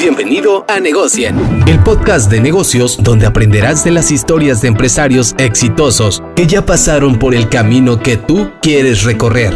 Bienvenido 0.00 0.64
a 0.66 0.80
Negocien, 0.80 1.36
el 1.68 1.78
podcast 1.84 2.30
de 2.30 2.40
negocios 2.40 3.02
donde 3.02 3.26
aprenderás 3.26 3.84
de 3.84 3.90
las 3.90 4.10
historias 4.10 4.62
de 4.62 4.68
empresarios 4.68 5.34
exitosos 5.36 6.22
que 6.34 6.46
ya 6.46 6.64
pasaron 6.64 7.18
por 7.18 7.34
el 7.34 7.50
camino 7.50 8.00
que 8.00 8.16
tú 8.16 8.50
quieres 8.62 9.04
recorrer. 9.04 9.52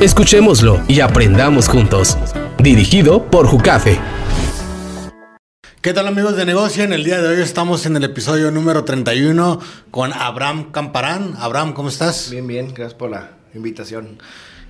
Escuchémoslo 0.00 0.80
y 0.86 1.00
aprendamos 1.00 1.68
juntos. 1.68 2.16
Dirigido 2.58 3.28
por 3.28 3.48
Jucafe. 3.48 3.98
¿Qué 5.80 5.92
tal 5.92 6.06
amigos 6.06 6.36
de 6.36 6.46
Negocien? 6.46 6.92
El 6.92 7.02
día 7.02 7.20
de 7.20 7.26
hoy 7.26 7.42
estamos 7.42 7.86
en 7.86 7.96
el 7.96 8.04
episodio 8.04 8.52
número 8.52 8.84
31 8.84 9.58
con 9.90 10.12
Abraham 10.12 10.70
Camparán. 10.70 11.34
Abraham, 11.40 11.72
¿cómo 11.72 11.88
estás? 11.88 12.30
Bien, 12.30 12.46
bien, 12.46 12.68
gracias 12.68 12.94
por 12.94 13.10
la 13.10 13.30
invitación. 13.52 14.16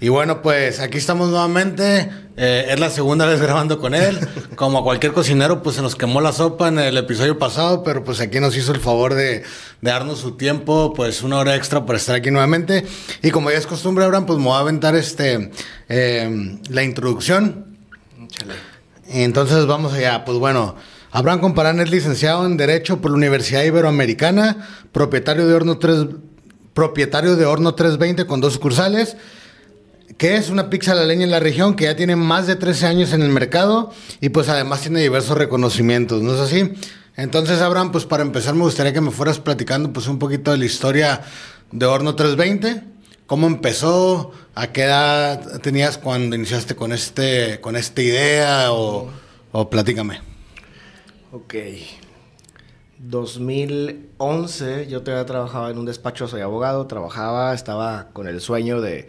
Y 0.05 0.11
bueno, 0.11 0.43
pues 0.43 0.81
aquí 0.81 0.99
estamos 0.99 1.31
nuevamente. 1.31 2.11
Eh, 2.37 2.67
es 2.69 2.79
la 2.79 2.91
segunda 2.91 3.25
vez 3.25 3.41
grabando 3.41 3.81
con 3.81 3.95
él. 3.95 4.19
Como 4.55 4.85
cualquier 4.85 5.15
cocinero, 5.15 5.63
pues 5.63 5.77
se 5.77 5.81
nos 5.81 5.97
quemó 5.97 6.21
la 6.21 6.35
sopa 6.35 6.69
en 6.69 6.79
el 6.79 6.99
episodio 6.99 7.39
pasado, 7.39 7.83
pero 7.83 8.05
pues 8.05 8.21
aquí 8.21 8.39
nos 8.39 8.55
hizo 8.55 8.73
el 8.73 8.81
favor 8.81 9.15
de, 9.15 9.45
darnos 9.81 10.19
su 10.19 10.33
tiempo, 10.33 10.93
pues 10.95 11.23
una 11.23 11.39
hora 11.39 11.57
extra 11.57 11.87
por 11.87 11.97
estar 11.97 12.17
aquí 12.17 12.31
nuevamente. 12.31 12.85
Y 13.23 13.31
como 13.31 13.51
ya 13.51 13.57
es 13.57 13.67
costumbre, 13.67 14.05
Abraham, 14.05 14.27
pues 14.27 14.39
me 14.39 14.45
voy 14.45 14.57
a 14.57 14.59
aventar 14.59 14.95
este, 14.95 15.51
eh, 15.89 16.59
la 16.69 16.83
introducción. 16.83 17.79
Entonces 19.09 19.65
vamos 19.65 19.95
allá. 19.95 20.27
Pues 20.27 20.37
bueno, 20.37 20.77
Abraham 21.13 21.41
Comparán 21.41 21.81
es 21.81 21.91
licenciado 21.91 22.45
en 22.45 22.59
Derecho 22.59 23.01
por 23.01 23.11
la 23.11 23.17
Universidad 23.17 23.65
Iberoamericana, 23.65 24.69
propietario 24.93 25.47
de 25.47 25.55
Horno 25.55 25.79
3, 25.79 26.09
propietario 26.75 27.37
de 27.37 27.47
Horno 27.47 27.75
320 27.75 28.27
con 28.27 28.43
dos 28.43 28.53
sucursales 28.53 29.17
que 30.17 30.37
es 30.37 30.51
una 30.51 30.71
pizza 30.71 30.93
a 30.93 30.95
la 30.95 31.05
leña 31.05 31.25
en 31.25 31.31
la 31.31 31.41
región 31.41 31.75
que 31.75 31.85
ya 31.85 31.97
tiene 31.97 32.17
más 32.17 32.47
de 32.47 32.57
13 32.57 32.87
años 32.87 33.13
en 33.13 33.23
el 33.23 33.31
mercado 33.31 33.93
y 34.21 34.29
pues 34.29 34.49
además 34.49 34.83
tiene 34.83 35.01
diversos 35.01 35.37
reconocimientos, 35.37 36.23
¿no 36.23 36.35
es 36.35 36.41
así? 36.41 36.73
Entonces, 37.17 37.61
Abraham, 37.61 37.93
pues 37.93 38.07
para 38.07 38.23
empezar 38.23 38.55
me 38.55 38.63
gustaría 38.63 38.93
que 38.93 39.01
me 39.01 39.11
fueras 39.11 39.39
platicando 39.39 39.93
pues 39.93 40.09
un 40.09 40.19
poquito 40.19 40.51
de 40.51 40.59
la 40.59 40.65
historia 40.65 41.23
de 41.71 41.87
Horno 41.87 42.15
320, 42.15 42.83
cómo 43.27 43.47
empezó, 43.47 44.33
a 44.55 44.69
qué 44.69 44.83
edad 44.83 45.61
tenías 45.61 45.99
cuando 45.99 46.37
iniciaste 46.37 46.77
con 46.77 46.93
este 46.93 47.61
con 47.61 47.77
esta 47.77 48.03
idea 48.03 48.73
o, 48.73 49.11
o 49.53 49.71
platícame. 49.71 50.21
Ok. 51.33 51.55
2011 52.99 54.87
yo 54.87 55.03
todavía 55.03 55.27
trabajaba 55.27 55.71
en 55.71 55.79
un 55.79 55.85
despacho, 55.85 56.27
soy 56.27 56.41
abogado, 56.41 56.87
trabajaba, 56.87 57.53
estaba 57.55 58.09
con 58.13 58.29
el 58.29 58.41
sueño 58.41 58.81
de 58.81 59.09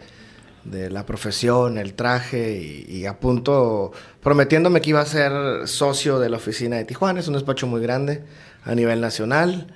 de 0.70 0.90
la 0.90 1.06
profesión, 1.06 1.78
el 1.78 1.94
traje 1.94 2.84
y, 2.88 3.06
a 3.06 3.18
punto 3.18 3.92
prometiéndome 4.22 4.80
que 4.80 4.90
iba 4.90 5.00
a 5.00 5.06
ser 5.06 5.66
socio 5.68 6.18
de 6.18 6.28
la 6.28 6.36
oficina 6.36 6.76
de 6.76 6.84
Tijuana. 6.84 7.20
Es 7.20 7.28
un 7.28 7.34
despacho 7.34 7.66
muy 7.66 7.80
grande 7.80 8.24
a 8.64 8.74
nivel 8.74 9.00
nacional. 9.00 9.74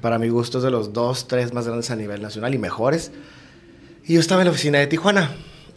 Para 0.00 0.18
mi 0.18 0.28
gusto 0.28 0.58
es 0.58 0.64
de 0.64 0.70
los 0.70 0.92
dos, 0.92 1.28
tres 1.28 1.52
más 1.52 1.66
grandes 1.66 1.90
a 1.90 1.96
nivel 1.96 2.22
nacional 2.22 2.54
y 2.54 2.58
mejores. 2.58 3.12
Y 4.04 4.14
yo 4.14 4.20
estaba 4.20 4.40
en 4.40 4.46
la 4.46 4.50
oficina 4.50 4.78
de 4.78 4.86
Tijuana 4.86 5.30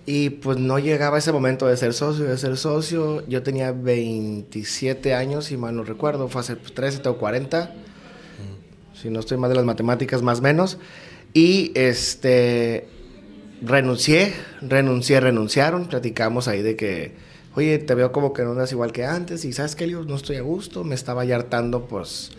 y 0.05 0.30
pues 0.30 0.58
no 0.58 0.80
llegaba 0.80 1.17
ese 1.17 1.31
momento 1.31 1.67
de 1.67 1.77
ser 1.77 1.93
socio, 1.93 2.25
de 2.25 2.38
ser 2.38 2.58
socio. 2.58 3.27
Yo 3.27 3.43
tenía 3.43 3.71
27 3.71 5.13
años, 5.13 5.45
si 5.45 5.58
mal 5.58 5.75
no 5.75 5.83
recuerdo, 5.83 6.27
fue 6.27 6.41
hace 6.41 6.55
13 6.55 7.08
o 7.09 7.17
40. 7.17 7.73
Si 8.99 9.09
no 9.09 9.19
estoy 9.19 9.38
mal 9.38 9.49
de 9.49 9.55
las 9.58 9.66
matemáticas, 9.66 10.21
más 10.21 10.39
o 10.39 10.41
menos. 10.41 10.77
Y 11.33 11.71
este, 11.75 12.88
renuncié, 13.61 14.34
renuncié, 14.61 15.20
renunciaron, 15.20 15.88
platicamos 15.88 16.48
ahí 16.48 16.61
de 16.61 16.75
que, 16.75 17.14
oye, 17.56 17.78
te 17.80 17.95
veo 17.95 18.11
como 18.11 18.34
que 18.34 18.44
no 18.44 18.52
andas 18.52 18.72
igual 18.72 18.92
que 18.92 19.06
antes 19.06 19.45
y 19.45 19.53
sabes 19.53 19.75
que 19.75 19.89
yo 19.89 20.03
no 20.03 20.16
estoy 20.16 20.38
a 20.38 20.42
gusto, 20.42 20.84
me 20.84 20.95
estaba 20.95 21.25
ya 21.25 21.36
hartando, 21.36 21.86
pues 21.86 22.31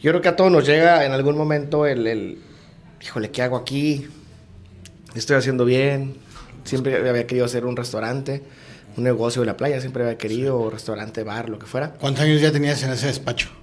yo 0.00 0.10
creo 0.10 0.20
que 0.20 0.28
a 0.28 0.36
todos 0.36 0.50
nos 0.50 0.66
llega 0.66 1.04
en 1.04 1.12
algún 1.12 1.36
momento 1.36 1.86
el, 1.86 2.06
el 2.06 2.38
híjole, 3.00 3.30
¿qué 3.30 3.42
hago 3.42 3.56
aquí? 3.56 4.08
Estoy 5.14 5.36
haciendo 5.36 5.64
bien, 5.64 6.16
siempre 6.64 7.08
había 7.08 7.26
querido 7.26 7.46
hacer 7.46 7.64
un 7.64 7.76
restaurante, 7.76 8.42
un 8.96 9.04
negocio 9.04 9.42
en 9.42 9.46
la 9.46 9.56
playa, 9.56 9.80
siempre 9.80 10.02
había 10.04 10.18
querido, 10.18 10.70
restaurante, 10.70 11.22
bar, 11.22 11.48
lo 11.48 11.58
que 11.58 11.66
fuera. 11.66 11.92
¿Cuántos 11.94 12.24
años 12.24 12.40
ya 12.40 12.52
tenías 12.52 12.82
en 12.82 12.90
ese 12.90 13.06
despacho? 13.06 13.61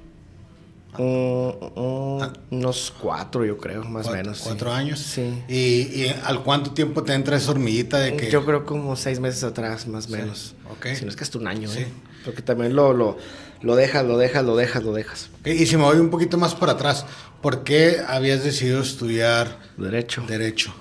Unos 0.98 2.94
cuatro, 3.00 3.46
yo 3.46 3.58
creo, 3.58 3.84
más 3.84 4.08
o 4.08 4.12
menos. 4.12 4.42
¿Cuatro 4.42 4.72
años? 4.72 5.00
Sí. 5.00 5.44
¿Y, 5.48 6.08
al 6.24 6.44
cuánto 6.44 6.72
tiempo 6.72 7.04
te 7.04 7.14
entra 7.14 7.38
esa 7.38 7.52
hormiguita 7.52 8.00
de 8.00 8.16
que...? 8.16 8.30
Yo 8.30 8.46
creo 8.46 8.66
como 8.66 8.96
seis 8.96 9.20
meses 9.20 9.44
atrás, 9.44 9.88
más 9.88 10.08
o 10.08 10.12
menos. 10.12 10.56
Ok. 10.72 10.88
Si 10.96 11.06
no 11.06 11.12
es 11.12 11.16
que 11.16 11.24
hasta 11.24 11.38
un 11.38 11.48
año, 11.48 11.72
¿eh? 11.74 11.88
Porque 12.26 12.42
también 12.42 12.76
lo, 12.76 12.94
lo, 12.94 13.18
lo 13.62 13.76
dejas, 13.76 14.06
lo 14.06 14.18
dejas, 14.18 14.44
lo 14.44 14.56
dejas, 14.56 14.84
lo 14.84 14.94
dejas. 14.94 15.30
Y 15.46 15.66
si 15.68 15.78
me 15.78 15.84
voy 15.84 15.98
un 15.98 16.10
poquito 16.10 16.38
más 16.38 16.56
para 16.56 16.74
atrás, 16.74 17.06
¿por 17.42 17.64
qué 17.64 17.98
habías 18.06 18.44
decidido 18.44 18.82
estudiar... 18.82 19.60
Derecho. 19.78 20.24
Derecho. 20.28 20.74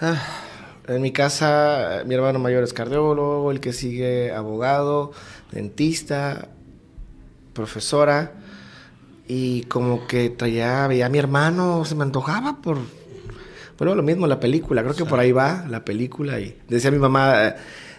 Ah, 0.00 0.22
en 0.88 1.02
mi 1.02 1.12
casa, 1.12 2.02
mi 2.06 2.14
hermano 2.14 2.38
mayor 2.38 2.62
es 2.64 2.72
cardiólogo, 2.72 3.50
el 3.50 3.60
que 3.60 3.72
sigue 3.72 4.32
abogado, 4.32 5.12
dentista, 5.50 6.48
profesora 7.52 8.41
y 9.28 9.62
como 9.62 10.06
que 10.06 10.30
traía, 10.30 10.86
veía 10.86 11.06
a 11.06 11.08
mi 11.08 11.18
hermano, 11.18 11.84
se 11.84 11.94
me 11.94 12.02
antojaba 12.02 12.60
por... 12.60 12.78
Bueno, 13.78 13.94
lo 13.94 14.02
mismo, 14.02 14.26
la 14.26 14.38
película, 14.38 14.82
creo 14.82 14.94
que 14.94 15.04
por 15.04 15.18
ahí 15.18 15.32
va 15.32 15.64
la 15.68 15.84
película 15.84 16.38
y 16.38 16.56
decía 16.68 16.90
mi 16.90 16.98
mamá, 16.98 17.48
eh, 17.48 17.54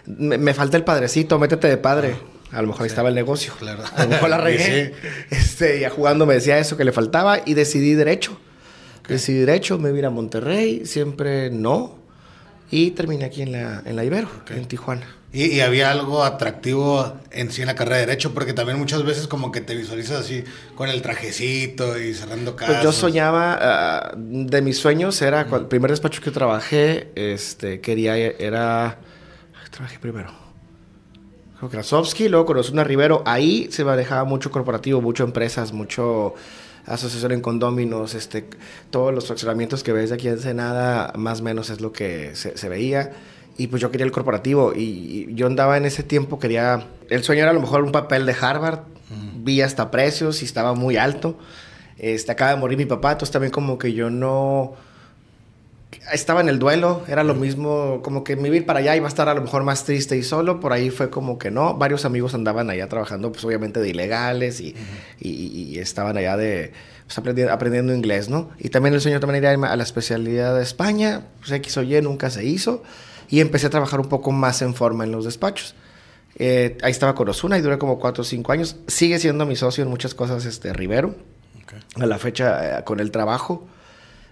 me, 0.06 0.54
falta 0.54 0.76
el 0.76 0.84
padrecito, 0.84 1.38
métete 1.38 1.68
de 1.68 1.76
padre. 1.76 2.16
A 2.52 2.62
lo 2.62 2.68
mejor 2.68 2.82
ahí 2.82 2.88
estaba 2.88 3.08
el 3.08 3.14
negocio. 3.14 3.52
Claro. 3.58 3.82
A 3.96 4.04
lo 4.04 4.10
mejor 4.10 4.30
la 4.30 4.38
regué. 4.40 4.94
Este, 5.30 5.80
ya 5.80 5.90
jugando 5.90 6.24
me 6.24 6.34
decía 6.34 6.58
eso 6.58 6.76
que 6.76 6.84
le 6.84 6.92
faltaba 6.92 7.40
y 7.44 7.54
decidí 7.54 7.94
derecho. 7.94 8.38
Decidí 9.08 9.40
derecho, 9.40 9.78
me 9.78 9.92
vine 9.92 10.06
a 10.06 10.10
Monterrey, 10.10 10.86
siempre 10.86 11.50
no. 11.50 11.98
Y 12.70 12.92
terminé 12.92 13.24
aquí 13.24 13.42
en 13.42 13.52
la, 13.52 13.82
en 13.84 13.96
la 13.96 14.04
Ibero, 14.04 14.28
en 14.50 14.66
Tijuana. 14.66 15.06
Y, 15.34 15.58
había 15.62 15.90
algo 15.90 16.22
atractivo 16.22 17.12
en 17.32 17.50
sí 17.50 17.62
en 17.62 17.66
la 17.66 17.74
carrera 17.74 17.96
de 17.96 18.06
Derecho, 18.06 18.32
porque 18.32 18.52
también 18.52 18.78
muchas 18.78 19.02
veces 19.02 19.26
como 19.26 19.50
que 19.50 19.60
te 19.60 19.74
visualizas 19.74 20.20
así 20.20 20.44
con 20.76 20.88
el 20.88 21.02
trajecito 21.02 21.98
y 21.98 22.14
cerrando 22.14 22.54
casos. 22.54 22.76
Pues 22.76 22.84
yo 22.84 22.92
soñaba, 22.92 23.58
ah, 23.60 24.12
de 24.16 24.62
mis 24.62 24.78
sueños 24.78 25.20
era, 25.22 25.40
el 25.40 25.66
primer 25.66 25.90
despacho 25.90 26.22
que 26.22 26.30
trabajé, 26.30 27.10
este, 27.16 27.80
quería, 27.80 28.16
era, 28.16 29.00
trabajé 29.72 29.98
primero. 29.98 30.32
Que 31.68 31.78
era 31.78 32.28
luego 32.28 32.46
conocí 32.46 32.72
una 32.72 32.84
Rivero. 32.84 33.22
Ahí 33.26 33.68
se 33.72 33.84
manejaba 33.84 34.24
mucho 34.24 34.50
corporativo, 34.52 35.00
mucho 35.00 35.24
empresas, 35.24 35.72
mucho 35.72 36.34
asociación 36.86 37.32
en 37.32 37.40
condóminos, 37.40 38.14
este, 38.14 38.46
todos 38.90 39.12
los 39.12 39.26
fraccionamientos 39.26 39.82
que 39.82 39.92
ves 39.92 40.12
aquí 40.12 40.28
en 40.28 40.38
Senada, 40.38 41.12
más 41.16 41.40
o 41.40 41.42
menos 41.42 41.70
es 41.70 41.80
lo 41.80 41.90
que 41.90 42.36
se, 42.36 42.56
se 42.56 42.68
veía 42.68 43.12
y 43.56 43.68
pues 43.68 43.80
yo 43.80 43.90
quería 43.90 44.04
el 44.04 44.12
corporativo 44.12 44.72
y, 44.74 45.32
yo 45.34 45.46
andaba 45.46 45.76
en 45.76 45.84
ese 45.84 46.02
tiempo, 46.02 46.38
quería, 46.38 46.86
el 47.08 47.22
sueño 47.22 47.42
era 47.42 47.50
a 47.50 47.54
lo 47.54 47.60
mejor 47.60 47.82
un 47.82 47.92
papel 47.92 48.26
de 48.26 48.34
Harvard, 48.40 48.80
vi 49.36 49.60
hasta 49.60 49.90
precios 49.90 50.42
y 50.42 50.44
estaba 50.44 50.74
muy 50.74 50.96
alto, 50.96 51.38
este, 51.98 52.32
acaba 52.32 52.52
de 52.52 52.56
morir 52.56 52.78
mi 52.78 52.86
papá, 52.86 53.12
entonces 53.12 53.32
también 53.32 53.52
como 53.52 53.78
que 53.78 53.92
yo 53.92 54.10
no, 54.10 54.74
estaba 56.12 56.40
en 56.40 56.48
el 56.48 56.58
duelo, 56.58 57.02
era 57.08 57.22
lo 57.24 57.34
mismo, 57.34 58.00
como 58.02 58.24
que 58.24 58.36
me 58.36 58.48
iba 58.48 58.66
para 58.66 58.80
allá 58.80 58.96
iba 58.96 59.06
a 59.06 59.08
estar 59.08 59.28
a 59.28 59.34
lo 59.34 59.42
mejor 59.42 59.62
más 59.62 59.84
triste 59.84 60.16
y 60.16 60.22
solo, 60.22 60.60
por 60.60 60.72
ahí 60.72 60.90
fue 60.90 61.10
como 61.10 61.38
que 61.38 61.50
no, 61.50 61.74
varios 61.74 62.04
amigos 62.04 62.34
andaban 62.34 62.70
allá 62.70 62.88
trabajando, 62.88 63.30
pues 63.32 63.44
obviamente 63.44 63.80
de 63.80 63.88
ilegales 63.88 64.60
y, 64.60 64.74
y, 65.20 65.78
estaban 65.78 66.16
allá 66.16 66.36
de, 66.36 66.72
pues, 67.06 67.18
aprendiendo, 67.18 67.52
aprendiendo, 67.52 67.94
inglés, 67.94 68.28
¿no? 68.28 68.50
Y 68.58 68.70
también 68.70 68.94
el 68.94 69.00
sueño 69.00 69.20
también 69.20 69.44
era 69.44 69.70
a 69.70 69.76
la 69.76 69.82
especialidad 69.82 70.56
de 70.56 70.62
España, 70.62 71.22
pues 71.40 71.52
X 71.52 71.76
o 71.76 71.82
Y 71.82 72.00
nunca 72.00 72.30
se 72.30 72.44
hizo 72.44 72.82
y 73.28 73.40
empecé 73.40 73.66
a 73.66 73.70
trabajar 73.70 74.00
un 74.00 74.08
poco 74.08 74.32
más 74.32 74.62
en 74.62 74.74
forma 74.74 75.04
en 75.04 75.12
los 75.12 75.24
despachos. 75.24 75.74
Eh, 76.36 76.78
ahí 76.82 76.90
estaba 76.90 77.14
con 77.14 77.28
Osuna 77.28 77.58
y 77.58 77.60
duré 77.60 77.78
como 77.78 77.98
4 77.98 78.22
o 78.22 78.24
5 78.24 78.52
años. 78.52 78.76
Sigue 78.86 79.18
siendo 79.18 79.46
mi 79.46 79.56
socio 79.56 79.84
en 79.84 79.90
muchas 79.90 80.14
cosas, 80.14 80.44
este, 80.44 80.72
Rivero. 80.72 81.14
A 81.96 82.06
la 82.06 82.18
fecha, 82.18 82.78
eh, 82.78 82.84
con 82.84 83.00
el 83.00 83.10
trabajo. 83.10 83.66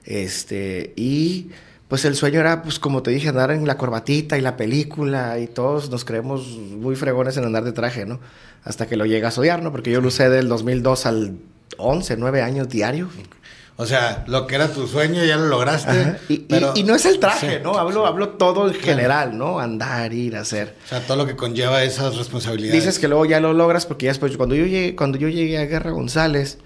Este, 0.04 0.92
y 0.96 1.50
pues 1.88 2.04
el 2.04 2.16
sueño 2.16 2.40
era, 2.40 2.62
pues 2.62 2.78
como 2.78 3.02
te 3.02 3.10
dije, 3.10 3.28
andar 3.28 3.50
en 3.50 3.66
la 3.66 3.76
corbatita 3.76 4.38
y 4.38 4.40
la 4.40 4.56
película 4.56 5.38
y 5.38 5.46
todos 5.46 5.90
nos 5.90 6.04
creemos 6.04 6.56
muy 6.56 6.96
fregones 6.96 7.36
en 7.36 7.44
andar 7.44 7.64
de 7.64 7.72
traje, 7.72 8.06
¿no? 8.06 8.18
Hasta 8.64 8.86
que 8.86 8.96
lo 8.96 9.06
llegas 9.06 9.36
a 9.36 9.40
odiar, 9.40 9.62
¿no? 9.62 9.72
Porque 9.72 9.90
yo 9.90 10.00
lo 10.00 10.08
usé 10.08 10.28
del 10.28 10.48
2002 10.48 11.06
al 11.06 11.36
11, 11.78 12.16
9 12.16 12.42
años 12.42 12.68
diario. 12.68 13.08
O 13.76 13.86
sea, 13.86 14.24
lo 14.26 14.46
que 14.46 14.54
era 14.54 14.68
tu 14.68 14.86
sueño 14.86 15.24
ya 15.24 15.36
lo 15.36 15.46
lograste. 15.46 16.18
Y, 16.28 16.46
y, 16.74 16.82
no 16.84 16.94
es 16.94 17.06
el 17.06 17.18
traje, 17.18 17.60
¿no? 17.60 17.78
Hablo, 17.78 18.06
hablo 18.06 18.30
todo 18.30 18.68
en 18.68 18.74
general, 18.74 19.36
¿no? 19.36 19.58
Andar, 19.58 20.12
ir, 20.12 20.36
hacer. 20.36 20.76
O 20.84 20.88
sea, 20.88 21.00
todo 21.00 21.16
lo 21.16 21.26
que 21.26 21.36
conlleva 21.36 21.82
esas 21.82 22.16
responsabilidades. 22.16 22.84
Dices 22.84 22.98
que 22.98 23.08
luego 23.08 23.24
ya 23.24 23.40
lo 23.40 23.54
logras 23.54 23.86
porque 23.86 24.06
ya 24.06 24.10
después, 24.10 24.36
cuando 24.36 24.54
yo 24.54 24.66
llegué, 24.66 24.94
cuando 24.94 25.16
yo 25.16 25.28
llegué 25.28 25.58
a 25.58 25.64
Guerra 25.64 25.90
González, 25.90 26.58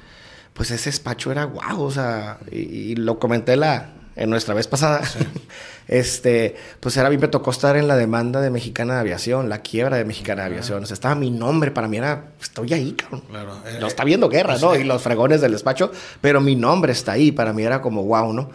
pues 0.53 0.70
ese 0.70 0.91
despacho 0.91 1.31
era 1.31 1.44
guau, 1.44 1.82
o 1.82 1.91
sea, 1.91 2.38
y, 2.50 2.97
lo 2.97 3.19
comenté 3.19 3.56
la, 3.56 3.91
en 4.16 4.30
nuestra 4.30 4.54
vez 4.54 4.66
pasada, 4.66 5.02
este, 5.88 6.56
pues 6.80 6.96
era 6.96 7.06
a 7.08 7.10
mí 7.10 7.18
me 7.18 7.28
tocó 7.28 7.50
estar 7.50 7.76
en 7.76 7.86
la 7.86 7.96
demanda 7.96 8.40
de 8.40 8.50
Mexicana 8.50 8.94
de 8.94 9.00
Aviación, 9.00 9.48
la 9.48 9.60
quiebra 9.60 9.98
de 9.98 10.04
Mexicana 10.04 10.42
de 10.42 10.48
Aviación. 10.48 10.82
O 10.82 10.86
sea, 10.86 10.94
estaba 10.94 11.14
mi 11.14 11.30
nombre, 11.30 11.70
para 11.70 11.86
mí 11.86 11.98
era, 11.98 12.32
estoy 12.40 12.72
ahí, 12.72 12.92
cabrón. 12.92 13.22
Claro. 13.28 13.60
Eh, 13.66 13.78
Lo 13.78 13.86
está 13.86 14.04
viendo 14.04 14.28
guerra, 14.28 14.56
¿no? 14.58 14.74
Y 14.74 14.84
los 14.84 15.02
fregones 15.02 15.40
del 15.42 15.52
despacho, 15.52 15.92
pero 16.20 16.40
mi 16.40 16.56
nombre 16.56 16.92
está 16.92 17.12
ahí, 17.12 17.30
para 17.30 17.52
mí 17.52 17.62
era 17.62 17.82
como 17.82 18.04
wow, 18.04 18.32
¿no? 18.32 18.50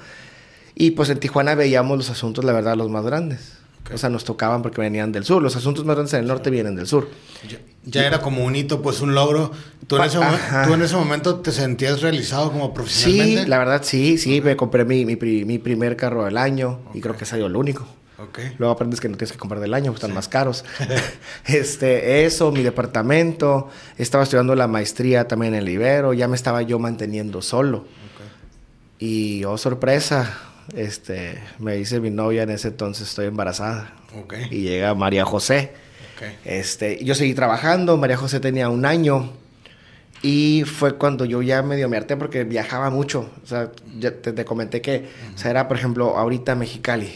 Y 0.74 0.92
pues 0.92 1.10
en 1.10 1.20
Tijuana 1.20 1.54
veíamos 1.54 1.98
los 1.98 2.10
asuntos, 2.10 2.44
la 2.44 2.54
verdad, 2.54 2.76
los 2.76 2.90
más 2.90 3.06
grandes. 3.06 3.61
O 3.94 3.98
sea, 3.98 4.10
nos 4.10 4.24
tocaban 4.24 4.62
porque 4.62 4.82
venían 4.82 5.12
del 5.12 5.24
sur. 5.26 5.42
Los 5.42 5.56
asuntos 5.56 5.86
más 5.86 5.96
grandes 5.96 6.14
en 6.14 6.22
el 6.22 6.28
norte 6.28 6.50
vienen 6.50 6.76
del 6.76 6.88
sur. 6.88 7.10
Ya, 7.50 7.58
ya 7.84 8.06
era 8.08 8.22
como 8.22 8.44
un 8.46 8.56
hito, 8.56 8.82
pues 8.82 9.02
un 9.02 9.14
logro. 9.16 9.52
¿Tú 9.88 9.98
en, 9.98 10.04
ese, 10.04 10.18
mo- 10.20 10.24
ajá. 10.26 10.66
tú 10.68 10.74
en 10.74 10.82
ese 10.82 10.96
momento 10.96 11.36
te 11.40 11.52
sentías 11.52 12.02
realizado 12.02 12.52
como 12.52 12.68
Sí, 12.68 12.72
profesionalmente? 12.74 13.48
la 13.48 13.58
verdad, 13.58 13.82
sí, 13.84 14.18
sí. 14.18 14.42
Me 14.42 14.56
compré 14.56 14.86
mi, 14.86 15.06
mi, 15.06 15.16
pri- 15.16 15.46
mi 15.46 15.58
primer 15.60 15.96
carro 15.98 16.26
del 16.26 16.38
año 16.38 16.80
y 16.94 17.02
creo 17.02 17.16
que 17.18 17.24
ha 17.24 17.28
sido 17.28 17.48
el 17.48 17.56
único. 17.56 17.86
Ok. 18.20 18.40
Luego 18.60 18.72
aprendes 18.74 19.02
que 19.02 19.10
no 19.10 19.18
tienes 19.18 19.32
que 19.32 19.40
comprar 19.40 19.60
del 19.60 19.74
año, 19.74 19.92
están 19.92 20.14
más 20.14 20.28
caros. 20.28 20.64
este, 21.46 22.24
eso, 22.26 22.52
mi 22.52 22.62
departamento. 22.62 23.70
Estaba 23.98 24.24
estudiando 24.24 24.54
la 24.56 24.68
maestría 24.68 25.28
también 25.28 25.54
en 25.56 25.62
el 25.62 25.70
Ibero. 25.70 26.14
Ya 26.14 26.28
me 26.28 26.36
estaba 26.36 26.62
yo 26.62 26.78
manteniendo 26.80 27.42
solo. 27.42 27.86
Y, 29.00 29.44
oh, 29.46 29.58
sorpresa, 29.58 30.38
este, 30.76 31.42
me 31.60 31.76
dice 31.76 32.00
mi 32.00 32.10
novia 32.10 32.44
en 32.44 32.50
ese 32.50 32.70
entonces, 32.70 33.10
estoy 33.10 33.28
embarazada. 33.28 33.94
Ok. 34.20 34.36
Y 34.50 34.62
llega 34.62 34.94
María 34.96 35.26
José. 35.26 35.74
Ok. 36.16 36.28
Este, 36.46 37.04
yo 37.04 37.16
seguí 37.16 37.34
trabajando, 37.34 37.98
María 37.98 38.18
José 38.18 38.40
tenía 38.40 38.70
un 38.70 38.86
año 38.86 39.32
y 40.22 40.64
fue 40.66 40.96
cuando 40.96 41.26
yo 41.26 41.42
ya 41.42 41.64
medio 41.64 41.90
me 41.90 41.98
harté 41.98 42.16
porque 42.16 42.44
viajaba 42.44 42.90
mucho. 42.90 43.30
O 43.44 43.48
sea, 43.48 43.72
ya 44.00 44.12
te, 44.12 44.34
te 44.34 44.46
comenté 44.46 44.82
que, 44.82 45.10
o 45.34 45.38
sea, 45.38 45.52
era 45.52 45.68
por 45.68 45.78
ejemplo 45.78 46.18
ahorita 46.18 46.56
Mexicali. 46.56 47.12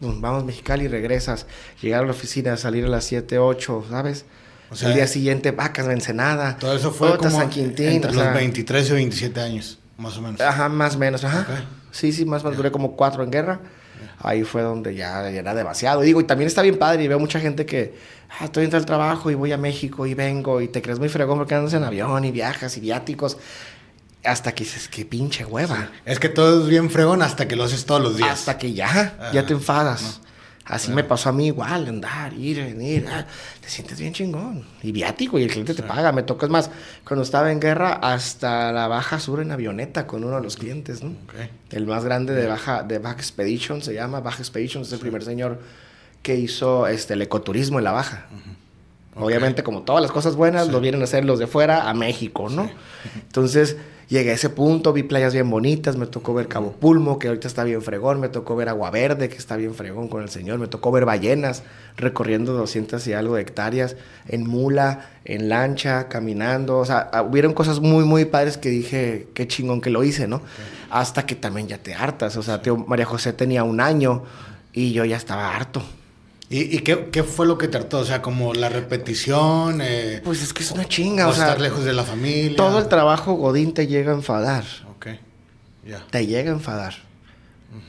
Vamos 0.00 0.44
Mexicali, 0.44 0.88
regresas, 0.88 1.46
llegar 1.80 2.02
a 2.02 2.06
la 2.06 2.12
oficina, 2.12 2.56
salir 2.56 2.84
a 2.84 2.88
las 2.88 3.04
7, 3.04 3.38
8, 3.38 3.86
¿sabes? 3.88 4.26
O 4.70 4.76
sea, 4.76 4.90
el 4.90 4.94
día 4.96 5.06
siguiente, 5.06 5.52
vacas, 5.52 5.86
Ensenada. 5.88 6.58
Todo 6.58 6.76
eso 6.76 6.92
fue 6.92 7.16
como 7.16 7.30
San 7.30 7.48
Quintín. 7.48 7.86
entre 7.86 8.10
o 8.10 8.14
los 8.14 8.22
sea, 8.22 8.32
23 8.32 8.90
y 8.90 8.92
27 8.92 9.40
años, 9.40 9.78
más 9.96 10.18
o 10.18 10.22
menos. 10.22 10.40
Ajá, 10.40 10.68
más 10.68 10.96
o 10.96 10.98
menos, 10.98 11.24
ajá. 11.24 11.46
Ok. 11.48 11.85
Sí, 11.96 12.12
sí, 12.12 12.24
más 12.24 12.42
o 12.42 12.44
menos. 12.44 12.56
Duré 12.58 12.70
como 12.70 12.92
cuatro 12.96 13.22
en 13.22 13.30
guerra. 13.30 13.60
Ahí 14.18 14.44
fue 14.44 14.62
donde 14.62 14.94
ya, 14.94 15.22
ya 15.30 15.40
era 15.40 15.54
demasiado. 15.54 16.02
Y 16.02 16.06
digo, 16.06 16.20
y 16.20 16.24
también 16.24 16.46
está 16.48 16.60
bien 16.62 16.78
padre. 16.78 17.04
Y 17.04 17.08
veo 17.08 17.18
mucha 17.18 17.40
gente 17.40 17.64
que, 17.64 17.94
ah, 18.38 18.44
estoy 18.44 18.64
entrando 18.64 18.82
al 18.82 18.86
trabajo 18.86 19.30
y 19.30 19.34
voy 19.34 19.52
a 19.52 19.56
México 19.56 20.06
y 20.06 20.14
vengo 20.14 20.60
y 20.60 20.68
te 20.68 20.82
crees 20.82 20.98
muy 20.98 21.08
fregón 21.08 21.38
porque 21.38 21.54
andas 21.54 21.72
en 21.72 21.84
avión 21.84 22.24
y 22.24 22.30
viajas 22.32 22.76
y 22.76 22.80
viáticos. 22.80 23.38
Hasta 24.24 24.52
que 24.52 24.64
dices, 24.64 24.88
qué 24.88 25.04
pinche 25.04 25.44
hueva. 25.44 25.90
Es 26.04 26.18
que 26.18 26.28
todo 26.28 26.62
es 26.62 26.68
bien 26.68 26.90
fregón 26.90 27.22
hasta 27.22 27.46
que 27.48 27.56
lo 27.56 27.64
haces 27.64 27.86
todos 27.86 28.02
los 28.02 28.16
días. 28.16 28.40
Hasta 28.40 28.58
que 28.58 28.72
ya, 28.72 28.86
Ajá. 28.86 29.32
ya 29.32 29.46
te 29.46 29.52
enfadas. 29.54 30.20
Así 30.66 30.90
me 30.90 31.04
pasó 31.04 31.28
a 31.28 31.32
mí 31.32 31.46
igual, 31.46 31.86
andar, 31.86 32.32
ir, 32.32 32.56
venir. 32.56 33.06
ah, 33.08 33.24
te 33.60 33.68
sientes 33.68 34.00
bien 34.00 34.12
chingón. 34.12 34.64
Y 34.82 34.90
viático, 34.90 35.38
y 35.38 35.44
el 35.44 35.50
cliente 35.50 35.74
te 35.74 35.84
paga. 35.84 36.10
Me 36.10 36.24
tocó, 36.24 36.44
es 36.44 36.50
más, 36.50 36.70
cuando 37.06 37.22
estaba 37.22 37.52
en 37.52 37.60
guerra, 37.60 37.92
hasta 37.92 38.72
la 38.72 38.88
Baja 38.88 39.20
Sur 39.20 39.40
en 39.40 39.52
avioneta 39.52 40.08
con 40.08 40.24
uno 40.24 40.36
de 40.36 40.42
los 40.42 40.56
clientes, 40.56 41.04
¿no? 41.04 41.14
El 41.70 41.86
más 41.86 42.04
grande 42.04 42.34
de 42.34 42.48
Baja, 42.48 42.82
de 42.82 42.98
Baja 42.98 43.16
Expedition 43.16 43.80
se 43.80 43.94
llama 43.94 44.20
Baja 44.20 44.38
Expedition, 44.38 44.82
es 44.82 44.92
el 44.92 44.98
primer 44.98 45.22
señor 45.22 45.60
que 46.22 46.34
hizo 46.34 46.88
este, 46.88 47.14
el 47.14 47.22
ecoturismo 47.22 47.78
en 47.78 47.84
la 47.84 47.92
Baja. 47.92 48.26
Obviamente, 49.14 49.62
como 49.62 49.82
todas 49.82 50.02
las 50.02 50.10
cosas 50.10 50.34
buenas, 50.34 50.68
lo 50.68 50.80
vienen 50.80 51.00
a 51.00 51.04
hacer 51.04 51.24
los 51.24 51.38
de 51.38 51.46
fuera 51.46 51.88
a 51.88 51.94
México, 51.94 52.48
¿no? 52.50 52.68
Entonces, 53.14 53.76
llegué 54.08 54.30
a 54.30 54.34
ese 54.34 54.50
punto, 54.50 54.92
vi 54.92 55.02
playas 55.02 55.34
bien 55.34 55.50
bonitas, 55.50 55.96
me 55.96 56.06
tocó 56.06 56.34
ver 56.34 56.48
Cabo 56.48 56.72
Pulmo, 56.72 57.18
que 57.18 57.28
ahorita 57.28 57.48
está 57.48 57.64
bien 57.64 57.82
fregón, 57.82 58.20
me 58.20 58.28
tocó 58.28 58.54
ver 58.56 58.68
Agua 58.68 58.90
Verde, 58.90 59.28
que 59.28 59.36
está 59.36 59.56
bien 59.56 59.74
fregón 59.74 60.08
con 60.08 60.22
el 60.22 60.28
señor, 60.28 60.58
me 60.58 60.68
tocó 60.68 60.92
ver 60.92 61.04
ballenas 61.04 61.62
recorriendo 61.96 62.52
200 62.52 63.06
y 63.06 63.12
algo 63.12 63.34
de 63.36 63.42
hectáreas, 63.42 63.96
en 64.28 64.46
mula, 64.46 65.10
en 65.24 65.48
lancha, 65.48 66.08
caminando, 66.08 66.78
o 66.78 66.84
sea, 66.84 67.10
ah, 67.12 67.22
hubieron 67.22 67.52
cosas 67.52 67.80
muy, 67.80 68.04
muy 68.04 68.24
padres 68.26 68.58
que 68.58 68.68
dije, 68.68 69.28
qué 69.34 69.48
chingón 69.48 69.80
que 69.80 69.90
lo 69.90 70.04
hice, 70.04 70.28
¿no? 70.28 70.42
Hasta 70.90 71.26
que 71.26 71.34
también 71.34 71.68
ya 71.68 71.78
te 71.78 71.94
hartas, 71.94 72.36
o 72.36 72.42
sea, 72.42 72.62
tío, 72.62 72.76
María 72.76 73.06
José 73.06 73.32
tenía 73.32 73.64
un 73.64 73.80
año 73.80 74.22
y 74.72 74.92
yo 74.92 75.04
ya 75.04 75.16
estaba 75.16 75.54
harto. 75.54 75.82
¿Y, 76.48 76.76
y 76.76 76.78
qué, 76.80 77.08
qué 77.10 77.22
fue 77.24 77.44
lo 77.46 77.58
que 77.58 77.66
trató? 77.68 77.98
O 77.98 78.04
sea, 78.04 78.22
como 78.22 78.54
la 78.54 78.68
repetición, 78.68 79.80
eh, 79.82 80.20
Pues 80.24 80.42
es 80.42 80.52
que 80.52 80.62
es 80.62 80.70
una 80.70 80.84
chinga, 80.84 81.26
o 81.26 81.30
o 81.30 81.32
sea, 81.32 81.44
estar 81.44 81.60
lejos 81.60 81.84
de 81.84 81.92
la 81.92 82.04
familia. 82.04 82.56
todo 82.56 82.78
el 82.78 82.88
trabajo 82.88 83.32
Godín 83.34 83.74
te 83.74 83.86
llega 83.88 84.12
a 84.12 84.14
enfadar. 84.14 84.64
Ok, 84.96 85.06
ya. 85.86 86.04
te 86.10 86.26
llega 86.26 86.50
a 86.50 86.54
enfadar. 86.54 86.94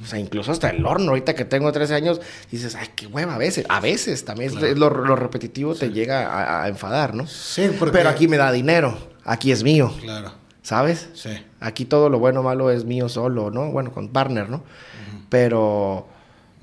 O 0.04 0.06
sea, 0.06 0.20
incluso 0.20 0.52
hasta 0.52 0.70
el 0.72 0.86
horno, 0.86 1.10
ahorita 1.12 1.34
que 1.36 1.46
tengo 1.46 1.72
13 1.72 1.94
años, 1.96 2.20
dices, 2.52 2.76
ay, 2.76 2.90
qué 2.96 3.08
hueva, 3.08 3.36
a 3.36 3.38
veces, 3.38 3.66
a 3.70 3.80
veces 3.80 4.26
también 4.26 4.52
Claro. 4.54 4.76
lo, 4.76 4.90
lo 4.90 5.16
repetitivo 5.16 5.76
te 5.76 5.92
llega 5.92 6.28
a, 6.28 6.64
a 6.64 6.68
enfadar, 6.68 7.14
¿no? 7.14 7.26
Sí, 7.28 7.70
porque... 7.80 7.94
Pero 7.94 8.10
aquí 8.10 8.28
me 8.28 8.36
da 8.38 8.52
dinero, 8.52 8.98
aquí 9.24 9.52
es 9.52 9.64
mío, 9.64 9.94
Claro, 10.02 10.34
¿sabes? 10.62 11.08
sí. 11.14 11.30
Aquí 11.62 11.86
todo 11.86 12.10
lo 12.10 12.20
bueno 12.20 12.42
o 12.42 12.44
malo 12.44 12.70
es 12.70 12.84
mío 12.84 13.08
solo, 13.08 13.50
¿no? 13.50 13.72
Bueno, 13.72 13.92
con 13.94 14.10
partner, 14.10 14.50
¿no? 14.50 14.64
Pero, 15.30 16.08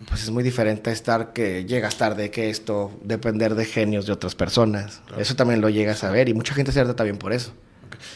pues 0.09 0.23
es 0.23 0.31
muy 0.31 0.43
diferente 0.43 0.91
estar 0.91 1.33
que 1.33 1.65
llegas 1.65 1.97
tarde 1.97 2.31
que 2.31 2.51
esto, 2.51 2.91
depender 3.03 3.55
de 3.55 3.65
genios 3.65 4.07
de 4.07 4.13
otras 4.13 4.35
personas. 4.35 5.01
Eso 5.17 5.37
también 5.37 5.61
lo 5.61 5.69
llegas 5.69 6.05
a 6.05 6.11
ver 6.11 6.29
y 6.29 6.35
mucha 6.35 6.55
gente 6.55 6.73
se 6.73 6.81
harta 6.81 6.97
también 6.97 7.17
por 7.17 7.33
eso. 7.33 7.53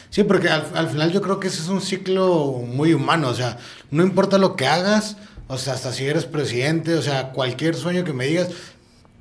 Sí, 0.09 0.23
porque 0.23 0.49
al, 0.49 0.65
al 0.75 0.89
final 0.89 1.11
yo 1.11 1.21
creo 1.21 1.39
que 1.39 1.47
ese 1.47 1.61
es 1.61 1.67
un 1.67 1.81
ciclo 1.81 2.61
muy 2.65 2.93
humano, 2.93 3.29
o 3.29 3.33
sea, 3.33 3.57
no 3.91 4.03
importa 4.03 4.37
lo 4.37 4.55
que 4.55 4.67
hagas, 4.67 5.17
o 5.47 5.57
sea, 5.57 5.73
hasta 5.73 5.91
si 5.93 6.05
eres 6.05 6.25
presidente, 6.25 6.95
o 6.95 7.01
sea, 7.01 7.31
cualquier 7.31 7.75
sueño 7.75 8.03
que 8.03 8.13
me 8.13 8.27
digas, 8.27 8.49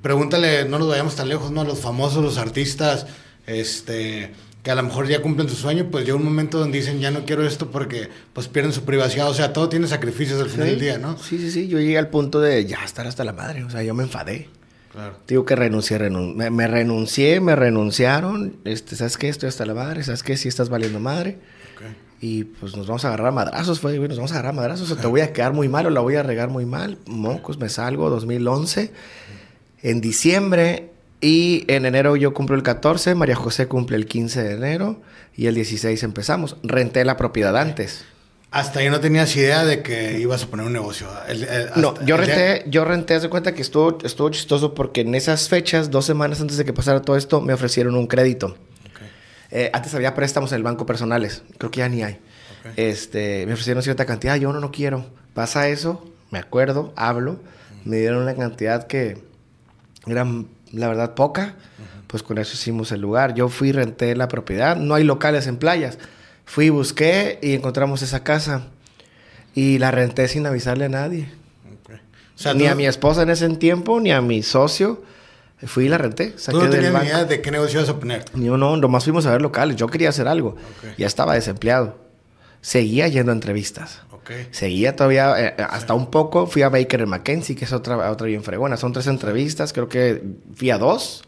pregúntale, 0.02 0.64
no 0.66 0.78
nos 0.78 0.88
vayamos 0.88 1.16
tan 1.16 1.28
lejos, 1.28 1.50
¿no? 1.50 1.64
Los 1.64 1.80
famosos, 1.80 2.22
los 2.22 2.38
artistas, 2.38 3.06
este, 3.46 4.32
que 4.68 4.72
a 4.72 4.74
lo 4.74 4.82
mejor 4.82 5.08
ya 5.08 5.22
cumplen 5.22 5.48
su 5.48 5.56
sueño, 5.56 5.86
pues 5.90 6.04
llega 6.04 6.18
un 6.18 6.24
momento 6.26 6.58
donde 6.58 6.76
dicen, 6.76 7.00
ya 7.00 7.10
no 7.10 7.24
quiero 7.24 7.42
esto 7.46 7.70
porque 7.70 8.10
pues 8.34 8.48
pierden 8.48 8.74
su 8.74 8.82
privacidad, 8.84 9.26
o 9.30 9.32
sea, 9.32 9.54
todo 9.54 9.70
tiene 9.70 9.86
sacrificios 9.86 10.38
al 10.42 10.50
final 10.50 10.66
del 10.66 10.78
día, 10.78 10.98
¿no? 10.98 11.16
Sí, 11.16 11.38
sí, 11.38 11.50
sí. 11.50 11.68
Yo 11.68 11.78
llegué 11.78 11.96
al 11.96 12.08
punto 12.10 12.38
de 12.38 12.66
ya 12.66 12.84
estar 12.84 13.06
hasta 13.06 13.24
la 13.24 13.32
madre. 13.32 13.64
O 13.64 13.70
sea, 13.70 13.82
yo 13.82 13.94
me 13.94 14.02
enfadé. 14.02 14.50
Claro. 14.92 15.16
Digo 15.26 15.46
que 15.46 15.56
renuncié, 15.56 15.98
renun- 15.98 16.34
me, 16.34 16.50
me 16.50 16.66
renuncié, 16.68 17.40
me 17.40 17.56
renunciaron. 17.56 18.56
Este, 18.66 18.94
¿Sabes 18.94 19.16
qué? 19.16 19.30
Estoy 19.30 19.48
hasta 19.48 19.64
la 19.64 19.72
madre. 19.72 20.02
¿Sabes 20.04 20.22
qué? 20.22 20.36
Sí 20.36 20.48
estás 20.48 20.68
valiendo 20.68 21.00
madre. 21.00 21.38
Y 22.20 22.44
pues 22.44 22.76
nos 22.76 22.86
vamos 22.88 23.06
a 23.06 23.08
agarrar 23.08 23.28
a 23.28 23.32
madrazos, 23.32 23.80
fue, 23.80 23.98
nos 23.98 24.16
vamos 24.18 24.32
a 24.32 24.34
agarrar 24.34 24.52
a 24.52 24.56
madrazos. 24.56 24.90
O 24.90 24.96
te 24.96 25.06
voy 25.06 25.22
a 25.22 25.32
quedar 25.32 25.54
muy 25.54 25.68
mal 25.70 25.86
o 25.86 25.90
la 25.90 26.00
voy 26.00 26.16
a 26.16 26.22
regar 26.22 26.50
muy 26.50 26.66
mal. 26.66 26.98
Mocos, 27.06 27.56
me 27.58 27.70
salgo 27.70 28.10
2011. 28.10 28.92
En 29.82 30.02
diciembre 30.02 30.90
y 31.20 31.64
en 31.68 31.84
enero 31.86 32.16
yo 32.16 32.32
cumplo 32.34 32.54
el 32.56 32.62
14, 32.62 33.14
María 33.14 33.34
José 33.36 33.66
cumple 33.66 33.96
el 33.96 34.06
15 34.06 34.42
de 34.42 34.52
enero 34.54 35.00
y 35.36 35.46
el 35.46 35.54
16 35.54 36.02
empezamos. 36.02 36.56
Renté 36.62 37.04
la 37.04 37.16
propiedad 37.16 37.56
antes. 37.56 38.04
Hasta 38.50 38.80
ahí 38.80 38.88
no 38.88 38.98
tenías 39.00 39.36
idea 39.36 39.64
de 39.64 39.82
que 39.82 40.18
ibas 40.20 40.44
a 40.44 40.46
poner 40.46 40.64
un 40.66 40.72
negocio. 40.72 41.06
El- 41.28 41.44
el- 41.44 41.68
No, 41.76 41.94
yo 42.06 42.16
renté, 42.16 42.64
yo 42.68 42.84
renté, 42.86 43.14
haz 43.14 43.22
de 43.22 43.28
cuenta 43.28 43.52
que 43.54 43.60
estuvo, 43.60 43.98
estuvo 44.04 44.30
chistoso 44.30 44.72
porque 44.74 45.02
en 45.02 45.14
esas 45.14 45.48
fechas, 45.48 45.90
dos 45.90 46.06
semanas 46.06 46.40
antes 46.40 46.56
de 46.56 46.64
que 46.64 46.72
pasara 46.72 47.02
todo 47.02 47.16
esto, 47.16 47.40
me 47.42 47.52
ofrecieron 47.52 47.94
un 47.94 48.06
crédito. 48.06 48.46
Ok. 48.46 49.00
Eh, 49.50 49.70
antes 49.74 49.94
había 49.94 50.14
préstamos 50.14 50.50
en 50.52 50.56
el 50.56 50.62
banco 50.62 50.86
personales, 50.86 51.42
creo 51.58 51.70
que 51.70 51.80
ya 51.80 51.88
ni 51.90 52.02
hay. 52.02 52.18
Este, 52.76 53.44
me 53.46 53.52
ofrecieron 53.52 53.82
cierta 53.82 54.06
cantidad, 54.06 54.36
yo 54.36 54.52
no, 54.52 54.60
no 54.60 54.70
quiero. 54.70 55.06
Pasa 55.34 55.68
eso, 55.68 56.10
me 56.30 56.38
acuerdo, 56.38 56.92
hablo, 56.96 57.38
me 57.84 57.98
dieron 57.98 58.22
una 58.22 58.34
cantidad 58.34 58.86
que 58.86 59.18
era, 60.06 60.26
la 60.72 60.88
verdad, 60.88 61.14
poca. 61.14 61.54
Pues 62.06 62.22
con 62.22 62.38
eso 62.38 62.54
hicimos 62.54 62.90
el 62.92 63.00
lugar. 63.02 63.34
Yo 63.34 63.48
fui, 63.48 63.70
renté 63.72 64.16
la 64.16 64.28
propiedad, 64.28 64.76
no 64.76 64.94
hay 64.94 65.04
locales 65.04 65.46
en 65.46 65.58
playas. 65.58 65.98
Fui, 66.46 66.70
busqué 66.70 67.38
y 67.42 67.54
encontramos 67.54 68.00
esa 68.02 68.24
casa. 68.24 68.62
Y 69.54 69.78
la 69.78 69.90
renté 69.90 70.26
sin 70.28 70.46
avisarle 70.46 70.86
a 70.86 70.88
nadie. 70.88 71.28
Ok. 71.84 71.94
O 71.94 72.38
sea, 72.38 72.54
ni 72.54 72.64
tú- 72.64 72.68
a 72.70 72.74
mi 72.74 72.86
esposa 72.86 73.22
en 73.22 73.30
ese 73.30 73.48
tiempo, 73.56 74.00
ni 74.00 74.12
a 74.12 74.20
mi 74.22 74.42
socio. 74.42 75.02
Fui 75.66 75.86
y 75.86 75.88
la 75.88 75.98
renté. 75.98 76.30
Tú 76.30 76.52
no 76.52 76.70
tenías 76.70 76.92
ni 77.02 77.08
idea 77.08 77.24
de 77.24 77.42
qué 77.42 77.50
negocio 77.50 77.80
ibas 77.80 77.90
a 77.90 77.98
poner. 77.98 78.24
Yo 78.34 78.56
no, 78.56 78.76
nomás 78.76 79.02
fuimos 79.04 79.26
a 79.26 79.32
ver 79.32 79.42
locales. 79.42 79.76
Yo 79.76 79.88
quería 79.88 80.08
hacer 80.10 80.28
algo. 80.28 80.56
Ya 80.96 81.06
estaba 81.06 81.34
desempleado. 81.34 81.98
Seguía 82.60 83.08
yendo 83.08 83.32
a 83.32 83.34
entrevistas. 83.34 84.00
Seguía 84.50 84.94
todavía, 84.96 85.34
eh, 85.38 85.54
hasta 85.68 85.94
un 85.94 86.10
poco, 86.10 86.46
fui 86.46 86.62
a 86.62 86.68
Baker 86.68 87.06
McKenzie, 87.06 87.56
que 87.56 87.64
es 87.64 87.72
otra, 87.72 88.10
otra 88.10 88.26
bien 88.26 88.42
fregona. 88.42 88.76
Son 88.76 88.92
tres 88.92 89.06
entrevistas, 89.06 89.72
creo 89.72 89.88
que 89.88 90.22
fui 90.54 90.70
a 90.70 90.78
dos. 90.78 91.24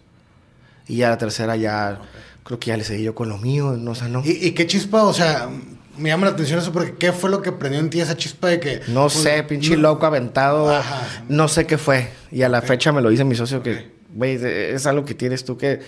Y 0.88 0.96
ya 0.96 1.10
la 1.10 1.18
tercera 1.18 1.56
ya, 1.56 2.00
creo 2.44 2.58
que 2.58 2.68
ya 2.68 2.76
le 2.76 2.84
seguí 2.84 3.04
yo 3.04 3.14
con 3.14 3.28
lo 3.28 3.38
mío, 3.38 3.76
no 3.78 3.94
sé, 3.94 4.08
no. 4.08 4.22
¿Y, 4.24 4.30
y 4.46 4.52
qué 4.52 4.66
chispa? 4.66 5.04
O 5.04 5.12
sea, 5.12 5.48
me 5.96 6.08
llama 6.08 6.26
la 6.26 6.32
atención 6.32 6.58
eso 6.58 6.72
porque 6.72 6.94
¿qué 6.96 7.12
fue 7.12 7.30
lo 7.30 7.42
que 7.42 7.52
prendió 7.52 7.78
en 7.80 7.90
ti 7.90 8.00
esa 8.00 8.16
chispa 8.16 8.48
de 8.48 8.58
que... 8.60 8.80
No 8.88 9.02
pues, 9.02 9.14
sé, 9.14 9.42
pinche 9.44 9.76
no- 9.76 9.82
loco 9.82 10.06
aventado. 10.06 10.70
Ajá. 10.74 11.22
No 11.28 11.46
sé 11.48 11.66
qué 11.66 11.78
fue. 11.78 12.08
Y 12.32 12.42
a 12.42 12.48
la 12.48 12.62
fecha 12.62 12.90
me 12.92 13.00
lo 13.02 13.10
dice 13.10 13.24
mi 13.24 13.34
socio 13.36 13.62
que, 13.62 13.92
güey, 14.14 14.34
es 14.44 14.86
algo 14.86 15.04
que 15.04 15.14
tienes 15.14 15.44
tú 15.44 15.56
que 15.56 15.80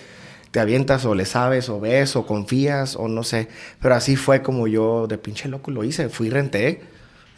te 0.51 0.59
avientas 0.59 1.03
o 1.05 1.15
le 1.15 1.25
sabes 1.25 1.67
o 1.67 1.79
ves 1.79 2.15
o 2.15 2.25
confías 2.27 2.95
o 2.95 3.07
no 3.07 3.23
sé. 3.23 3.47
Pero 3.81 3.95
así 3.95 4.15
fue 4.15 4.41
como 4.43 4.67
yo 4.67 5.07
de 5.07 5.17
pinche 5.17 5.49
loco 5.49 5.71
lo 5.71 5.83
hice. 5.83 6.07
Fui 6.09 6.29
renté. 6.29 6.81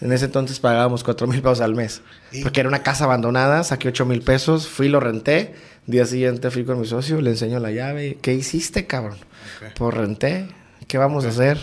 En 0.01 0.11
ese 0.11 0.25
entonces 0.25 0.59
pagábamos 0.59 1.03
cuatro 1.03 1.25
mil 1.27 1.41
pesos 1.41 1.61
al 1.61 1.73
mes. 1.75 2.01
Porque 2.43 2.59
era 2.59 2.69
una 2.69 2.83
casa 2.83 3.05
abandonada, 3.05 3.63
saqué 3.63 3.87
ocho 3.89 4.05
mil 4.05 4.21
pesos, 4.21 4.67
fui, 4.67 4.89
lo 4.89 4.99
renté. 4.99 5.55
Día 5.87 6.05
siguiente 6.05 6.49
fui 6.51 6.65
con 6.65 6.79
mi 6.79 6.87
socio, 6.87 7.21
le 7.21 7.29
enseño 7.31 7.59
la 7.59 7.71
llave. 7.71 8.17
¿Qué 8.21 8.33
hiciste, 8.33 8.87
cabrón? 8.87 9.17
Pues 9.75 9.93
renté. 9.93 10.47
¿Qué 10.87 10.97
vamos 10.97 11.25
a 11.25 11.29
hacer? 11.29 11.59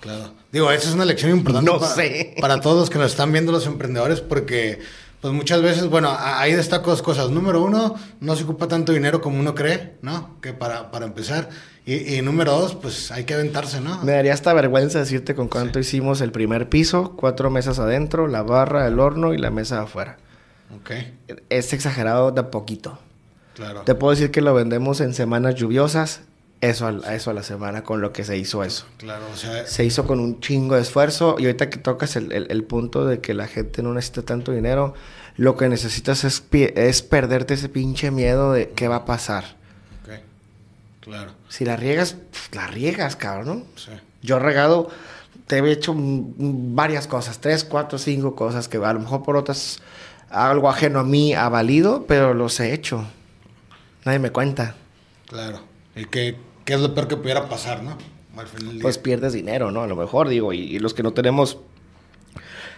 Claro. 0.00 0.32
Digo, 0.50 0.70
esa 0.72 0.88
es 0.88 0.94
una 0.94 1.04
lección 1.04 1.30
importante 1.30 1.70
No 1.70 1.78
para, 1.78 1.94
sé. 1.94 2.34
para 2.40 2.60
todos 2.60 2.78
los 2.80 2.90
que 2.90 2.98
nos 2.98 3.10
están 3.12 3.30
viendo 3.32 3.52
los 3.52 3.66
emprendedores 3.66 4.20
porque 4.20 4.80
pues 5.20 5.34
muchas 5.34 5.60
veces, 5.62 5.88
bueno, 5.88 6.14
ahí 6.18 6.52
destaco 6.54 6.90
dos 6.90 7.02
cosas. 7.02 7.30
Número 7.30 7.62
uno, 7.62 7.94
no 8.20 8.36
se 8.36 8.44
ocupa 8.44 8.68
tanto 8.68 8.92
dinero 8.92 9.20
como 9.20 9.38
uno 9.38 9.54
cree, 9.54 9.96
¿no? 10.02 10.40
Que 10.40 10.52
para, 10.52 10.90
para 10.90 11.06
empezar. 11.06 11.48
Y, 11.86 12.14
y 12.16 12.22
número 12.22 12.52
dos, 12.52 12.74
pues 12.74 13.10
hay 13.10 13.24
que 13.24 13.34
aventarse, 13.34 13.80
¿no? 13.80 14.02
Me 14.02 14.12
daría 14.12 14.32
hasta 14.34 14.52
vergüenza 14.54 14.98
decirte 14.98 15.34
con 15.34 15.48
cuánto 15.48 15.78
hicimos 15.78 16.20
el 16.20 16.32
primer 16.32 16.68
piso, 16.68 17.14
cuatro 17.16 17.50
mesas 17.50 17.78
adentro, 17.78 18.28
la 18.28 18.42
barra, 18.42 18.86
el 18.86 18.98
horno 19.00 19.34
y 19.34 19.38
la 19.38 19.50
mesa 19.50 19.82
afuera. 19.82 20.16
Ok, 20.76 20.90
Es 21.48 21.72
exagerado 21.72 22.30
de 22.32 22.42
poquito. 22.44 22.98
claro. 23.54 23.82
Te 23.82 23.94
puedo 23.94 24.12
decir 24.12 24.30
que 24.30 24.40
lo 24.40 24.54
vendemos 24.54 25.00
en 25.00 25.14
semanas 25.14 25.54
lluviosas, 25.56 26.20
eso 26.60 26.86
a, 26.86 27.14
eso 27.14 27.30
a 27.30 27.34
la 27.34 27.42
semana 27.42 27.82
con 27.84 28.00
lo 28.00 28.12
que 28.12 28.24
se 28.24 28.36
hizo 28.36 28.62
eso. 28.64 28.86
Claro, 28.98 29.24
o 29.32 29.36
sea, 29.36 29.66
Se 29.66 29.84
hizo 29.84 30.06
con 30.06 30.20
un 30.20 30.40
chingo 30.40 30.74
de 30.76 30.82
esfuerzo 30.82 31.36
y 31.38 31.46
ahorita 31.46 31.70
que 31.70 31.78
tocas 31.78 32.16
el, 32.16 32.32
el- 32.32 32.46
el 32.50 32.64
punto 32.64 33.06
de 33.06 33.20
que 33.20 33.32
la 33.34 33.46
gente 33.46 33.82
no 33.82 33.94
necesita 33.94 34.22
tanto 34.22 34.52
dinero, 34.52 34.94
lo 35.36 35.56
que 35.56 35.68
necesitas 35.68 36.24
es, 36.24 36.42
es 36.52 37.02
perderte 37.02 37.54
ese 37.54 37.68
pinche 37.70 38.10
miedo 38.10 38.52
de 38.52 38.70
qué 38.70 38.88
va 38.88 38.96
a 38.96 39.04
pasar. 39.06 39.56
ok, 40.04 40.18
claro, 41.00 41.32
Si 41.48 41.64
la 41.64 41.76
riegas, 41.76 42.16
pues, 42.30 42.54
la 42.54 42.66
riegas, 42.66 43.16
cabrón, 43.16 43.46
¿no? 43.46 43.64
sí. 43.76 43.90
Yo 44.22 44.38
regado, 44.38 44.90
te 45.46 45.58
he 45.60 45.70
hecho 45.72 45.94
varias 45.96 47.06
cosas, 47.06 47.38
tres, 47.40 47.64
cuatro, 47.64 47.98
cinco 47.98 48.34
cosas 48.36 48.68
que 48.68 48.76
a 48.76 48.92
lo 48.92 49.00
mejor 49.00 49.22
por 49.22 49.36
otras 49.38 49.80
algo 50.28 50.68
ajeno 50.68 51.00
a 51.00 51.04
mí 51.04 51.32
ha 51.32 51.48
valido, 51.48 52.04
pero 52.06 52.34
los 52.34 52.60
he 52.60 52.74
hecho. 52.74 53.04
Nadie 54.04 54.18
me 54.18 54.30
cuenta. 54.30 54.74
Claro. 55.26 55.60
¿Y 55.96 56.04
qué, 56.04 56.36
qué 56.64 56.74
es 56.74 56.80
lo 56.80 56.94
peor 56.94 57.08
que 57.08 57.16
pudiera 57.16 57.48
pasar, 57.48 57.82
no? 57.82 57.96
Al 58.36 58.46
final 58.46 58.66
del 58.66 58.74
día. 58.76 58.82
Pues 58.82 58.98
pierdes 58.98 59.32
dinero, 59.32 59.70
¿no? 59.70 59.82
A 59.82 59.86
lo 59.86 59.96
mejor, 59.96 60.28
digo, 60.28 60.52
y, 60.52 60.60
y 60.60 60.78
los 60.78 60.94
que 60.94 61.02
no 61.02 61.12
tenemos 61.12 61.58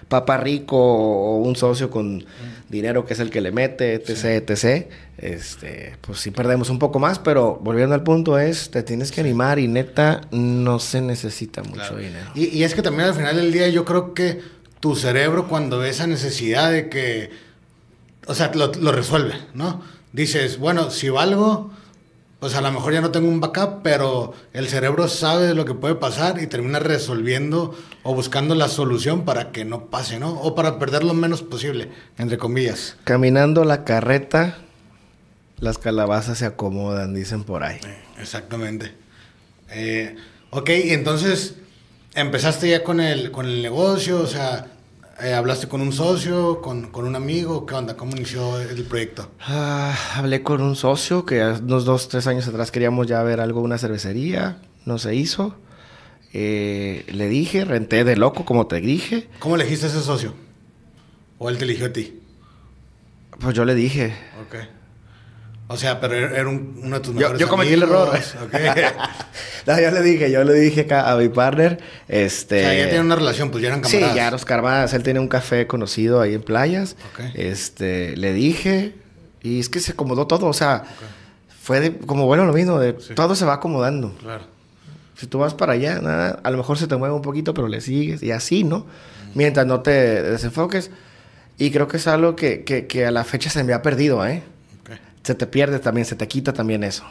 papá 0.09 0.37
rico 0.37 0.77
o 0.77 1.37
un 1.39 1.57
socio 1.57 1.89
con 1.91 2.25
dinero 2.69 3.07
que 3.07 3.15
es 3.15 3.21
el 3.21 3.31
que 3.31 3.41
le 3.41 3.51
mete, 3.53 3.95
etc., 3.95 4.49
etc., 4.51 4.87
este, 5.17 5.97
pues 6.01 6.19
sí 6.21 6.31
perdemos 6.31 6.69
un 6.69 6.79
poco 6.79 6.99
más, 6.99 7.19
pero 7.19 7.59
volviendo 7.63 7.95
al 7.95 8.03
punto 8.03 8.39
es, 8.39 8.71
te 8.71 8.83
tienes 8.83 9.11
que 9.13 9.21
animar 9.21 9.59
y 9.59 9.69
neta, 9.69 10.23
no 10.33 10.79
se 10.81 11.01
necesita 11.01 11.63
mucho 11.63 11.77
Claro. 11.77 11.97
dinero. 11.99 12.31
Y, 12.35 12.47
y 12.49 12.65
es 12.65 12.75
que 12.75 12.83
también 12.83 13.09
al 13.09 13.15
final 13.15 13.37
del 13.37 13.53
día 13.53 13.69
yo 13.69 13.85
creo 13.85 14.13
que 14.15 14.41
tu 14.81 14.97
cerebro 14.97 15.49
cuando 15.49 15.79
ve 15.79 15.91
esa 15.91 16.07
necesidad 16.07 16.71
de 16.73 16.89
que, 16.89 17.31
o 18.27 18.35
sea, 18.35 18.51
lo, 18.55 18.73
lo 18.73 18.93
resuelve, 18.93 19.35
¿no? 19.55 19.81
Dices, 20.13 20.59
bueno, 20.59 20.91
si 20.91 21.09
valgo, 21.09 21.71
pues 22.43 22.57
a 22.57 22.61
lo 22.61 22.73
mejor 22.73 22.93
ya 22.93 23.01
no 23.01 23.13
tengo 23.13 23.29
un 23.29 23.39
backup, 23.39 23.83
pero 23.85 24.35
el 24.53 24.67
cerebro 24.67 25.07
sabe 25.07 25.55
lo 25.55 25.65
que 25.65 25.75
puede 25.75 25.95
pasar 25.95 26.43
y 26.43 26.49
termina 26.49 26.81
resolviendo 26.81 27.79
o 28.03 28.17
buscando 28.17 28.57
la 28.57 28.67
solución 28.67 29.25
para 29.25 29.53
que 29.53 29.65
no 29.65 29.87
pase, 29.91 30.19
¿no? 30.19 30.33
O 30.41 30.57
para 30.57 30.77
perder 30.81 31.05
lo 31.05 31.15
menos 31.15 31.41
posible, 31.41 31.93
entre 32.19 32.39
comillas. 32.39 32.97
Caminando 33.05 33.63
la 33.63 33.85
carreta, 33.85 34.59
las 35.61 35.79
calabazas 35.79 36.39
se 36.39 36.45
acomodan, 36.45 37.15
dicen 37.15 37.45
por 37.45 37.63
ahí. 37.63 37.79
Exactamente. 38.19 38.93
Eh, 39.71 40.17
ok, 40.51 40.69
y 40.71 40.95
entonces 40.95 41.55
empezaste 42.13 42.69
ya 42.71 42.83
con 42.83 42.99
el, 42.99 43.31
con 43.31 43.47
el 43.47 43.63
negocio, 43.63 44.19
o 44.19 44.27
sea, 44.27 44.67
eh, 45.21 45.35
hablaste 45.35 45.69
con 45.69 45.81
un 45.81 45.93
socio, 45.93 46.61
con, 46.61 46.91
con 46.91 47.07
un 47.07 47.17
amigo, 47.17 47.67
¿qué 47.67 47.75
onda? 47.75 47.97
¿Cómo 47.97 48.13
inició 48.17 48.61
el 48.61 48.83
proyecto? 48.85 49.31
Ah, 49.41 49.95
hablé 50.17 50.43
con 50.43 50.61
un 50.63 50.77
socio 50.77 51.25
que 51.25 51.43
unos 51.43 51.85
dos, 51.85 52.09
tres 52.09 52.27
años 52.27 52.47
atrás 52.49 52.71
queríamos 52.71 53.07
ya 53.07 53.23
ver 53.23 53.41
algo, 53.41 53.61
una 53.61 53.79
cervecería, 53.79 54.59
no 54.85 54.99
se 54.99 55.15
hizo. 55.15 55.57
Eh, 56.33 57.05
le 57.13 57.29
dije, 57.29 57.65
renté 57.65 58.05
de 58.05 58.17
loco, 58.17 58.45
como 58.45 58.67
te 58.67 58.81
dije. 58.81 59.29
¿Cómo 59.39 59.57
elegiste 59.57 59.87
a 59.87 59.89
ese 59.91 60.01
socio? 60.01 60.35
¿O 61.39 61.49
él 61.51 61.59
te 61.59 61.65
eligió 61.65 61.87
a 61.87 61.93
ti? 61.93 62.21
Pues 63.39 63.55
yo 63.55 63.65
le 63.65 63.75
dije, 63.75 64.15
Ok. 64.47 64.57
O 65.69 65.77
sea, 65.77 66.01
pero 66.01 66.15
era 66.15 66.37
era 66.39 66.49
un- 66.49 66.79
uno 66.83 66.97
de 66.97 67.01
tus 67.03 67.15
Yo- 67.15 67.21
mejores 67.21 67.41
yo 67.41 67.49
cometí 67.49 67.73
el 67.73 67.83
error. 67.83 68.09
amigos, 68.09 68.35
ok. 68.45 68.53
no, 69.67 69.81
yo 69.81 69.91
le 69.91 70.03
dije, 70.03 70.31
yo 70.31 70.45
le 70.45 70.53
dije 70.55 70.83
acá 70.83 71.11
a 71.11 71.17
mi 71.17 71.29
partner, 71.31 71.81
este... 72.09 72.61
o 72.61 72.65
sea, 72.65 72.75
ya 72.75 72.85
tienen 72.91 73.07
una 73.07 73.17
relación, 73.17 73.51
pues 73.51 73.63
ya 73.63 73.69
eran 73.69 73.85
Sí, 73.85 73.93
camaradas. 73.93 74.17
ya 74.17 74.31
los 74.31 74.45
carvadas. 74.45 74.93
Él 74.93 75.03
tenía 75.03 75.21
un 75.23 75.29
café 75.29 75.67
conocido 75.67 76.21
ahí 76.21 76.35
en 76.35 76.43
playas. 76.43 76.97
Ok. 77.15 77.21
Este, 77.35 78.17
le 78.19 78.33
dije, 78.35 78.95
y 79.41 79.61
es 79.61 79.69
que 79.71 79.81
se 79.81 79.93
acomodó 79.93 80.27
todo, 80.27 80.47
o 80.47 80.53
sea, 80.53 80.85
fue 81.63 81.81
de- 81.81 81.97
como 81.97 82.27
bueno 82.27 82.45
lo 82.45 82.53
mismo, 82.53 82.79
de 82.79 82.97
Sí. 83.01 83.15
todo 83.15 83.35
se 83.35 83.45
va 83.47 83.55
acomodando. 83.55 84.15
Claro. 84.21 84.45
Si 85.17 85.27
tú 85.27 85.39
vas 85.39 85.55
para 85.55 85.73
allá, 85.75 86.01
nada, 86.01 86.41
a 86.43 86.51
lo 86.51 86.59
mejor 86.59 86.77
se 86.77 86.87
te 86.87 86.97
mueve 86.97 87.15
un 87.15 87.23
poquito, 87.23 87.55
pero 87.55 87.69
le 87.69 87.81
sigues, 87.81 88.23
y 88.23 88.33
así, 88.33 88.65
¿no? 88.65 88.87
Mientras 89.35 89.65
no 89.67 89.81
te 89.81 89.91
desenfoques. 90.23 90.91
Y 91.57 91.71
creo 91.71 91.87
que 91.89 91.97
es 91.99 92.07
algo 92.09 92.35
que, 92.35 92.65
que, 92.65 92.87
que 92.87 93.07
a 93.07 93.11
la 93.11 93.23
fecha 93.25 93.49
se 93.49 93.63
me 93.63 93.73
ha 93.73 93.81
perdido, 93.83 94.27
¿eh? 94.27 94.43
Se 95.23 95.35
te 95.35 95.47
pierde 95.47 95.79
también, 95.79 96.05
se 96.05 96.17
te 96.17 96.27
quita 96.29 96.53
también 96.53 96.83
eso. 96.85 97.05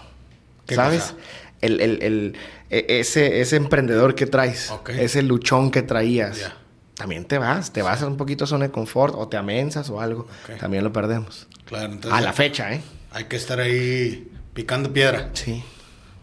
¿Qué 0.68 0.75
¿Sabes? 0.75 1.01
cosa? 1.03 1.15
El, 1.62 1.80
el- 1.82 2.01
el- 2.03 2.36
e- 2.70 2.86
ese, 3.00 3.41
ese 3.41 3.56
emprendedor 3.56 4.15
que 4.15 4.25
traes, 4.25 4.72
ese 4.89 5.22
luchón 5.22 5.72
que 5.72 5.82
traías, 5.82 6.51
también 6.96 7.25
te 7.25 7.38
vas, 7.38 7.72
te 7.72 7.82
vas 7.82 8.01
a 8.01 8.08
un 8.08 8.18
poquito 8.18 8.44
a 8.44 8.48
zona 8.48 8.65
de 8.68 8.72
confort 8.72 9.13
o 9.18 9.27
te 9.27 9.38
amensas 9.38 9.89
o 9.89 10.01
algo. 10.01 10.27
También 10.60 10.84
lo 10.84 10.91
perdemos. 10.91 11.48
Claro, 11.65 11.94
entonces 11.94 12.18
a 12.18 12.22
la 12.22 12.34
fecha, 12.34 12.74
¿eh? 12.74 12.82
hay 13.12 13.25
que 13.25 13.36
estar 13.36 13.60
ahí 13.60 14.32
picando 14.53 14.91
piedra. 14.91 15.30
Sí, 15.34 15.63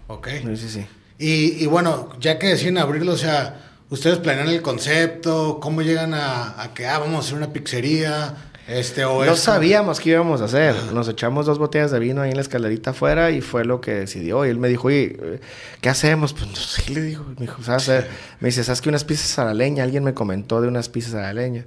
Ok. 0.09 0.29
sí, 0.45 0.57
sí. 0.57 0.69
sí. 0.69 0.87
Y, 1.19 1.63
y 1.65 1.67
bueno, 1.67 2.11
ya 2.21 2.39
que 2.39 2.47
deciden 2.49 2.79
abrirlo, 2.79 3.13
o 3.13 3.17
sea, 3.17 3.61
ustedes 3.91 4.19
planean 4.19 4.49
el 4.49 4.63
concepto, 4.63 5.59
cómo 5.61 5.83
llegan 5.83 6.15
a, 6.15 6.63
a 6.63 6.75
que, 6.75 6.87
ah, 6.87 6.99
vamos 7.01 7.17
a 7.17 7.19
hacer 7.21 7.35
una 7.37 7.53
pizzería, 7.53 8.48
este 8.69 9.05
o 9.07 9.25
No 9.25 9.35
sabíamos 9.35 9.99
qué 9.99 10.11
íbamos 10.11 10.43
a 10.43 10.45
hacer. 10.45 10.77
Nos 10.93 11.09
echamos 11.09 11.47
dos 11.47 11.59
botellas 11.59 11.91
de 11.91 11.99
vino 11.99 12.21
ahí 12.21 12.31
en 12.31 12.37
la 12.37 12.43
escalerita 12.43 12.91
afuera 12.91 13.31
y 13.31 13.41
fue 13.41 13.65
lo 13.65 13.81
que 13.81 13.93
decidió. 13.93 14.45
Y 14.45 14.51
él 14.51 14.59
me 14.59 14.69
dijo, 14.69 14.89
oye, 14.89 15.17
eh, 15.21 15.41
¿qué 15.81 15.89
hacemos? 15.89 16.35
Pues 16.35 16.47
no 16.49 16.57
sé, 16.57 16.91
le 16.93 17.01
digo. 17.01 17.25
Me 17.39 17.47
dijo, 17.47 17.63
¿sabes? 17.63 17.83
hacer?". 17.89 18.11
Me 18.41 18.49
dice, 18.49 18.63
¿sabes 18.63 18.83
que 18.83 18.91
unas 18.91 19.05
pizzas 19.05 19.39
a 19.39 19.47
la 19.47 19.55
leña? 19.55 19.85
Alguien 19.85 20.05
me 20.05 20.13
comentó 20.13 20.61
de 20.61 20.69
unas 20.69 20.91
pizzas 20.91 21.15
a 21.15 21.23
la 21.23 21.33
leña. 21.33 21.65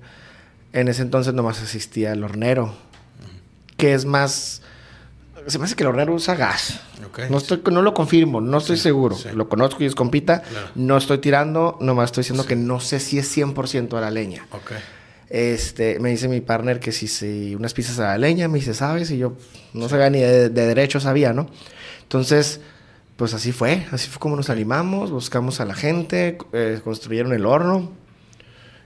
En 0.74 0.88
ese 0.88 1.01
entonces 1.01 1.34
nomás 1.34 1.62
asistía 1.62 2.13
el 2.13 2.24
hornero, 2.24 2.74
que 3.77 3.93
es 3.93 4.05
más... 4.05 4.62
Se 5.48 5.58
me 5.58 5.65
hace 5.65 5.75
que 5.75 5.81
el 5.81 5.89
hornero 5.89 6.13
usa 6.13 6.36
gas. 6.36 6.81
Ok. 7.03 7.22
No, 7.31 7.39
estoy, 7.39 7.63
no 7.72 7.81
lo 7.81 7.96
confirmo, 7.96 8.41
no 8.41 8.60
estoy 8.60 8.77
seguro. 8.77 9.15
sí. 9.15 9.29
Lo 9.34 9.50
conozco 9.50 9.81
y 9.84 9.88
es 9.88 9.96
compita. 9.96 10.43
Claro. 10.43 10.67
No 10.75 10.98
estoy 10.98 11.17
tirando, 11.17 11.79
nomás 11.81 12.10
estoy 12.10 12.22
diciendo 12.22 12.46
que 12.46 12.55
no 12.55 12.79
sé 12.79 13.00
si 13.00 13.17
es 13.17 13.36
100% 13.36 13.98
a 13.98 14.01
la 14.01 14.12
leña. 14.12 14.46
Ok. 14.51 14.74
Este, 15.31 15.97
me 16.00 16.09
dice 16.09 16.27
mi 16.27 16.41
partner 16.41 16.79
que 16.81 16.91
si, 16.91 17.07
si 17.07 17.55
unas 17.55 17.73
pizzas 17.73 18.00
a 18.00 18.03
la 18.09 18.17
leña, 18.17 18.50
me 18.50 18.59
dice, 18.59 18.73
¿sabes? 18.73 19.11
Y 19.11 19.17
yo 19.17 19.33
no 19.73 19.88
sabía 19.88 20.09
ni 20.09 20.19
de, 20.19 20.50
de 20.50 20.65
derecho, 20.67 21.00
sabía, 21.00 21.31
¿no? 21.31 21.47
Entonces, 22.03 22.59
pues 23.15 23.33
así 23.33 23.51
fue, 23.51 23.85
así 23.91 24.09
fue 24.09 24.19
como 24.19 24.35
nos 24.35 24.50
animamos, 24.50 25.11
buscamos 25.11 25.61
a 25.61 25.65
la 25.65 25.73
gente, 25.73 26.38
eh, 26.53 26.81
construyeron 26.83 27.31
el 27.33 27.45
horno 27.45 27.91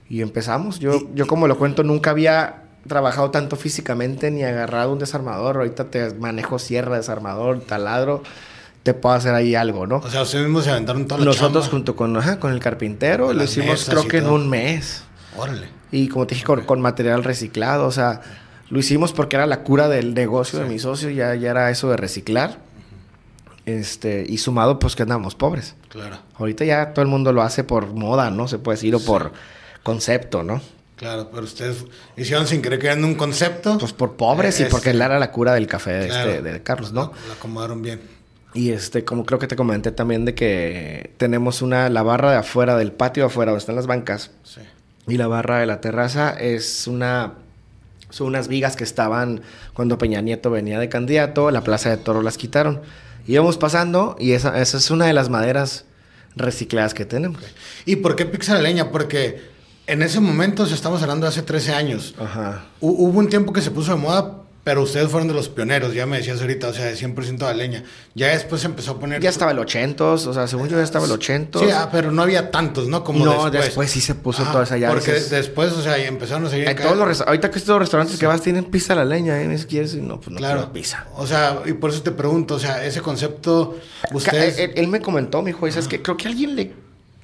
y 0.08 0.20
empezamos. 0.22 0.78
Yo, 0.78 1.00
yo 1.14 1.26
como 1.26 1.48
lo 1.48 1.58
cuento, 1.58 1.82
nunca 1.82 2.10
había 2.10 2.62
trabajado 2.86 3.30
tanto 3.30 3.56
físicamente 3.56 4.30
ni 4.30 4.44
agarrado 4.44 4.92
un 4.92 4.98
desarmador. 4.98 5.56
Ahorita 5.56 5.90
te 5.90 6.14
manejo 6.14 6.58
sierra, 6.58 6.96
desarmador, 6.96 7.60
taladro, 7.60 8.22
te 8.82 8.94
puedo 8.94 9.14
hacer 9.16 9.34
ahí 9.34 9.54
algo, 9.56 9.86
¿no? 9.86 9.96
O 9.96 10.10
sea, 10.10 10.22
ustedes 10.22 10.44
mismos 10.44 10.64
se 10.64 10.70
aventaron 10.70 11.06
toda 11.06 11.18
la 11.18 11.24
Nosotros 11.24 11.64
chamba. 11.64 11.70
junto 11.70 11.96
con, 11.96 12.16
ajá, 12.16 12.38
con 12.38 12.52
el 12.52 12.60
carpintero, 12.60 13.32
lo 13.32 13.42
hicimos 13.42 13.86
creo 13.88 14.06
que 14.06 14.18
en 14.18 14.28
un 14.28 14.48
mes. 14.48 15.02
Órale. 15.36 15.68
Y 15.92 16.08
como 16.08 16.26
te 16.26 16.34
dije, 16.34 16.44
con, 16.46 16.62
con 16.64 16.80
material 16.80 17.24
reciclado, 17.24 17.86
o 17.86 17.92
sea, 17.92 18.20
lo 18.70 18.78
hicimos 18.78 19.12
porque 19.12 19.36
era 19.36 19.46
la 19.46 19.62
cura 19.62 19.88
del 19.88 20.14
negocio 20.14 20.58
de 20.58 20.66
mi 20.66 20.78
socio, 20.78 21.10
ya, 21.10 21.34
ya 21.34 21.50
era 21.50 21.70
eso 21.70 21.90
de 21.90 21.96
reciclar. 21.96 22.58
Este, 23.64 24.24
y 24.28 24.38
sumado, 24.38 24.78
pues 24.78 24.94
que 24.94 25.02
andamos 25.02 25.34
pobres. 25.34 25.74
Claro. 25.88 26.18
Ahorita 26.38 26.64
ya 26.64 26.92
todo 26.94 27.02
el 27.02 27.08
mundo 27.08 27.32
lo 27.32 27.42
hace 27.42 27.64
por 27.64 27.88
moda, 27.94 28.30
¿no? 28.30 28.46
Se 28.46 28.58
puede 28.58 28.76
decir, 28.76 28.94
o 28.94 29.00
por 29.00 29.32
concepto, 29.82 30.42
¿no? 30.44 30.60
Claro, 30.94 31.28
pero 31.30 31.42
ustedes 31.44 31.84
hicieron 32.16 32.46
sin 32.46 32.62
querer 32.62 32.78
creando 32.78 33.06
un 33.06 33.16
concepto. 33.16 33.76
Pues 33.78 33.92
por 33.92 34.16
pobres 34.16 34.60
y 34.60 34.64
Es- 34.64 34.68
porque 34.70 34.90
él 34.90 35.02
era 35.02 35.18
la 35.18 35.32
cura 35.32 35.52
del 35.52 35.66
café 35.66 35.92
de, 35.94 36.06
Claro. 36.08 36.30
este, 36.30 36.42
de 36.42 36.62
Carlos, 36.62 36.92
¿no? 36.92 37.12
Lo, 37.22 37.26
lo 37.26 37.32
acomodaron 37.34 37.82
bien. 37.82 38.00
Y 38.54 38.70
este, 38.70 39.04
como 39.04 39.26
creo 39.26 39.38
que 39.38 39.48
te 39.48 39.56
comenté 39.56 39.90
también 39.90 40.24
de 40.24 40.34
que 40.34 41.12
tenemos 41.18 41.60
una, 41.60 41.90
la 41.90 42.02
barra 42.02 42.30
de 42.30 42.38
afuera, 42.38 42.76
del 42.76 42.92
patio 42.92 43.24
de 43.24 43.26
afuera, 43.26 43.50
donde 43.50 43.60
están 43.60 43.76
las 43.76 43.86
bancas, 43.86 44.30
Sí. 44.44 44.60
Y 45.08 45.16
la 45.16 45.26
barra 45.26 45.58
de 45.58 45.66
la 45.66 45.80
terraza 45.80 46.30
es 46.30 46.86
una. 46.86 47.34
Son 48.10 48.28
unas 48.28 48.48
vigas 48.48 48.76
que 48.76 48.84
estaban 48.84 49.42
cuando 49.74 49.98
Peña 49.98 50.20
Nieto 50.20 50.50
venía 50.50 50.78
de 50.78 50.88
candidato. 50.88 51.50
La 51.50 51.62
plaza 51.62 51.90
de 51.90 51.96
toro 51.96 52.22
las 52.22 52.38
quitaron. 52.38 52.80
Íbamos 53.26 53.58
pasando 53.58 54.16
y 54.18 54.32
esa, 54.32 54.60
esa 54.60 54.76
es 54.78 54.90
una 54.90 55.06
de 55.06 55.12
las 55.12 55.28
maderas 55.28 55.84
recicladas 56.36 56.94
que 56.94 57.04
tenemos. 57.04 57.42
¿Y 57.84 57.96
por 57.96 58.14
qué 58.14 58.26
pizza 58.26 58.54
de 58.56 58.62
leña? 58.62 58.90
Porque 58.90 59.56
En 59.88 60.02
ese 60.02 60.18
momento, 60.18 60.66
sea, 60.66 60.74
estamos 60.74 61.00
hablando 61.02 61.26
de 61.26 61.30
hace 61.30 61.42
13 61.42 61.72
años. 61.72 62.14
Ajá. 62.18 62.64
Hubo 62.80 63.18
un 63.18 63.28
tiempo 63.28 63.52
que 63.52 63.62
se 63.62 63.70
puso 63.70 63.92
de 63.92 63.98
moda, 63.98 64.42
pero 64.66 64.82
ustedes 64.82 65.08
fueron 65.08 65.28
de 65.28 65.34
los 65.34 65.48
pioneros, 65.48 65.94
ya 65.94 66.06
me 66.06 66.16
decías 66.16 66.40
ahorita, 66.40 66.66
o 66.66 66.72
sea, 66.72 66.86
de 66.86 66.96
100% 66.96 67.46
de 67.46 67.54
leña. 67.54 67.84
Ya 68.16 68.30
después 68.30 68.62
se 68.62 68.66
empezó 68.66 68.90
a 68.90 68.98
poner... 68.98 69.22
Ya 69.22 69.30
estaba 69.30 69.52
el 69.52 69.60
800, 69.60 70.26
o 70.26 70.34
sea, 70.34 70.48
según 70.48 70.68
yo 70.68 70.76
ya 70.76 70.82
estaba 70.82 71.06
el 71.06 71.12
800. 71.12 71.62
Sí, 71.62 71.68
ah, 71.72 71.88
pero 71.92 72.10
no 72.10 72.20
había 72.20 72.50
tantos, 72.50 72.88
¿no? 72.88 73.04
Como 73.04 73.24
No, 73.24 73.30
después. 73.44 73.64
después 73.64 73.90
sí 73.92 74.00
se 74.00 74.16
puso 74.16 74.42
Ajá, 74.42 74.50
toda 74.50 74.64
esa 74.64 74.76
ya, 74.76 74.88
Porque 74.88 75.12
después, 75.12 75.70
o 75.72 75.82
sea, 75.82 76.00
y 76.00 76.02
empezaron 76.02 76.46
a 76.46 76.50
seguir... 76.50 76.68
En 76.68 76.76
todos 76.78 76.96
los 76.96 77.20
ahorita 77.20 77.48
que 77.52 77.60
estos 77.60 77.78
restaurantes 77.78 78.18
que 78.18 78.26
vas 78.26 78.42
tienen 78.42 78.64
pizza 78.64 78.94
a 78.94 78.96
la 78.96 79.04
leña, 79.04 79.40
¿eh? 79.40 79.46
Ni 79.46 79.56
siquiera 79.56 79.86
no, 80.02 80.16
pues 80.18 80.30
no 80.30 80.38
Claro. 80.38 80.72
pizza. 80.72 81.06
O 81.14 81.28
sea, 81.28 81.62
y 81.64 81.72
por 81.74 81.90
eso 81.90 82.02
te 82.02 82.10
pregunto, 82.10 82.56
o 82.56 82.58
sea, 82.58 82.84
ese 82.84 83.00
concepto, 83.02 83.78
ustedes... 84.14 84.58
Él, 84.58 84.72
él 84.74 84.88
me 84.88 85.00
comentó, 85.00 85.42
me 85.42 85.50
dijo, 85.52 85.70
¿sabes 85.70 85.86
que 85.86 86.02
Creo 86.02 86.16
que 86.16 86.26
alguien 86.26 86.56
le, 86.56 86.72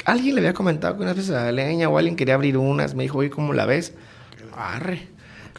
alguien 0.04 0.36
le 0.36 0.42
había 0.42 0.54
comentado 0.54 0.96
que 0.96 1.02
unas 1.02 1.16
veces 1.16 1.32
a 1.32 1.46
la 1.46 1.50
leña 1.50 1.88
o 1.88 1.98
alguien 1.98 2.14
quería 2.14 2.34
abrir 2.34 2.56
unas. 2.56 2.94
Me 2.94 3.02
dijo, 3.02 3.18
oye, 3.18 3.30
¿cómo 3.30 3.52
la 3.52 3.66
ves? 3.66 3.94
Arre. 4.56 5.08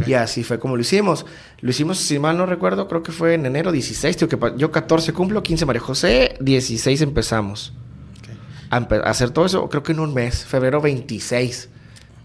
Y 0.08 0.14
así 0.14 0.44
fue 0.44 0.58
como 0.60 0.76
lo 0.76 0.82
hicimos. 0.82 1.26
Lo 1.62 1.70
hicimos, 1.70 2.00
si 2.00 2.18
mal 2.20 2.38
no 2.38 2.46
recuerdo, 2.46 2.88
creo 2.88 3.04
que 3.04 3.12
fue 3.12 3.36
en 3.36 3.46
enero 3.46 3.72
16. 3.72 4.18
Tío, 4.18 4.28
que 4.28 4.38
yo 4.58 4.72
14 4.72 5.14
cumplo, 5.14 5.44
15 5.44 5.66
María 5.66 5.82
José, 5.82 6.36
16 6.40 7.02
empezamos. 7.02 7.74
A, 8.72 8.80
empe- 8.80 9.04
a 9.04 9.10
hacer 9.12 9.30
todo 9.30 9.46
eso, 9.46 9.70
creo 9.70 9.84
que 9.84 9.92
en 9.92 10.00
un 10.00 10.14
mes, 10.14 10.46
febrero 10.46 10.82
26. 10.82 11.70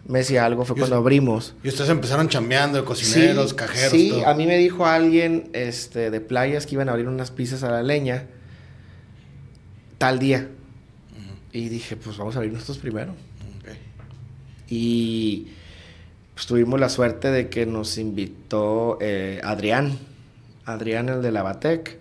Mes 0.07 0.31
y 0.31 0.39
algo 0.39 0.65
fue 0.65 0.75
Y 0.77 0.79
cuando 0.79 0.97
abrimos. 0.97 1.55
Y 1.63 1.69
ustedes 1.69 1.91
empezaron 1.91 2.31
chambeando 2.31 2.79
de 2.79 2.85
cocineros, 2.85 3.53
cajeros, 3.53 3.93
Sí, 3.93 4.09
todo. 4.09 4.27
a 4.27 4.33
mí 4.33 4.47
me 4.47 4.57
dijo 4.57 4.87
alguien 4.87 5.51
este, 5.53 6.11
de 6.11 6.21
playas 6.23 6.65
que 6.65 6.77
iban 6.77 6.89
a 6.89 6.93
abrir 6.93 7.07
unas 7.09 7.31
pizzas 7.31 7.63
a 7.63 7.71
la 7.71 7.83
leña 7.83 8.25
tal 9.99 10.19
día. 10.19 10.49
Y 11.53 11.69
dije, 11.69 11.97
pues 11.97 12.17
vamos 12.17 12.35
a 12.37 12.39
abrir 12.39 12.53
nosotros 12.53 12.79
primero. 12.79 13.13
Ok. 13.61 13.69
Y 14.71 15.49
pues, 16.39 16.47
tuvimos 16.47 16.79
la 16.79 16.89
suerte 16.89 17.33
de 17.33 17.49
que 17.49 17.67
nos 17.67 17.99
invitó 17.99 18.97
eh, 19.01 19.41
Adrián. 19.43 19.99
Adrián, 20.67 21.09
el 21.09 21.21
de 21.21 21.33
la 21.33 21.43
Batec. 21.43 21.99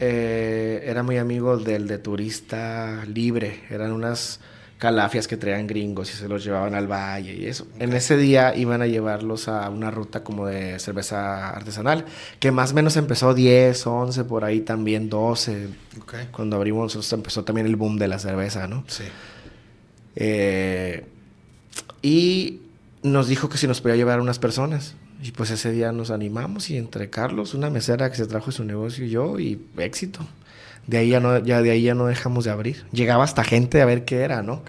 Eh, 0.00 0.82
era 0.84 1.04
muy 1.04 1.18
amigo 1.18 1.56
del 1.56 1.86
de 1.86 1.98
Turista 1.98 3.04
Libre. 3.06 3.60
Eran 3.70 3.92
unas 3.92 4.40
calafias 4.78 5.28
que 5.28 5.36
traían 5.36 5.68
gringos 5.68 6.12
y 6.12 6.16
se 6.16 6.26
los 6.26 6.42
llevaban 6.42 6.74
al 6.74 6.90
valle 6.90 7.36
y 7.36 7.46
eso. 7.46 7.68
En 7.78 7.92
ese 7.92 8.16
día 8.16 8.52
iban 8.56 8.82
a 8.82 8.88
llevarlos 8.88 9.46
a 9.46 9.70
una 9.70 9.92
ruta 9.92 10.24
como 10.24 10.48
de 10.48 10.80
cerveza 10.80 11.50
artesanal, 11.50 12.04
que 12.40 12.50
más 12.50 12.72
o 12.72 12.74
menos 12.74 12.96
empezó 12.96 13.32
10, 13.32 13.86
11, 13.86 14.24
por 14.24 14.42
ahí 14.42 14.62
también 14.62 15.08
12. 15.08 15.68
Ok. 16.00 16.14
Cuando 16.32 16.56
abrimos 16.56 16.82
nosotros 16.82 17.12
empezó 17.12 17.44
también 17.44 17.68
el 17.68 17.76
boom 17.76 17.96
de 17.96 18.08
la 18.08 18.18
cerveza, 18.18 18.66
¿no? 18.66 18.82
Sí. 18.88 19.04
Eh, 20.16 21.06
y 22.02 22.62
nos 23.06 23.28
dijo 23.28 23.48
que 23.48 23.58
si 23.58 23.66
nos 23.66 23.80
podía 23.80 23.96
llevar 23.96 24.20
unas 24.20 24.38
personas. 24.38 24.94
Y 25.22 25.30
pues 25.32 25.50
ese 25.50 25.72
día 25.72 25.92
nos 25.92 26.10
animamos 26.10 26.68
y 26.70 26.76
entre 26.76 27.08
Carlos, 27.08 27.54
una 27.54 27.70
mesera 27.70 28.10
que 28.10 28.16
se 28.16 28.26
trajo 28.26 28.46
de 28.46 28.52
su 28.52 28.64
negocio 28.64 29.04
y 29.06 29.10
yo, 29.10 29.38
y 29.40 29.60
éxito. 29.78 30.20
De 30.86 30.98
ahí 30.98 31.08
ya 31.10 31.20
no, 31.20 31.38
ya 31.38 31.62
de 31.62 31.70
ahí 31.70 31.82
ya 31.82 31.94
no 31.94 32.06
dejamos 32.06 32.44
de 32.44 32.50
abrir. 32.50 32.84
Llegaba 32.92 33.24
hasta 33.24 33.42
gente 33.42 33.80
a 33.82 33.86
ver 33.86 34.04
qué 34.04 34.18
era, 34.20 34.42
¿no? 34.42 34.62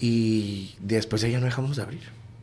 Y 0.00 0.74
después 0.80 1.20
de 1.22 1.28
ahí 1.28 1.32
ya 1.34 1.40
no 1.40 1.46
dejamos 1.46 1.76
de 1.76 1.82
abrir. 1.82 2.02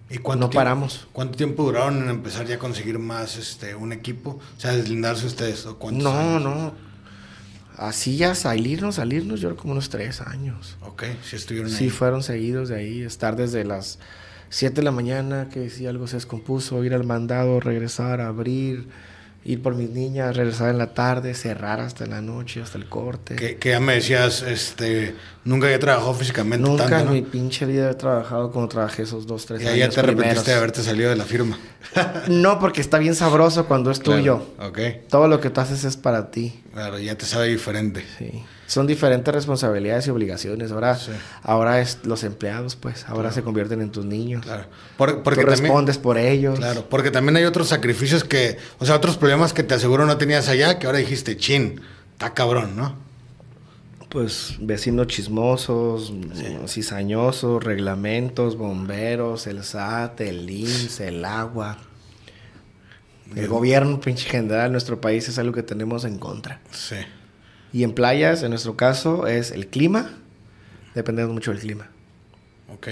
¿Y 0.10 0.17
cuánto 0.19 0.45
No 0.45 0.50
tiempo- 0.50 0.60
paramos. 0.60 1.07
¿Cuánto 1.13 1.36
tiempo 1.38 1.63
duraron 1.63 2.03
en 2.03 2.10
empezar 2.10 2.45
ya 2.45 2.55
a 2.55 2.60
conseguir 2.60 3.00
más 3.00 3.38
este 3.38 3.74
un 3.75 3.91
equipo? 3.91 4.39
O 4.57 4.60
sea, 4.60 4.75
deslindarse 4.75 5.25
ustedes. 5.25 5.65
¿o 5.65 5.77
cuántos 5.79 6.03
No, 6.03 6.12
años? 6.17 6.43
no. 6.43 6.74
Así 7.77 8.15
ya 8.15 8.36
salirnos, 8.36 8.95
salirnos, 8.95 9.41
yo 9.41 9.50
creo 9.50 9.57
como 9.57 9.74
unos 9.74 9.89
tres 9.89 10.22
años. 10.22 10.77
Ok, 10.81 11.03
sí 11.24 11.36
estuvieron 11.36 11.69
Sí, 11.72 11.86
ahí. 11.86 11.89
fueron 11.89 12.24
seguidos 12.24 12.69
de 12.69 12.75
ahí, 12.77 13.01
estar 13.01 13.36
desde 13.36 13.65
las 13.65 14.00
7 14.50 14.75
de 14.75 14.84
la 14.84 14.92
mañana, 14.92 15.50
que 15.50 15.70
si 15.70 15.88
algo 15.88 16.08
se 16.08 16.18
descompuso, 16.18 16.84
ir 16.84 16.94
al 16.94 17.04
mandado, 17.04 17.60
regresar, 17.60 18.22
abrir, 18.22 18.88
ir 19.44 19.62
por 19.62 19.75
mis 19.75 19.90
niñas, 19.92 20.36
regresar 20.36 20.70
en 20.70 20.78
la 20.80 20.94
tarde, 20.94 21.34
cerrar 21.36 21.80
hasta 21.80 22.06
la 22.08 22.22
noche, 22.22 22.62
hasta 22.62 22.78
el 22.78 22.88
corte. 22.90 23.36
Que, 23.36 23.58
que 23.58 23.70
ya 23.70 23.80
me 23.80 23.94
decías, 23.96 24.42
este, 24.42 25.14
nunca 25.44 25.68
había 25.68 25.80
trabajado 25.80 26.14
físicamente 26.16 26.68
Nunca 26.68 26.84
tanto, 26.86 27.00
en 27.00 27.06
¿no? 27.06 27.12
mi 27.12 27.22
pinche 27.22 27.66
vida 27.68 27.92
he 27.92 27.94
trabajado 27.96 28.51
como 28.51 28.68
trabajé 28.68 29.03
esos 29.03 29.27
dos, 29.27 29.46
tres 29.46 29.62
Y 29.62 29.66
años 29.66 29.74
ahí 29.74 29.79
ya 29.81 29.90
te 29.90 30.00
arrepentiste 30.00 30.29
primeros. 30.29 30.46
de 30.46 30.53
haberte 30.55 30.81
salido 30.84 31.10
de 31.10 31.16
la 31.16 31.25
firma. 31.25 31.58
No, 32.27 32.60
porque 32.60 32.81
está 32.81 32.98
bien 32.98 33.14
sabroso 33.16 33.68
cuando 33.68 33.92
es 33.92 34.00
tuyo. 34.00 34.44
Ok, 34.60 34.79
Todo 35.10 35.27
lo 35.27 35.40
que 35.40 35.50
tú 35.51 35.62
haces 35.62 35.84
es 35.84 35.96
para 35.96 36.31
ti. 36.31 36.62
Claro, 36.75 37.00
ya 37.00 37.18
te 37.18 37.25
sabe 37.25 37.48
diferente. 37.48 38.05
Sí. 38.20 38.44
Son 38.68 38.85
diferentes 38.85 39.33
responsabilidades 39.33 40.05
y 40.07 40.09
obligaciones. 40.11 40.72
Ahora, 40.72 40.96
Sí. 40.96 41.11
ahora 41.42 41.79
es 41.81 42.00
los 42.03 42.24
empleados, 42.24 42.75
pues, 42.75 43.05
ahora 43.07 43.31
se 43.31 43.42
convierten 43.42 43.81
en 43.81 43.92
tus 43.92 44.05
niños. 44.05 44.44
Claro. 44.44 44.66
Por- 44.98 45.24
porque 45.24 45.42
Tú 45.42 45.48
también, 45.48 45.64
respondes 45.64 45.98
por 45.98 46.18
ellos. 46.18 46.59
Claro, 46.59 46.85
porque 46.90 47.09
también 47.11 47.38
hay 47.38 47.46
otros 47.46 47.68
sacrificios 47.70 48.24
que, 48.24 48.57
o 48.79 48.85
sea, 48.85 48.96
otros 48.96 49.18
problemas 49.18 49.53
que 49.53 49.64
te 49.64 49.74
aseguro 49.75 50.05
no 50.05 50.18
tenías 50.18 50.48
allá, 50.50 50.77
que 50.77 50.85
ahora 50.85 51.00
dijiste, 51.00 51.38
chin, 51.38 51.79
está 52.14 52.33
cabrón, 52.33 52.75
¿no? 52.75 52.96
Pues 54.09 54.55
vecinos 54.59 55.07
chismosos, 55.07 56.14
cizañosos, 56.68 57.64
reglamentos, 57.64 58.57
bomberos, 58.57 59.46
el 59.48 59.64
SAT, 59.64 60.22
el 60.22 60.50
IMSS, 60.50 61.01
el 61.01 61.25
agua. 61.25 61.77
El 63.35 63.48
gobierno, 63.48 64.00
pinche 64.00 64.29
general, 64.29 64.72
nuestro 64.72 65.01
país 65.01 65.27
es 65.29 65.40
algo 65.40 65.53
que 65.53 65.64
tenemos 65.64 66.05
en 66.05 66.20
contra. 66.20 66.59
Sí. 66.72 66.96
Y 67.74 67.83
en 67.83 67.94
playas, 67.94 68.44
en 68.44 68.51
nuestro 68.51 68.75
caso, 68.77 69.27
es 69.27 69.51
el 69.51 69.68
clima. 69.68 70.11
Dependemos 70.94 71.33
mucho 71.33 71.51
del 71.51 71.59
clima. 71.59 71.90
Ok. 72.74 72.88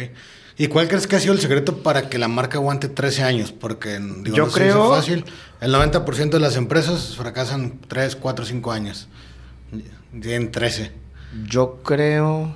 ¿Y 0.58 0.68
cuál 0.68 0.88
crees 0.88 1.08
que 1.08 1.16
ha 1.16 1.20
sido 1.20 1.34
el 1.34 1.40
secreto 1.40 1.82
para 1.82 2.10
que 2.10 2.18
la 2.18 2.28
marca 2.28 2.58
aguante 2.58 2.88
13 2.90 3.24
años? 3.24 3.52
Porque, 3.52 4.00
digo, 4.00 4.36
Yo 4.36 4.46
no 4.48 4.52
creo- 4.52 4.90
fácil. 4.90 5.26
El 5.62 5.72
90% 5.72 6.38
de 6.38 6.40
las 6.40 6.56
empresas 6.58 7.16
fracasan 7.16 7.80
3, 7.88 8.16
4, 8.16 8.46
5 8.46 8.72
años. 8.72 9.08
Tienen 10.12 10.52
13. 10.52 10.92
Yo 11.48 11.82
creo 11.84 12.56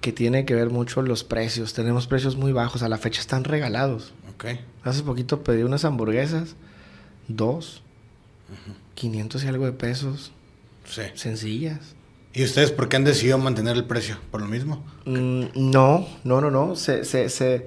que 0.00 0.12
tiene 0.12 0.44
que 0.44 0.54
ver 0.54 0.70
mucho 0.70 1.02
los 1.02 1.24
precios. 1.24 1.72
Tenemos 1.74 2.06
precios 2.06 2.36
muy 2.36 2.52
bajos. 2.52 2.82
A 2.82 2.88
la 2.88 2.98
fecha 2.98 3.20
están 3.20 3.44
regalados. 3.44 4.12
Ok. 4.34 4.46
Hace 4.84 5.02
poquito 5.02 5.42
pedí 5.42 5.62
unas 5.62 5.84
hamburguesas. 5.84 6.54
Dos. 7.28 7.82
500 8.94 9.44
y 9.44 9.46
algo 9.48 9.64
de 9.66 9.72
pesos. 9.72 10.32
Sí. 10.84 11.02
Sencillas. 11.14 11.78
¿Y 12.34 12.44
ustedes 12.44 12.70
por 12.70 12.88
qué 12.88 12.96
han 12.96 13.04
decidido 13.04 13.38
mantener 13.38 13.76
el 13.76 13.84
precio? 13.84 14.16
¿Por 14.30 14.40
lo 14.40 14.46
mismo? 14.48 14.82
Mm, 15.04 15.44
no, 15.54 16.06
no, 16.24 16.40
no, 16.40 16.50
no. 16.50 16.76
Se, 16.76 17.04
se, 17.04 17.28
se- 17.28 17.66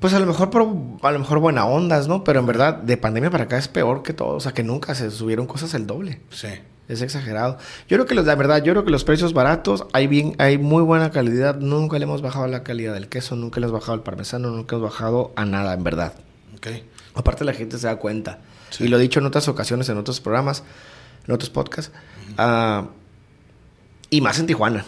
Pues 0.00 0.14
a 0.14 0.18
lo 0.20 0.26
mejor 0.26 0.50
por, 0.50 0.62
a 1.02 1.10
lo 1.12 1.18
mejor 1.18 1.38
buena 1.40 1.66
ondas, 1.66 2.08
¿no? 2.08 2.24
Pero 2.24 2.40
en 2.40 2.46
verdad, 2.46 2.74
de 2.76 2.96
pandemia 2.96 3.30
para 3.30 3.44
acá 3.44 3.58
es 3.58 3.68
peor 3.68 4.02
que 4.02 4.12
todo. 4.12 4.36
O 4.36 4.40
sea, 4.40 4.52
que 4.52 4.62
nunca 4.62 4.94
se 4.94 5.10
subieron 5.10 5.46
cosas 5.46 5.74
el 5.74 5.86
doble. 5.86 6.20
Sí. 6.30 6.48
Es 6.88 7.00
exagerado. 7.00 7.58
Yo 7.88 7.96
creo 7.96 8.06
que 8.06 8.14
los, 8.14 8.26
la 8.26 8.34
verdad, 8.34 8.62
yo 8.62 8.72
creo 8.72 8.84
que 8.84 8.90
los 8.90 9.04
precios 9.04 9.32
baratos, 9.34 9.86
hay 9.92 10.06
bien, 10.08 10.34
hay 10.38 10.58
muy 10.58 10.82
buena 10.82 11.10
calidad. 11.10 11.56
Nunca 11.56 11.98
le 11.98 12.04
hemos 12.04 12.22
bajado 12.22 12.46
la 12.48 12.62
calidad 12.64 12.94
del 12.94 13.08
queso, 13.08 13.36
nunca 13.36 13.60
le 13.60 13.66
hemos 13.66 13.78
bajado 13.80 13.94
el 13.94 14.02
parmesano, 14.02 14.50
nunca 14.50 14.76
hemos 14.76 14.90
bajado 14.90 15.32
a 15.36 15.44
nada, 15.44 15.72
en 15.74 15.84
verdad. 15.84 16.14
Ok. 16.56 16.68
Aparte 17.14 17.44
la 17.44 17.52
gente 17.54 17.78
se 17.78 17.86
da 17.86 17.96
cuenta. 17.96 18.40
Sí. 18.72 18.84
Y 18.84 18.88
lo 18.88 18.98
he 18.98 19.00
dicho 19.00 19.20
en 19.20 19.26
otras 19.26 19.46
ocasiones, 19.48 19.88
en 19.88 19.96
otros 19.98 20.20
programas, 20.20 20.64
en 21.26 21.32
otros 21.34 21.48
podcasts. 21.50 21.92
ah, 22.38 22.88
y 24.10 24.20
más 24.20 24.38
en 24.40 24.46
Tijuana. 24.46 24.84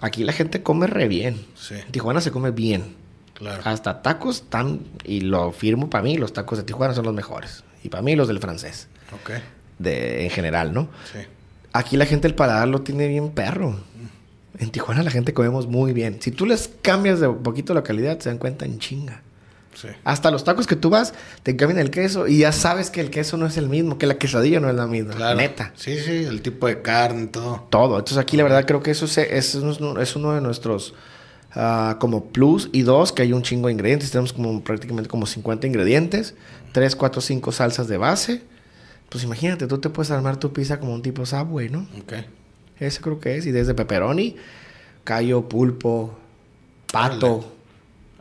Aquí 0.00 0.22
la 0.24 0.32
gente 0.32 0.62
come 0.62 0.86
re 0.86 1.08
bien. 1.08 1.44
Sí. 1.56 1.74
En 1.74 1.90
Tijuana 1.92 2.20
se 2.20 2.30
come 2.30 2.50
bien. 2.52 2.94
Claro. 3.34 3.62
Hasta 3.64 4.02
tacos 4.02 4.44
tan, 4.48 4.80
y 5.04 5.20
lo 5.20 5.52
firmo 5.52 5.90
para 5.90 6.02
mí, 6.04 6.16
los 6.16 6.32
tacos 6.32 6.58
de 6.58 6.64
Tijuana 6.64 6.94
son 6.94 7.04
los 7.04 7.14
mejores. 7.14 7.64
Y 7.84 7.88
para 7.88 8.02
mí 8.02 8.16
los 8.16 8.28
del 8.28 8.38
francés, 8.40 8.88
Ok. 9.12 9.30
de, 9.78 10.24
en 10.24 10.30
general, 10.30 10.72
¿no? 10.72 10.88
Sí. 11.12 11.20
Aquí 11.72 11.96
la 11.96 12.06
gente 12.06 12.26
el 12.28 12.34
paladar 12.34 12.66
lo 12.68 12.80
tiene 12.82 13.06
bien 13.08 13.30
perro. 13.30 13.78
En 14.58 14.70
Tijuana 14.70 15.02
la 15.04 15.10
gente 15.10 15.32
comemos 15.34 15.66
muy 15.68 15.92
bien. 15.92 16.20
Si 16.20 16.32
tú 16.32 16.46
les 16.46 16.68
cambias 16.82 17.20
de 17.20 17.28
poquito 17.28 17.74
la 17.74 17.82
calidad, 17.84 18.18
se 18.18 18.28
dan 18.30 18.38
cuenta 18.38 18.64
en 18.64 18.78
chinga. 18.80 19.22
Sí. 19.80 19.88
Hasta 20.02 20.30
los 20.32 20.42
tacos 20.42 20.66
que 20.66 20.74
tú 20.74 20.90
vas, 20.90 21.14
te 21.44 21.54
cambian 21.54 21.78
el 21.78 21.90
queso 21.90 22.26
y 22.26 22.38
ya 22.38 22.50
sabes 22.52 22.90
que 22.90 23.00
el 23.00 23.10
queso 23.10 23.36
no 23.36 23.46
es 23.46 23.56
el 23.56 23.68
mismo, 23.68 23.96
que 23.96 24.06
la 24.06 24.14
quesadilla 24.18 24.58
no 24.58 24.68
es 24.68 24.74
la 24.74 24.86
misma. 24.88 25.14
Claro. 25.14 25.36
Neta. 25.36 25.72
Sí, 25.76 25.98
sí, 26.00 26.24
el 26.24 26.42
tipo 26.42 26.66
de 26.66 26.82
carne, 26.82 27.28
todo. 27.28 27.66
Todo. 27.70 27.98
Entonces 27.98 28.18
aquí 28.18 28.36
la 28.36 28.42
verdad 28.42 28.64
creo 28.66 28.82
que 28.82 28.90
eso 28.90 29.04
es, 29.04 29.54
uno- 29.54 30.00
es 30.00 30.16
uno 30.16 30.34
de 30.34 30.40
nuestros 30.40 30.94
ah, 31.54 31.96
como 32.00 32.24
plus. 32.24 32.70
Y 32.72 32.82
dos, 32.82 33.12
que 33.12 33.22
hay 33.22 33.32
un 33.32 33.42
chingo 33.42 33.68
de 33.68 33.74
ingredientes. 33.74 34.10
Tenemos 34.10 34.32
como 34.32 34.62
prácticamente 34.64 35.08
como 35.08 35.26
50 35.26 35.66
ingredientes. 35.68 36.34
Tres, 36.72 36.96
cuatro, 36.96 37.20
cinco 37.20 37.52
salsas 37.52 37.86
de 37.86 37.98
base. 37.98 38.42
Pues 39.10 39.22
imagínate, 39.24 39.66
tú 39.68 39.78
te 39.78 39.90
puedes 39.90 40.10
armar 40.10 40.38
tu 40.38 40.52
pizza 40.52 40.80
como 40.80 40.92
un 40.92 41.02
tipo 41.02 41.24
Subway, 41.24 41.68
¿no? 41.68 41.86
Ok. 42.02 42.14
Ese 42.80 43.00
creo 43.00 43.20
que 43.20 43.36
es. 43.36 43.46
Y 43.46 43.52
desde 43.52 43.74
pepperoni, 43.74 44.36
callo, 45.04 45.48
pulpo, 45.48 46.18
pato, 46.92 47.54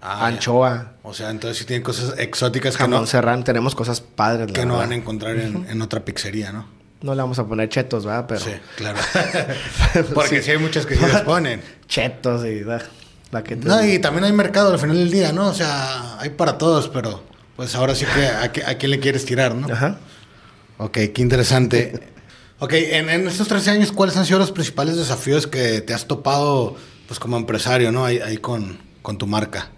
Ah, 0.02 0.18
ya. 0.22 0.28
anchoa, 0.28 0.94
O 1.04 1.14
sea, 1.14 1.30
entonces 1.32 1.58
sí 1.58 1.66
tienen 1.66 1.84
cosas 1.84 2.14
exóticas 2.20 2.78
que 2.78 2.88
no, 2.88 3.06
serrano. 3.06 3.44
Tenemos 3.44 3.74
cosas 3.76 4.00
padres. 4.02 4.48
la 4.48 4.54
que 4.54 4.62
no 4.66 4.74
verdad. 4.74 4.86
van 4.86 4.92
a 4.92 4.96
encontrar 4.96 5.36
en, 5.38 5.66
en 5.70 5.82
otra 5.82 6.06
pizzería, 6.06 6.52
¿no? 6.52 6.68
No 7.02 7.14
le 7.16 7.22
vamos 7.22 7.38
a 7.40 7.46
poner 7.48 7.70
chetos, 7.70 8.06
¿verdad? 8.06 8.26
Pero 8.28 8.42
Sí, 8.42 8.52
claro. 8.76 9.00
Porque 10.14 10.42
sí. 10.42 10.52
hay 10.52 10.58
muchas 10.58 10.86
que 10.86 10.96
sí 10.96 11.02
les 11.06 11.22
ponen. 11.26 11.62
chetos 11.88 12.46
y... 12.46 12.62
ah. 12.70 12.80
La 13.32 13.44
que 13.44 13.56
te- 13.58 13.68
No, 13.68 13.84
y 13.86 14.00
también 14.00 14.24
hay 14.24 14.32
mercado 14.32 14.72
al 14.72 14.80
final 14.80 14.96
del 14.96 15.12
día, 15.12 15.34
¿no? 15.34 15.48
O 15.48 15.54
sea, 15.54 16.18
hay 16.20 16.30
para 16.30 16.58
todos, 16.58 16.88
pero 16.88 17.24
pues 17.58 17.76
ahora 17.76 17.94
sí 17.94 18.06
que 18.06 18.26
a, 18.28 18.52
qué- 18.54 18.64
a 18.64 18.78
quién 18.78 18.92
le 18.92 19.00
quieres 19.00 19.26
tirar, 19.26 19.54
¿no? 19.54 19.68
Ajá. 19.74 19.98
Ok, 20.78 20.94
qué 21.14 21.22
interesante. 21.22 22.08
Ok, 22.60 22.72
en, 22.74 23.10
en 23.10 23.28
estos 23.28 23.48
13 23.50 23.72
años, 23.72 23.92
¿cuáles 23.92 24.16
han 24.16 24.26
sido 24.26 24.40
los 24.40 24.52
principales 24.52 24.96
desafíos 24.96 25.46
que 25.46 25.82
te 25.82 25.94
has 25.94 26.08
topado 26.08 26.78
pues 27.08 27.20
como 27.20 27.36
empresario, 27.38 27.92
¿no? 27.92 28.06
Ahí, 28.06 28.20
ahí 28.20 28.38
con, 28.38 28.78
con 29.02 29.18
tu 29.18 29.28
marca. 29.28 29.70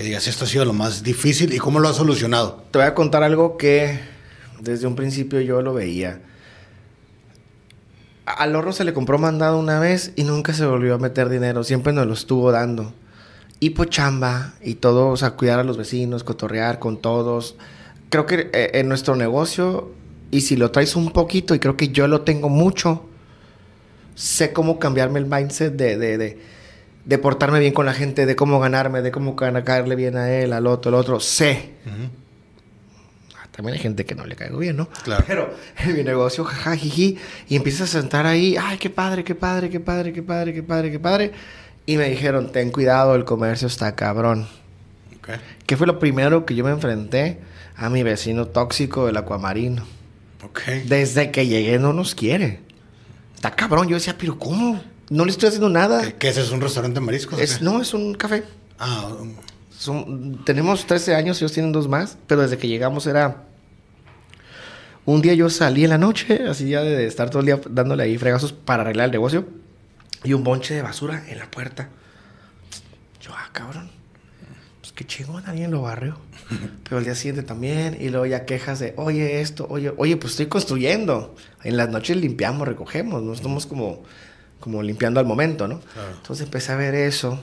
Que 0.00 0.06
digas, 0.06 0.26
esto 0.28 0.46
ha 0.46 0.48
sido 0.48 0.64
lo 0.64 0.72
más 0.72 1.02
difícil 1.02 1.52
y 1.52 1.58
cómo 1.58 1.78
lo 1.78 1.86
has 1.86 1.96
solucionado. 1.96 2.64
Te 2.70 2.78
voy 2.78 2.86
a 2.86 2.94
contar 2.94 3.22
algo 3.22 3.58
que 3.58 4.00
desde 4.58 4.86
un 4.86 4.96
principio 4.96 5.42
yo 5.42 5.60
lo 5.60 5.74
veía. 5.74 6.22
Al 8.24 8.56
horno 8.56 8.72
se 8.72 8.84
le 8.84 8.94
compró 8.94 9.18
mandado 9.18 9.58
una 9.58 9.78
vez 9.78 10.12
y 10.16 10.24
nunca 10.24 10.54
se 10.54 10.64
volvió 10.64 10.94
a 10.94 10.98
meter 10.98 11.28
dinero. 11.28 11.64
Siempre 11.64 11.92
nos 11.92 12.06
lo 12.06 12.14
estuvo 12.14 12.50
dando. 12.50 12.94
Y 13.58 13.70
pues 13.70 13.90
chamba 13.90 14.54
y 14.62 14.76
todo, 14.76 15.08
o 15.08 15.18
sea, 15.18 15.32
cuidar 15.32 15.58
a 15.58 15.64
los 15.64 15.76
vecinos, 15.76 16.24
cotorrear 16.24 16.78
con 16.78 16.96
todos. 16.96 17.56
Creo 18.08 18.24
que 18.24 18.48
eh, 18.54 18.70
en 18.72 18.88
nuestro 18.88 19.16
negocio, 19.16 19.90
y 20.30 20.40
si 20.40 20.56
lo 20.56 20.70
traes 20.70 20.96
un 20.96 21.12
poquito, 21.12 21.54
y 21.54 21.58
creo 21.58 21.76
que 21.76 21.90
yo 21.90 22.08
lo 22.08 22.22
tengo 22.22 22.48
mucho, 22.48 23.04
sé 24.14 24.54
cómo 24.54 24.78
cambiarme 24.78 25.18
el 25.18 25.26
mindset 25.26 25.74
de, 25.74 25.98
de, 25.98 26.16
de, 26.16 26.38
de 27.04 27.18
portarme 27.18 27.60
bien 27.60 27.72
con 27.72 27.86
la 27.86 27.94
gente, 27.94 28.26
de 28.26 28.36
cómo 28.36 28.60
ganarme, 28.60 29.02
de 29.02 29.10
cómo 29.10 29.34
ca- 29.36 29.64
caerle 29.64 29.96
bien 29.96 30.16
a 30.16 30.30
él, 30.32 30.52
al 30.52 30.66
otro, 30.66 30.90
al 30.90 30.94
otro. 30.96 31.20
Sé. 31.20 31.70
Ah, 33.36 33.46
También 33.50 33.74
hay 33.74 33.80
gente 33.80 34.04
que 34.04 34.14
no 34.14 34.26
le 34.26 34.36
caigo 34.36 34.58
bien, 34.58 34.76
¿no? 34.76 34.88
Claro. 35.04 35.24
Pero 35.26 35.54
en 35.78 35.96
mi 35.96 36.02
negocio, 36.04 36.44
jaja, 36.44 36.76
jiji, 36.76 37.18
y 37.48 37.56
empiezas 37.56 37.94
a 37.94 38.00
sentar 38.00 38.26
ahí, 38.26 38.56
ay, 38.60 38.78
qué 38.78 38.90
padre, 38.90 39.24
qué 39.24 39.34
padre, 39.34 39.70
qué 39.70 39.80
padre, 39.80 40.12
qué 40.12 40.22
padre, 40.22 40.52
qué 40.54 40.62
padre, 40.62 40.90
qué 40.90 40.98
padre. 40.98 41.32
Y 41.86 41.96
me 41.96 42.08
dijeron, 42.08 42.52
ten 42.52 42.70
cuidado, 42.70 43.14
el 43.14 43.24
comercio 43.24 43.66
está 43.66 43.94
cabrón. 43.96 44.46
Ok. 45.18 45.30
¿Qué 45.66 45.76
fue 45.76 45.86
lo 45.86 45.98
primero 45.98 46.44
que 46.46 46.54
yo 46.54 46.64
me 46.64 46.70
enfrenté? 46.70 47.38
A 47.76 47.88
mi 47.88 48.02
vecino 48.02 48.46
tóxico 48.46 49.06
del 49.06 49.16
acuamarino. 49.16 49.84
Ok. 50.44 50.60
Desde 50.86 51.30
que 51.30 51.46
llegué 51.46 51.78
no 51.78 51.92
nos 51.94 52.14
quiere. 52.14 52.60
Está 53.34 53.52
cabrón. 53.56 53.88
Yo 53.88 53.94
decía, 53.96 54.16
pero 54.18 54.38
¿cómo? 54.38 54.82
No 55.10 55.24
le 55.24 55.32
estoy 55.32 55.48
haciendo 55.48 55.68
nada. 55.68 56.12
¿Qué, 56.12 56.28
es? 56.28 56.36
¿Es 56.36 56.50
un 56.50 56.60
restaurante 56.60 57.00
de 57.00 57.04
mariscos? 57.04 57.38
Es, 57.40 57.60
no, 57.60 57.82
es 57.82 57.92
un 57.92 58.14
café. 58.14 58.44
Ah, 58.78 59.08
um, 59.20 59.34
Son- 59.76 60.44
tenemos 60.44 60.86
13 60.86 61.14
años, 61.14 61.38
ellos 61.38 61.52
tienen 61.52 61.72
dos 61.72 61.88
más, 61.88 62.16
pero 62.26 62.42
desde 62.42 62.58
que 62.58 62.68
llegamos 62.68 63.06
era... 63.06 63.44
Un 65.06 65.22
día 65.22 65.34
yo 65.34 65.50
salí 65.50 65.82
en 65.84 65.90
la 65.90 65.98
noche, 65.98 66.44
así 66.48 66.68
ya 66.68 66.82
de 66.82 67.06
estar 67.06 67.30
todo 67.30 67.40
el 67.40 67.46
día 67.46 67.60
dándole 67.68 68.02
ahí 68.04 68.18
fregazos 68.18 68.52
para 68.52 68.82
arreglar 68.82 69.06
el 69.06 69.12
negocio, 69.12 69.48
y 70.22 70.34
un 70.34 70.44
bonche 70.44 70.74
de 70.74 70.82
basura 70.82 71.24
en 71.28 71.38
la 71.38 71.50
puerta. 71.50 71.88
Yo, 73.20 73.32
ah, 73.34 73.48
cabrón, 73.52 73.90
pues 74.80 74.92
qué 74.92 75.04
chingón, 75.06 75.42
alguien 75.46 75.70
lo 75.70 75.82
barrió. 75.82 76.18
Pero 76.84 76.98
al 76.98 77.04
día 77.04 77.14
siguiente 77.14 77.42
también, 77.42 77.96
y 77.98 78.10
luego 78.10 78.26
ya 78.26 78.44
quejas 78.44 78.78
de, 78.78 78.92
oye, 78.98 79.40
esto, 79.40 79.66
oye, 79.70 79.92
oye, 79.96 80.16
pues 80.18 80.34
estoy 80.34 80.46
construyendo. 80.46 81.34
En 81.64 81.76
las 81.78 81.88
noches 81.88 82.18
limpiamos, 82.18 82.68
recogemos, 82.68 83.22
no 83.22 83.32
estamos 83.32 83.66
como, 83.66 84.02
como 84.60 84.82
limpiando 84.82 85.18
al 85.18 85.26
momento, 85.26 85.66
¿no? 85.66 85.80
Claro. 85.80 86.10
Entonces 86.16 86.44
empecé 86.44 86.72
a 86.72 86.76
ver 86.76 86.94
eso. 86.94 87.42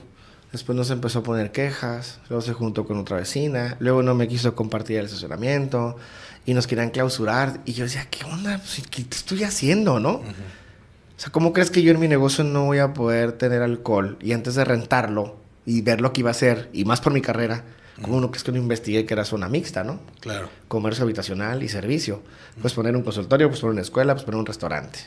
Después 0.51 0.77
nos 0.77 0.89
empezó 0.91 1.19
a 1.19 1.23
poner 1.23 1.51
quejas, 1.51 2.19
luego 2.29 2.41
se 2.41 2.53
juntó 2.53 2.85
con 2.85 2.97
otra 2.97 3.17
vecina, 3.17 3.75
luego 3.79 4.01
no 4.01 4.15
me 4.15 4.29
quiso 4.29 4.55
compartir 4.55 4.97
el 4.97 5.05
estacionamiento 5.05 5.97
y 6.45 6.53
nos 6.53 6.67
querían 6.67 6.89
clausurar. 6.89 7.59
Y 7.65 7.73
yo 7.73 7.83
decía, 7.83 8.07
¿qué 8.09 8.23
onda? 8.23 8.57
Pues, 8.57 8.81
¿Qué 8.89 9.03
te 9.03 9.17
estoy 9.17 9.43
haciendo, 9.43 9.99
no? 9.99 10.11
O 10.13 11.19
sea, 11.19 11.31
¿cómo 11.31 11.51
crees 11.51 11.69
que 11.69 11.81
yo 11.81 11.91
en 11.91 11.99
mi 11.99 12.07
negocio 12.07 12.43
no 12.43 12.65
voy 12.65 12.77
a 12.77 12.93
poder 12.93 13.33
tener 13.33 13.61
alcohol? 13.61 14.17
Y 14.21 14.31
antes 14.31 14.55
de 14.55 14.63
rentarlo 14.63 15.35
y 15.65 15.81
ver 15.81 15.99
lo 15.99 16.13
que 16.13 16.21
iba 16.21 16.29
a 16.29 16.31
hacer, 16.31 16.69
y 16.71 16.85
más 16.85 17.01
por 17.01 17.11
mi 17.11 17.21
carrera, 17.21 17.65
como 18.01 18.17
uno 18.17 18.31
que 18.31 18.37
es 18.37 18.43
que 18.43 18.51
no 18.51 18.57
investigué 18.57 19.05
que 19.05 19.13
era 19.13 19.25
zona 19.25 19.49
mixta, 19.49 19.83
¿no? 19.83 19.99
claro. 20.21 20.49
Comercio 20.67 21.03
habitacional 21.03 21.63
y 21.63 21.69
servicio. 21.69 22.21
Pues 22.61 22.73
poner 22.73 22.95
un 22.95 23.03
consultorio, 23.03 23.49
pues 23.49 23.59
poner 23.59 23.73
una 23.73 23.81
escuela, 23.81 24.13
pues 24.13 24.23
poner 24.23 24.39
un 24.39 24.45
restaurante. 24.45 24.99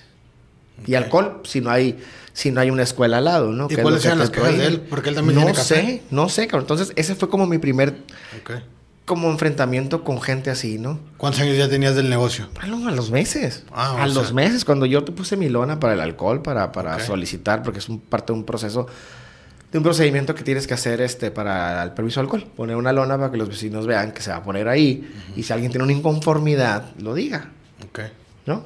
Y 0.86 0.94
alcohol, 0.94 1.40
si 1.44 1.60
no 1.60 1.70
hay, 1.70 1.98
si 2.32 2.50
no 2.50 2.60
hay 2.60 2.70
una 2.70 2.82
escuela 2.82 3.18
al 3.18 3.24
lado, 3.24 3.50
¿no? 3.52 3.66
¿Y 3.70 3.76
cuáles 3.76 4.04
eran 4.04 4.18
las 4.18 4.30
quejas 4.30 4.56
de 4.56 4.66
él? 4.66 4.80
Porque 4.88 5.08
él 5.10 5.14
también 5.14 5.34
no 5.36 5.42
tiene 5.42 5.56
café. 5.56 5.74
sé, 5.74 6.02
no 6.10 6.28
sé, 6.28 6.46
cabrón. 6.46 6.62
Entonces, 6.64 6.92
ese 6.96 7.14
fue 7.14 7.28
como 7.28 7.46
mi 7.46 7.58
primer 7.58 7.94
como 9.04 9.28
enfrentamiento 9.30 10.04
con 10.04 10.20
gente 10.22 10.50
así, 10.50 10.78
¿no? 10.78 11.00
¿Cuántos 11.16 11.40
años 11.40 11.56
ya 11.56 11.68
tenías 11.68 11.96
del 11.96 12.08
negocio? 12.08 12.48
A 12.60 12.66
lo- 12.68 12.86
a 12.86 12.92
los 12.92 13.10
meses. 13.10 13.64
Ah, 13.72 14.02
a 14.02 14.06
los 14.06 14.26
sea. 14.28 14.34
meses, 14.34 14.64
cuando 14.64 14.86
yo 14.86 15.02
te 15.02 15.10
puse 15.10 15.36
mi 15.36 15.48
lona 15.48 15.80
para 15.80 15.94
el 15.94 16.00
alcohol, 16.00 16.42
para, 16.42 16.70
para 16.70 16.98
solicitar, 17.04 17.62
porque 17.64 17.80
es 17.80 17.88
un, 17.88 17.98
parte 17.98 18.32
de 18.32 18.38
un 18.38 18.44
proceso, 18.44 18.86
de 19.72 19.78
un 19.78 19.82
procedimiento 19.84 20.34
que 20.36 20.44
tienes 20.44 20.68
que 20.68 20.74
hacer 20.74 21.00
este, 21.00 21.32
para 21.32 21.82
el 21.82 21.90
permiso 21.92 22.20
de 22.20 22.24
alcohol. 22.26 22.46
Poner 22.56 22.76
una 22.76 22.92
lona 22.92 23.16
para 23.18 23.32
que 23.32 23.36
los 23.36 23.48
vecinos 23.48 23.84
vean 23.86 24.12
que 24.12 24.22
se 24.22 24.30
va 24.30 24.36
a 24.36 24.42
poner 24.44 24.68
ahí. 24.68 25.12
Y 25.34 25.42
si 25.42 25.52
alguien 25.52 25.72
tiene 25.72 25.82
una 25.84 25.92
inconformidad, 25.92 26.92
lo 27.00 27.12
diga, 27.14 27.50
Ok. 27.88 28.00
¿no? 28.46 28.62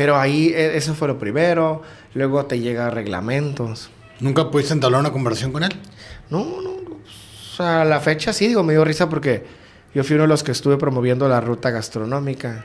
Pero 0.00 0.18
ahí 0.18 0.48
eh, 0.54 0.78
eso 0.78 0.94
fue 0.94 1.08
lo 1.08 1.18
primero. 1.18 1.82
Luego 2.14 2.46
te 2.46 2.58
llega 2.58 2.88
reglamentos. 2.88 3.90
¿Nunca 4.18 4.50
pudiste 4.50 4.72
entablar 4.72 4.98
una 5.02 5.12
conversación 5.12 5.52
con 5.52 5.62
él? 5.62 5.72
No, 6.30 6.38
no. 6.62 6.70
O 6.70 7.54
sea, 7.54 7.82
a 7.82 7.84
la 7.84 8.00
fecha 8.00 8.32
sí, 8.32 8.48
digo, 8.48 8.62
me 8.62 8.72
dio 8.72 8.82
risa 8.82 9.10
porque 9.10 9.44
yo 9.94 10.02
fui 10.02 10.14
uno 10.14 10.22
de 10.22 10.28
los 10.28 10.42
que 10.42 10.52
estuve 10.52 10.78
promoviendo 10.78 11.28
la 11.28 11.42
ruta 11.42 11.68
gastronómica. 11.68 12.64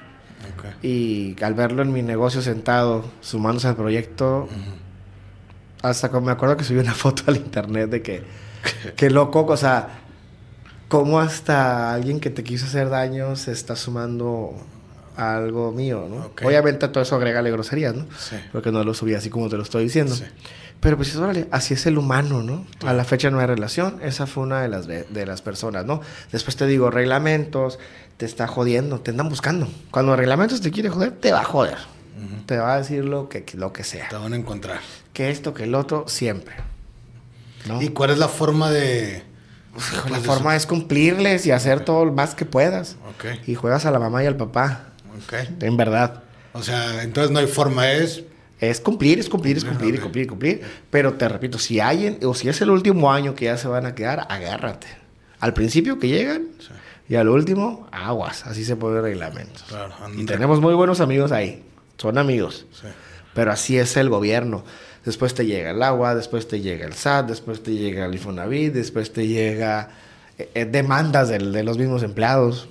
Y 0.81 1.35
al 1.43 1.55
verlo 1.55 1.81
en 1.81 1.91
mi 1.91 2.03
negocio 2.03 2.41
sentado, 2.41 3.03
sumándose 3.19 3.67
al 3.67 3.75
proyecto, 3.75 4.47
hasta 5.81 6.07
como 6.11 6.27
me 6.27 6.31
acuerdo 6.31 6.55
que 6.55 6.63
subí 6.63 6.79
una 6.79 6.93
foto 6.93 7.23
al 7.27 7.35
internet 7.35 7.89
de 7.89 8.01
que, 8.01 8.23
qué 8.95 9.09
loco, 9.09 9.45
o 9.45 9.57
sea, 9.57 9.89
cómo 10.87 11.19
hasta 11.19 11.93
alguien 11.93 12.21
que 12.21 12.29
te 12.29 12.45
quiso 12.45 12.65
hacer 12.65 12.87
daño 12.87 13.35
se 13.35 13.51
está 13.51 13.75
sumando 13.75 14.55
algo 15.17 15.71
mío, 15.71 16.07
¿no? 16.09 16.31
Obviamente 16.45 16.87
todo 16.87 17.03
eso 17.03 17.15
agrégale 17.15 17.51
groserías, 17.51 17.95
¿no? 17.95 18.05
Sí. 18.17 18.35
Porque 18.51 18.71
no 18.71 18.83
lo 18.83 18.93
subí 18.93 19.13
así 19.13 19.29
como 19.29 19.49
te 19.49 19.57
lo 19.57 19.63
estoy 19.63 19.83
diciendo. 19.83 20.15
Sí. 20.15 20.25
Pero 20.79 20.97
pues 20.97 21.15
órale, 21.15 21.47
así 21.51 21.73
es 21.73 21.85
el 21.85 21.97
humano, 21.97 22.43
¿no? 22.43 22.65
A 22.85 22.93
la 22.93 23.05
fecha 23.05 23.31
no 23.31 23.39
hay 23.39 23.47
relación, 23.47 23.99
esa 24.03 24.27
fue 24.27 24.43
una 24.43 24.61
de 24.61 24.67
las, 24.67 24.87
de 24.87 25.25
las 25.25 25.41
personas, 25.41 25.85
¿no? 25.85 26.01
Después 26.31 26.57
te 26.57 26.67
digo, 26.67 26.91
reglamentos, 26.91 27.79
te 28.17 28.25
está 28.25 28.47
jodiendo, 28.47 28.99
te 28.99 29.11
andan 29.11 29.29
buscando. 29.29 29.67
Cuando 29.91 30.13
el 30.13 30.19
reglamentos 30.19 30.61
te 30.61 30.71
quiere 30.71 30.89
joder, 30.89 31.11
te 31.11 31.31
va 31.31 31.41
a 31.41 31.43
joder. 31.43 31.77
Te 32.45 32.57
va 32.57 32.75
a 32.75 32.77
decir 32.77 33.03
lo 33.03 33.27
que, 33.29 33.43
lo 33.55 33.73
que 33.73 33.83
sea. 33.83 34.07
Te 34.09 34.15
van 34.15 34.33
a 34.33 34.35
encontrar. 34.35 34.79
Que 35.13 35.31
esto, 35.31 35.53
que 35.53 35.63
el 35.63 35.75
otro, 35.75 36.05
siempre. 36.07 36.55
¿no? 37.67 37.81
¿Y 37.81 37.89
cuál 37.89 38.11
es 38.11 38.17
la 38.17 38.27
forma 38.27 38.69
de...? 38.69 39.23
La 39.73 40.03
pues, 40.03 40.13
de 40.13 40.19
forma 40.19 40.55
es 40.55 40.65
cumplirles 40.65 41.45
y 41.45 41.51
hacer 41.51 41.83
todo 41.83 42.05
lo 42.05 42.13
más 42.13 42.35
que 42.35 42.45
puedas. 42.45 42.95
Y 43.45 43.55
juegas 43.55 43.85
a 43.85 43.91
la 43.91 43.99
mamá 43.99 44.23
y 44.23 44.27
al 44.27 44.37
papá, 44.37 44.93
Ok. 45.17 45.33
en 45.61 45.77
verdad. 45.77 46.23
O 46.53 46.63
sea, 46.63 47.03
entonces 47.03 47.31
no 47.31 47.39
hay 47.39 47.47
forma, 47.47 47.91
es... 47.91 48.23
Es 48.61 48.79
cumplir, 48.79 49.19
es 49.19 49.27
cumplir, 49.27 49.57
es 49.57 49.65
cumplir, 49.65 49.95
y 49.95 49.97
cumplir, 49.97 50.23
y 50.23 50.27
cumplir. 50.27 50.61
Pero 50.89 51.13
te 51.15 51.27
repito, 51.27 51.59
si 51.59 51.81
hay, 51.81 52.17
o 52.23 52.33
si 52.33 52.47
es 52.47 52.61
el 52.61 52.69
último 52.69 53.11
año 53.11 53.35
que 53.35 53.45
ya 53.45 53.57
se 53.57 53.67
van 53.67 53.85
a 53.85 53.93
quedar, 53.95 54.25
agárrate. 54.29 54.87
Al 55.41 55.53
principio 55.53 55.99
que 55.99 56.07
llegan 56.07 56.47
y 57.09 57.15
al 57.15 57.27
último, 57.27 57.85
aguas. 57.91 58.45
Así 58.47 58.63
se 58.63 58.75
reglamentos. 58.75 59.63
Claro, 59.63 59.93
Y 60.17 60.25
tenemos 60.25 60.61
muy 60.61 60.73
buenos 60.73 61.01
amigos 61.01 61.33
ahí. 61.33 61.63
Son 61.97 62.17
amigos. 62.17 62.65
Sí. 62.71 62.87
Pero 63.33 63.51
así 63.51 63.77
es 63.77 63.97
el 63.97 64.09
gobierno. 64.09 64.63
Después 65.03 65.33
te 65.33 65.45
llega 65.45 65.71
el 65.71 65.83
agua, 65.83 66.15
después 66.15 66.47
te 66.47 66.61
llega 66.61 66.85
el 66.87 66.93
SAT, 66.93 67.27
después 67.27 67.61
te 67.61 67.73
llega 67.73 68.05
el 68.05 68.13
Infonavit, 68.13 68.73
después 68.73 69.11
te 69.11 69.27
llega 69.27 69.89
eh, 70.37 70.49
eh, 70.55 70.65
demandas 70.65 71.27
del- 71.27 71.51
de 71.51 71.63
los 71.63 71.77
mismos 71.77 72.03
empleados. 72.03 72.69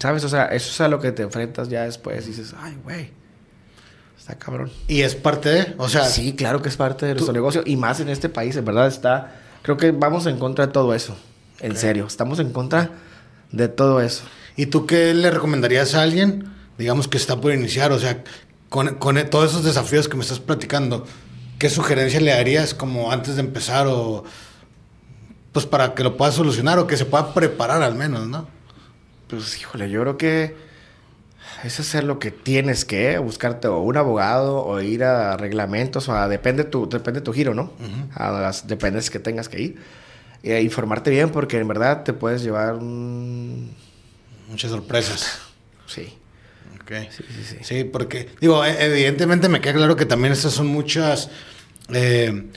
¿Sabes? 0.00 0.24
O 0.24 0.28
sea, 0.28 0.46
eso 0.46 0.70
es 0.70 0.80
a 0.80 0.88
lo 0.88 1.00
que 1.00 1.12
te 1.12 1.22
enfrentas 1.22 1.68
ya 1.68 1.84
después. 1.84 2.24
Y 2.26 2.28
dices, 2.28 2.54
ay, 2.58 2.76
güey, 2.84 3.10
está 4.18 4.36
cabrón. 4.36 4.70
Y 4.88 5.02
es 5.02 5.14
parte 5.14 5.48
de... 5.48 5.74
O 5.78 5.88
sea, 5.88 6.04
Sí, 6.04 6.34
claro 6.34 6.62
que 6.62 6.68
es 6.68 6.76
parte 6.76 7.06
de 7.06 7.12
nuestro 7.12 7.32
negocio 7.32 7.62
y 7.64 7.76
más 7.76 8.00
en 8.00 8.08
este 8.08 8.28
país, 8.28 8.56
en 8.56 8.64
verdad 8.64 8.86
está. 8.86 9.34
Creo 9.62 9.76
que 9.76 9.90
vamos 9.92 10.26
en 10.26 10.38
contra 10.38 10.66
de 10.66 10.72
todo 10.72 10.94
eso. 10.94 11.16
En 11.60 11.76
serio, 11.76 12.06
estamos 12.06 12.38
en 12.38 12.52
contra 12.52 12.90
de 13.52 13.68
todo 13.68 14.00
eso. 14.00 14.24
¿Y 14.56 14.66
tú 14.66 14.86
qué 14.86 15.14
le 15.14 15.30
recomendarías 15.30 15.94
a 15.94 16.02
alguien, 16.02 16.52
digamos, 16.78 17.08
que 17.08 17.16
está 17.16 17.40
por 17.40 17.52
iniciar? 17.52 17.92
O 17.92 17.98
sea, 17.98 18.22
con, 18.68 18.96
con 18.96 19.16
todos 19.30 19.50
esos 19.50 19.64
desafíos 19.64 20.08
que 20.08 20.16
me 20.16 20.22
estás 20.22 20.40
platicando, 20.40 21.06
¿qué 21.58 21.70
sugerencia 21.70 22.20
le 22.20 22.32
darías 22.32 22.74
como 22.74 23.12
antes 23.12 23.36
de 23.36 23.40
empezar 23.40 23.86
o 23.86 24.24
pues 25.52 25.64
para 25.64 25.94
que 25.94 26.04
lo 26.04 26.18
pueda 26.18 26.32
solucionar 26.32 26.78
o 26.78 26.86
que 26.86 26.98
se 26.98 27.06
pueda 27.06 27.32
preparar 27.32 27.82
al 27.82 27.94
menos, 27.94 28.26
¿no? 28.26 28.46
Pues, 29.28 29.60
híjole, 29.60 29.90
yo 29.90 30.00
creo 30.02 30.16
que 30.16 30.56
es 31.64 31.80
hacer 31.80 32.04
lo 32.04 32.18
que 32.18 32.30
tienes 32.30 32.84
que, 32.84 33.18
buscarte 33.18 33.66
o 33.68 33.80
un 33.80 33.96
abogado 33.96 34.64
o 34.64 34.80
ir 34.80 35.04
a 35.04 35.36
reglamentos, 35.36 36.08
o 36.08 36.14
a, 36.14 36.28
depende 36.28 36.64
tu, 36.64 36.88
depende 36.88 37.20
tu 37.20 37.32
giro, 37.32 37.54
¿no? 37.54 37.72
A 38.14 38.30
las 38.30 38.66
dependencias 38.68 39.10
que 39.10 39.18
tengas 39.18 39.48
que 39.48 39.60
ir. 39.60 39.76
E 40.42 40.60
informarte 40.62 41.10
bien 41.10 41.30
porque 41.30 41.58
en 41.58 41.66
verdad 41.66 42.04
te 42.04 42.12
puedes 42.12 42.42
llevar 42.42 42.74
un... 42.74 43.74
Muchas 44.48 44.70
sorpresas. 44.70 45.40
Sí, 45.86 46.16
Ok. 46.80 46.92
sí, 47.10 47.24
sí, 47.28 47.44
sí. 47.44 47.56
Sí, 47.62 47.84
porque, 47.84 48.28
digo, 48.40 48.64
e- 48.64 48.84
evidentemente 48.84 49.48
me 49.48 49.60
queda 49.60 49.74
claro 49.74 49.96
que 49.96 50.06
también 50.06 50.32
estas 50.32 50.52
son 50.52 50.68
muchas, 50.68 51.30
eh, 51.92 52.48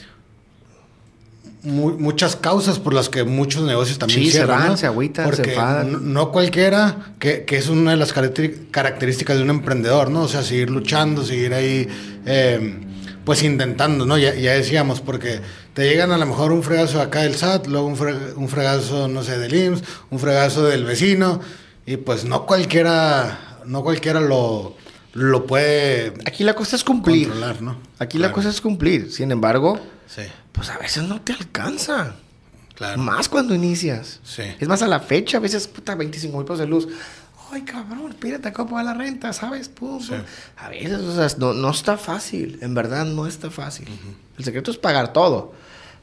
muchas 1.64 2.36
causas 2.36 2.80
por 2.80 2.94
las 2.94 3.10
que 3.10 3.24
muchos 3.24 3.64
negocios 3.64 4.00
también 4.00 4.22
sí, 4.22 4.32
se 4.32 4.46
van, 4.46 4.78
se 4.78 4.86
agüitan, 4.86 5.34
se 5.36 5.50
enfadan. 5.50 6.14
No, 6.14 6.32
cualquiera, 6.32 7.14
que, 7.20 7.44
que, 7.44 7.58
es 7.58 7.68
una 7.68 7.92
de 7.92 7.98
las 7.98 8.14
características 8.14 9.38
de 9.38 9.44
un 9.44 9.50
emprendedor, 9.50 10.10
¿no? 10.10 10.22
O 10.22 10.28
sea, 10.28 10.42
seguir 10.44 10.70
luchando, 10.70 11.24
seguir 11.26 11.54
ahí, 11.54 11.88
em, 12.26 12.82
pues 13.26 13.44
intentando, 13.44 14.06
¿no? 14.06 14.18
Ya, 14.18 14.34
ya, 14.36 14.54
decíamos, 14.54 15.02
porque 15.02 15.42
te 15.74 15.84
llegan 15.84 16.12
a 16.12 16.18
lo 16.18 16.26
mejor 16.26 16.54
un 16.54 16.64
fregazo 16.64 17.02
acá 17.02 17.24
del 17.24 17.36
SAT, 17.36 17.68
luego 17.68 17.88
un, 17.88 17.98
un 18.38 18.48
fregazo, 18.48 19.10
no 19.10 19.24
sé, 19.24 19.38
del 19.38 19.54
IMSS, 19.54 19.84
un 20.12 20.20
fregazo 20.20 20.66
del 20.66 20.86
vecino, 20.86 21.42
y 21.86 21.98
pues 21.98 22.24
no 22.24 22.46
cualquiera, 22.46 23.60
no 23.66 23.84
cualquiera 23.84 24.22
lo, 24.22 24.78
lo 25.14 25.46
puede... 25.46 26.14
Aquí 26.26 26.46
la 26.46 26.54
cosa 26.54 26.78
es 26.78 26.86
cumplir. 26.86 27.30
¿no? 27.60 27.78
Aquí 27.98 28.18
la 28.18 28.32
cosa 28.32 28.48
es 28.48 28.62
cumplir, 28.62 29.12
sin 29.12 29.32
embargo... 29.32 29.78
Sí 30.08 30.24
pues 30.60 30.72
a 30.72 30.78
veces 30.78 31.04
no 31.04 31.22
te 31.22 31.32
alcanza. 31.32 32.16
Claro. 32.76 33.02
Más 33.02 33.30
cuando 33.30 33.56
inicias. 33.56 34.20
Sí. 34.26 34.44
Es 34.60 34.68
más, 34.68 34.82
a 34.82 34.90
la 34.90 35.00
fecha, 35.00 35.38
a 35.38 35.40
veces, 35.40 35.70
puta, 35.70 35.96
25 35.96 36.36
mil 36.36 36.46
pesos 36.46 36.60
de 36.60 36.68
luz. 36.68 36.90
Ay, 37.50 37.62
cabrón, 37.62 38.10
espérate, 38.10 38.50
acabo 38.50 38.72
pagar 38.72 38.88
la 38.88 38.94
renta, 38.94 39.32
¿sabes? 39.32 39.70
Pum, 39.70 40.02
A 40.58 40.68
veces, 40.68 41.00
o 41.00 41.16
sea, 41.16 41.38
no, 41.38 41.54
no, 41.54 41.72
está 41.72 41.96
fácil. 41.96 42.60
En 42.62 42.74
verdad, 42.74 43.06
no 43.06 43.26
está 43.26 43.50
fácil. 43.50 43.88
El 44.38 44.44
secreto 44.44 44.70
es 44.70 44.78
pagar 44.78 45.14
todo. 45.14 45.54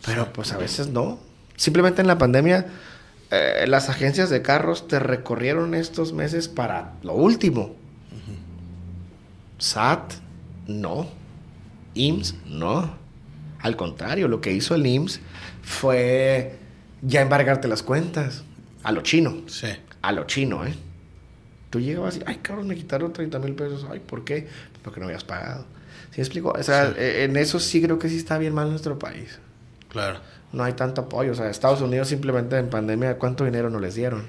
Pero, 0.07 0.33
pues, 0.33 0.51
a 0.53 0.57
veces 0.57 0.89
no. 0.89 1.19
Simplemente 1.57 2.01
en 2.01 2.07
la 2.07 2.17
pandemia, 2.17 2.67
eh, 3.31 3.67
las 3.69 3.91
agencias 3.91 4.31
de 4.31 4.41
carros 4.41 4.89
te 4.89 4.99
recorrieron 5.01 5.75
estos 5.75 6.15
meses 6.15 6.49
para 6.49 6.95
lo 7.03 7.13
último. 7.13 7.77
SAT, 9.59 10.15
no. 10.67 11.09
IMSS, 11.93 12.37
no. 12.47 13.06
Al 13.61 13.77
contrario, 13.77 14.29
lo 14.29 14.41
que 14.41 14.53
hizo 14.53 14.75
el 14.75 14.87
IMSS 14.87 15.21
fue 15.63 16.57
ya 17.03 17.21
embargarte 17.21 17.69
las 17.69 17.83
cuentas. 17.83 18.45
A 18.83 18.93
lo 18.93 19.03
chino. 19.03 19.43
Sí. 19.47 19.69
A 20.03 20.13
lo 20.13 20.25
chino, 20.25 20.65
¿eh? 20.65 20.75
Tú 21.71 21.81
llegabas 21.81 22.17
y, 22.17 22.21
ay, 22.27 22.37
cabrón, 22.37 22.69
me 22.69 22.77
quitaron 22.77 23.13
30 23.13 23.39
mil 23.39 23.55
pesos. 23.55 23.87
Ay, 23.91 24.01
¿por 24.01 24.25
qué? 24.25 24.47
Porque 24.83 25.01
no 25.01 25.07
habías 25.07 25.25
pagado. 25.25 25.65
¿Sí 26.11 26.19
me 26.19 26.23
explico? 26.23 26.55
O 26.57 26.63
sea, 26.63 26.95
e, 26.97 27.25
en 27.25 27.37
eso 27.37 27.59
sí 27.59 27.83
creo 27.83 27.99
que 27.99 28.09
sí 28.09 28.17
está 28.17 28.39
bien 28.39 28.55
mal 28.55 28.71
nuestro 28.71 28.99
país. 28.99 29.39
Claro. 29.89 30.21
No 30.53 30.63
hay 30.63 30.75
tanto 30.75 31.03
apoyo. 31.03 31.33
O 31.33 31.35
sea, 31.35 31.51
Estados 31.51 31.81
Unidos 31.81 32.09
simplemente 32.09 32.57
en 32.57 32.71
pandemia, 32.71 33.19
¿cuánto 33.19 33.45
dinero 33.45 33.71
no 33.71 33.81
les 33.81 33.95
dieron? 33.95 34.25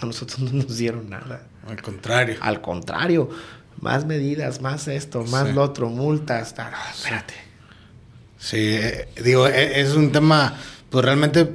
A 0.00 0.06
nosotros 0.06 0.40
no 0.40 0.52
nos 0.52 0.76
dieron 0.76 1.10
nada. 1.10 1.42
Al 1.66 1.82
contrario. 1.82 2.36
Al 2.40 2.60
contrario. 2.60 3.30
Más 3.80 4.06
medidas, 4.06 4.60
más 4.60 4.86
esto, 4.86 5.24
más 5.24 5.52
lo 5.52 5.62
otro, 5.62 5.88
multas. 5.88 6.54
No, 6.56 6.64
espérate. 6.94 7.34
Sí, 8.44 8.58
eh, 8.58 9.08
digo, 9.24 9.48
e, 9.48 9.80
es 9.80 9.94
un 9.94 10.12
tema, 10.12 10.60
pues 10.90 11.02
realmente 11.02 11.48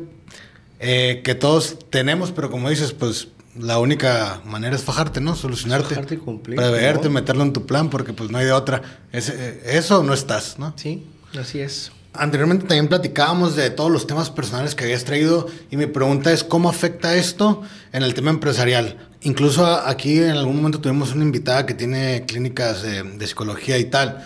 eh, 0.79 1.21
que 1.23 1.35
todos 1.35 1.77
tenemos, 1.91 2.31
pero 2.31 2.49
como 2.49 2.67
dices, 2.67 2.93
pues 2.93 3.27
la 3.55 3.77
única 3.77 4.41
manera 4.43 4.75
es 4.75 4.81
fajarte, 4.81 5.21
¿no? 5.21 5.35
Solucionarte. 5.35 5.89
Fajarte 5.89 6.15
y 6.15 6.17
cumplir. 6.17 6.55
Preveerte, 6.55 7.09
meterlo 7.09 7.43
en 7.43 7.53
tu 7.53 7.67
plan, 7.67 7.91
porque 7.91 8.13
pues 8.13 8.31
no 8.31 8.39
hay 8.39 8.45
de 8.45 8.53
otra. 8.53 8.81
Es, 9.11 9.29
eh, 9.29 9.61
eso 9.65 10.01
no 10.01 10.15
estás, 10.15 10.57
¿no? 10.57 10.73
Sí, 10.77 11.05
así 11.39 11.59
es. 11.59 11.91
Anteriormente 12.13 12.65
también 12.65 12.87
platicábamos 12.87 13.55
de 13.55 13.69
todos 13.69 13.91
los 13.91 14.07
temas 14.07 14.31
personales 14.31 14.73
que 14.73 14.85
habías 14.85 15.05
traído 15.05 15.45
y 15.69 15.77
mi 15.77 15.85
pregunta 15.85 16.33
es 16.33 16.43
cómo 16.43 16.71
afecta 16.71 17.15
esto 17.15 17.61
en 17.93 18.01
el 18.01 18.15
tema 18.15 18.31
empresarial. 18.31 18.97
Incluso 19.21 19.63
aquí 19.63 20.17
en 20.17 20.31
algún 20.31 20.55
momento 20.55 20.81
tuvimos 20.81 21.13
una 21.13 21.23
invitada 21.23 21.67
que 21.67 21.75
tiene 21.75 22.25
clínicas 22.25 22.81
de, 22.81 23.27
psicología 23.27 23.77
y 23.77 23.85
tal 23.85 24.25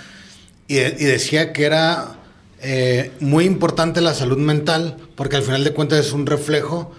y, 0.65 0.77
y 0.77 1.03
decía 1.03 1.51
que 1.51 1.65
era 1.65 2.22
eh, 2.63 3.11
muy 3.19 3.43
importante 3.43 3.99
la 3.99 4.13
salud 4.13 4.37
mental, 4.37 4.95
porque 5.15 5.35
al 5.35 5.43
final 5.43 5.65
de 5.65 5.73
cuentas 5.73 5.99
es 5.99 6.13
un 6.13 6.25
reflejo 6.25 6.93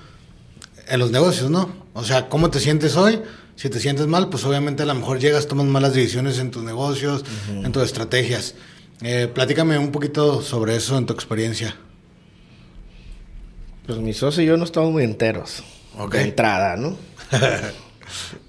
en 0.89 1.01
los 1.01 1.11
negocios, 1.11 1.51
¿no? 1.51 1.71
O 1.95 2.05
sea, 2.05 2.29
¿cómo 2.29 2.51
te 2.51 2.61
sientes 2.61 2.97
hoy? 2.97 3.23
Si 3.57 3.71
te 3.71 3.81
sientes 3.81 4.07
mal, 4.07 4.29
pues 4.29 4.45
obviamente 4.45 4.83
a 4.83 4.87
lo 4.87 4.95
mejor 4.95 5.21
llegas, 5.21 5.47
tomas 5.47 5.67
malas 5.67 5.95
decisiones 5.95 6.39
en 6.39 6.51
tus 6.51 6.63
negocios, 6.63 7.25
en 7.49 7.73
tus 7.73 7.83
estrategias. 7.85 8.57
Eh, 9.01 9.31
platícame 9.33 9.79
un 9.79 9.91
poquito 9.91 10.43
sobre 10.43 10.77
eso 10.77 10.99
en 10.99 11.07
tu 11.07 11.15
experiencia. 11.15 11.75
Pues 13.87 13.99
mi 13.99 14.13
socio 14.13 14.43
y 14.43 14.47
yo 14.47 14.57
no 14.57 14.65
estamos 14.65 14.93
muy 14.93 15.05
enteros. 15.05 15.63
De 16.11 16.23
entrada, 16.23 16.77
¿no? 16.77 16.97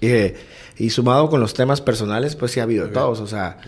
y, 0.78 0.90
sumado 0.90 1.30
con 1.30 1.40
los 1.40 1.54
temas 1.54 1.80
personales, 1.80 2.36
pues 2.36 2.52
sí 2.52 2.60
ha 2.60 2.64
habido 2.64 2.90
todos. 2.90 3.20
O 3.20 3.26
sea, 3.26 3.58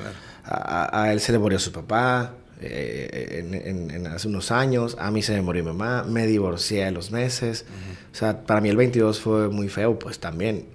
a, 0.44 1.02
a, 1.02 1.12
él 1.12 1.20
se 1.20 1.32
le 1.32 1.38
murió 1.38 1.58
su 1.58 1.70
papá, 1.70 2.34
eh, 2.60 3.44
en, 3.92 4.06
hace 4.06 4.28
unos 4.28 4.50
años, 4.50 4.96
a 4.98 5.10
mí 5.10 5.22
se 5.22 5.32
me 5.34 5.42
murió 5.42 5.64
mi 5.64 5.70
mamá, 5.72 6.04
me 6.04 6.26
divorcié 6.26 6.84
a 6.84 6.90
los 6.90 7.10
meses, 7.10 7.64
o 8.12 8.16
sea, 8.16 8.44
para 8.44 8.60
mí 8.60 8.68
el 8.68 8.76
22 8.76 9.20
fue 9.20 9.48
muy 9.48 9.68
feo, 9.68 9.98
pues 9.98 10.18
también. 10.18 10.66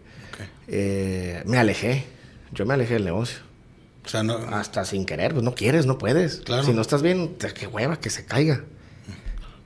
Eh, 0.68 1.44
me 1.46 1.58
alejé, 1.58 2.06
yo 2.52 2.66
me 2.66 2.74
alejé 2.74 2.94
del 2.96 3.06
negocio. 3.06 3.40
O 4.06 4.10
sea, 4.10 4.24
no... 4.24 4.36
Hasta 4.36 4.86
sin 4.86 5.06
querer, 5.06 5.34
pues 5.34 5.44
no 5.44 5.56
quieres, 5.56 5.86
no 5.86 5.98
puedes. 5.98 6.38
Claro. 6.38 6.64
Si 6.64 6.74
no 6.74 6.82
estás 6.82 7.02
bien, 7.02 7.36
qué 7.38 7.68
hueva, 7.68 8.00
que 8.00 8.10
se 8.10 8.26
caiga. 8.26 8.64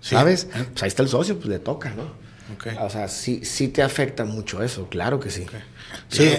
¿Sabes? 0.01 0.45
Pues 0.45 0.83
ahí 0.83 0.87
está 0.87 1.03
el 1.03 1.09
socio, 1.09 1.37
pues 1.37 1.47
le 1.47 1.59
toca, 1.59 1.93
¿no? 1.93 2.27
O 2.81 2.89
sea, 2.89 3.07
sí, 3.07 3.43
sí 3.43 3.67
te 3.67 3.83
afecta 3.83 4.25
mucho 4.25 4.63
eso, 4.63 4.87
claro 4.89 5.19
que 5.19 5.29
sí. 5.29 5.45
Sí, 6.09 6.33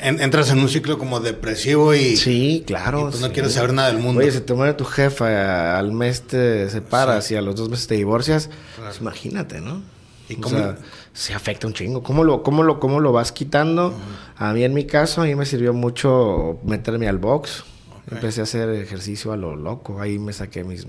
entras 0.00 0.50
en 0.50 0.58
un 0.58 0.68
ciclo 0.68 0.98
como 0.98 1.20
depresivo 1.20 1.94
y... 1.94 2.16
Sí, 2.16 2.62
claro. 2.66 3.08
pues 3.10 3.20
no 3.20 3.32
quieres 3.32 3.54
saber 3.54 3.72
nada 3.72 3.88
del 3.88 3.98
mundo. 3.98 4.20
Oye, 4.20 4.30
si 4.30 4.40
te 4.40 4.52
muere 4.54 4.74
tu 4.74 4.84
jefa, 4.84 5.78
al 5.78 5.92
mes 5.92 6.22
te 6.22 6.68
separas 6.68 7.30
y 7.30 7.36
a 7.36 7.42
los 7.42 7.56
dos 7.56 7.70
meses 7.70 7.86
te 7.86 7.94
divorcias, 7.94 8.50
pues 8.76 9.00
imagínate, 9.00 9.60
¿no? 9.60 9.82
¿Y 10.28 10.36
cómo? 10.36 10.56
O 10.56 10.58
sea, 10.58 10.78
se 11.12 11.32
afecta 11.32 11.66
un 11.66 11.74
chingo. 11.74 12.02
¿Cómo 12.02 12.24
lo, 12.24 12.42
cómo 12.42 12.62
lo, 12.62 12.80
cómo 12.80 13.00
lo 13.00 13.12
vas 13.12 13.32
quitando? 13.32 13.94
A 14.36 14.52
mí, 14.52 14.64
en 14.64 14.74
mi 14.74 14.84
caso, 14.84 15.22
a 15.22 15.24
mí 15.24 15.34
me 15.34 15.46
sirvió 15.46 15.72
mucho 15.72 16.58
meterme 16.64 17.08
al 17.08 17.18
box. 17.18 17.64
Empecé 18.10 18.40
a 18.40 18.44
hacer 18.44 18.68
ejercicio 18.70 19.32
a 19.32 19.36
lo 19.36 19.56
loco. 19.56 20.00
Ahí 20.00 20.18
me 20.18 20.32
saqué 20.32 20.64
mis 20.64 20.86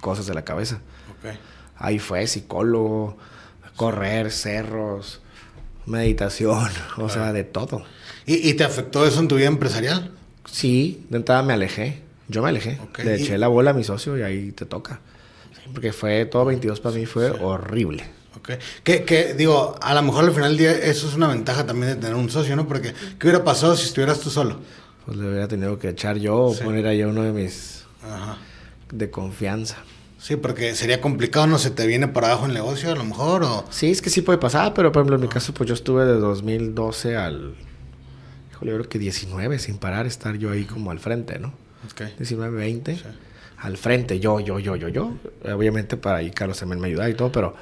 cosas 0.00 0.26
de 0.26 0.34
la 0.34 0.44
cabeza. 0.44 0.80
Ahí 1.76 1.98
fue 1.98 2.26
psicólogo, 2.26 3.16
correr, 3.76 4.30
cerros, 4.30 5.20
meditación, 5.86 6.68
o 6.96 7.08
sea, 7.08 7.32
de 7.32 7.44
todo. 7.44 7.84
¿Y, 8.26 8.54
te 8.54 8.64
afectó 8.64 9.06
eso 9.06 9.20
en 9.20 9.28
tu 9.28 9.36
vida 9.36 9.48
empresarial? 9.48 10.12
Sí, 10.44 11.04
de 11.10 11.16
entrada 11.18 11.42
me 11.42 11.52
alejé. 11.52 12.02
Yo 12.28 12.42
me 12.42 12.48
alejé. 12.48 12.78
Le 13.02 13.16
eché 13.16 13.36
la 13.36 13.48
bola 13.48 13.70
a 13.70 13.74
mi 13.74 13.84
socio 13.84 14.16
y 14.16 14.22
ahí 14.22 14.52
te 14.52 14.64
toca. 14.64 15.00
porque 15.72 15.92
fue 15.92 16.24
todo 16.26 16.44
22 16.44 16.80
para 16.80 16.94
mí 16.94 17.06
fue 17.06 17.30
horrible. 17.30 18.04
Ok. 18.36 18.52
Que, 18.84 19.34
digo, 19.36 19.76
a 19.80 19.94
lo 19.94 20.02
mejor 20.02 20.24
al 20.24 20.32
final 20.32 20.50
del 20.50 20.58
día 20.58 20.72
eso 20.72 21.08
es 21.08 21.14
una 21.14 21.28
ventaja 21.28 21.66
también 21.66 21.94
de 21.94 21.96
tener 21.96 22.14
un 22.14 22.30
socio, 22.30 22.54
¿no? 22.56 22.66
Porque, 22.66 22.94
¿qué 23.18 23.26
hubiera 23.26 23.44
pasado 23.44 23.76
si 23.76 23.86
estuvieras 23.86 24.20
tú 24.20 24.30
solo? 24.30 24.60
Pues 25.04 25.16
le 25.16 25.28
hubiera 25.28 25.48
tenido 25.48 25.78
que 25.78 25.88
echar 25.88 26.18
yo 26.18 26.36
o 26.36 26.56
poner 26.56 26.86
ahí 26.86 27.02
uno 27.02 27.22
de 27.22 27.32
mis... 27.32 27.84
de 28.92 29.10
confianza. 29.10 29.78
Sí, 30.22 30.36
porque 30.36 30.76
sería 30.76 31.00
complicado, 31.00 31.48
¿no? 31.48 31.58
¿Se 31.58 31.72
te 31.72 31.84
viene 31.84 32.06
para 32.06 32.28
abajo 32.28 32.46
el 32.46 32.54
negocio 32.54 32.92
a 32.92 32.94
lo 32.94 33.02
mejor? 33.02 33.42
O... 33.42 33.64
Sí, 33.70 33.90
es 33.90 34.00
que 34.00 34.08
sí 34.08 34.22
puede 34.22 34.38
pasar, 34.38 34.72
pero 34.72 34.92
por 34.92 35.00
ejemplo 35.00 35.16
en 35.16 35.22
mi 35.22 35.26
caso, 35.26 35.52
pues 35.52 35.66
yo 35.66 35.74
estuve 35.74 36.04
de 36.04 36.12
2012 36.12 37.16
al... 37.16 37.56
Híjole, 38.52 38.70
yo 38.70 38.76
creo 38.78 38.88
que 38.88 39.00
19 39.00 39.58
sin 39.58 39.78
parar, 39.78 40.06
estar 40.06 40.36
yo 40.36 40.52
ahí 40.52 40.62
como 40.62 40.92
al 40.92 41.00
frente, 41.00 41.40
¿no? 41.40 41.52
Okay. 41.90 42.14
19, 42.16 42.56
20. 42.56 43.00
Al 43.58 43.76
frente, 43.76 44.20
yo, 44.20 44.38
yo, 44.38 44.60
yo, 44.60 44.76
yo, 44.76 44.86
yo. 44.86 45.12
Obviamente 45.52 45.96
para 45.96 46.18
ahí 46.18 46.30
Carlos 46.30 46.56
también 46.56 46.80
me 46.80 46.86
ayuda 46.86 47.10
y 47.10 47.14
todo, 47.14 47.32
pero... 47.32 47.56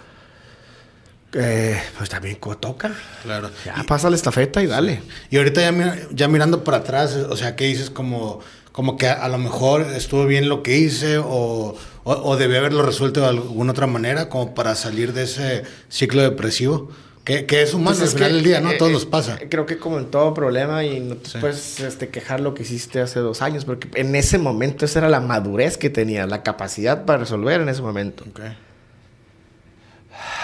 Eh, 1.33 1.81
pues 1.97 2.11
también 2.11 2.37
toca. 2.61 2.93
Claro. 3.23 3.51
Ya 3.65 3.85
pasa 3.85 4.11
la 4.11 4.17
estafeta 4.17 4.63
y 4.63 4.67
dale. 4.67 5.01
Y 5.31 5.39
ahorita 5.39 5.63
ya, 5.63 6.09
ya 6.13 6.29
mirando 6.29 6.63
para 6.63 6.79
atrás, 6.79 7.15
o 7.15 7.37
sea, 7.39 7.57
¿qué 7.57 7.65
dices 7.65 7.89
como 7.89 8.41
como 8.73 8.97
que 8.97 9.09
a, 9.09 9.29
lo 9.29 9.39
mejor 9.39 9.83
estuvo 9.83 10.27
bien 10.27 10.49
lo 10.49 10.63
que 10.63 10.77
hice 10.77 11.19
o, 11.19 11.77
o, 12.05 12.37
debí 12.37 12.57
haberlo 12.57 12.83
resuelto 12.83 13.21
de 13.21 13.27
alguna 13.27 13.73
otra 13.73 13.87
manera 13.87 14.29
como 14.29 14.55
para 14.55 14.75
salir 14.75 15.13
de 15.13 15.25
ese 15.25 15.65
ciclo 15.89 16.23
depresivo. 16.23 16.91
Que, 17.25 17.45
que 17.45 17.61
es 17.63 17.75
humano 17.75 17.99
pues 17.99 18.13
al 18.13 18.17
final 18.17 18.33
del 18.33 18.43
día, 18.43 18.61
¿no? 18.61 18.73
Eh, 18.73 18.79
Todos 18.79 18.93
nos 18.93 19.05
pasa. 19.05 19.37
Eh, 19.41 19.49
creo 19.51 19.67
que 19.67 19.77
como 19.77 19.99
en 19.99 20.11
todo 20.11 20.33
problema 20.33 20.85
y 20.85 21.01
no 21.01 21.17
te 21.17 21.39
puedes 21.39 21.79
este, 21.81 22.09
quejar 22.09 22.41
lo 22.41 22.55
que 22.55 22.63
hiciste 22.63 23.01
hace 23.01 23.21
dos 23.21 23.43
años, 23.43 23.67
porque 23.67 23.89
en 23.95 24.15
ese 24.15 24.39
momento 24.39 24.87
esa 24.87 25.01
era 25.01 25.09
la 25.11 25.21
madurez 25.21 25.77
que 25.77 25.91
tenía, 25.91 26.27
la 26.27 26.43
capacidad 26.43 27.05
para 27.05 27.19
resolver 27.19 27.61
en 27.61 27.69
ese 27.69 27.83
momento. 27.83 28.25
Okay. 28.31 28.57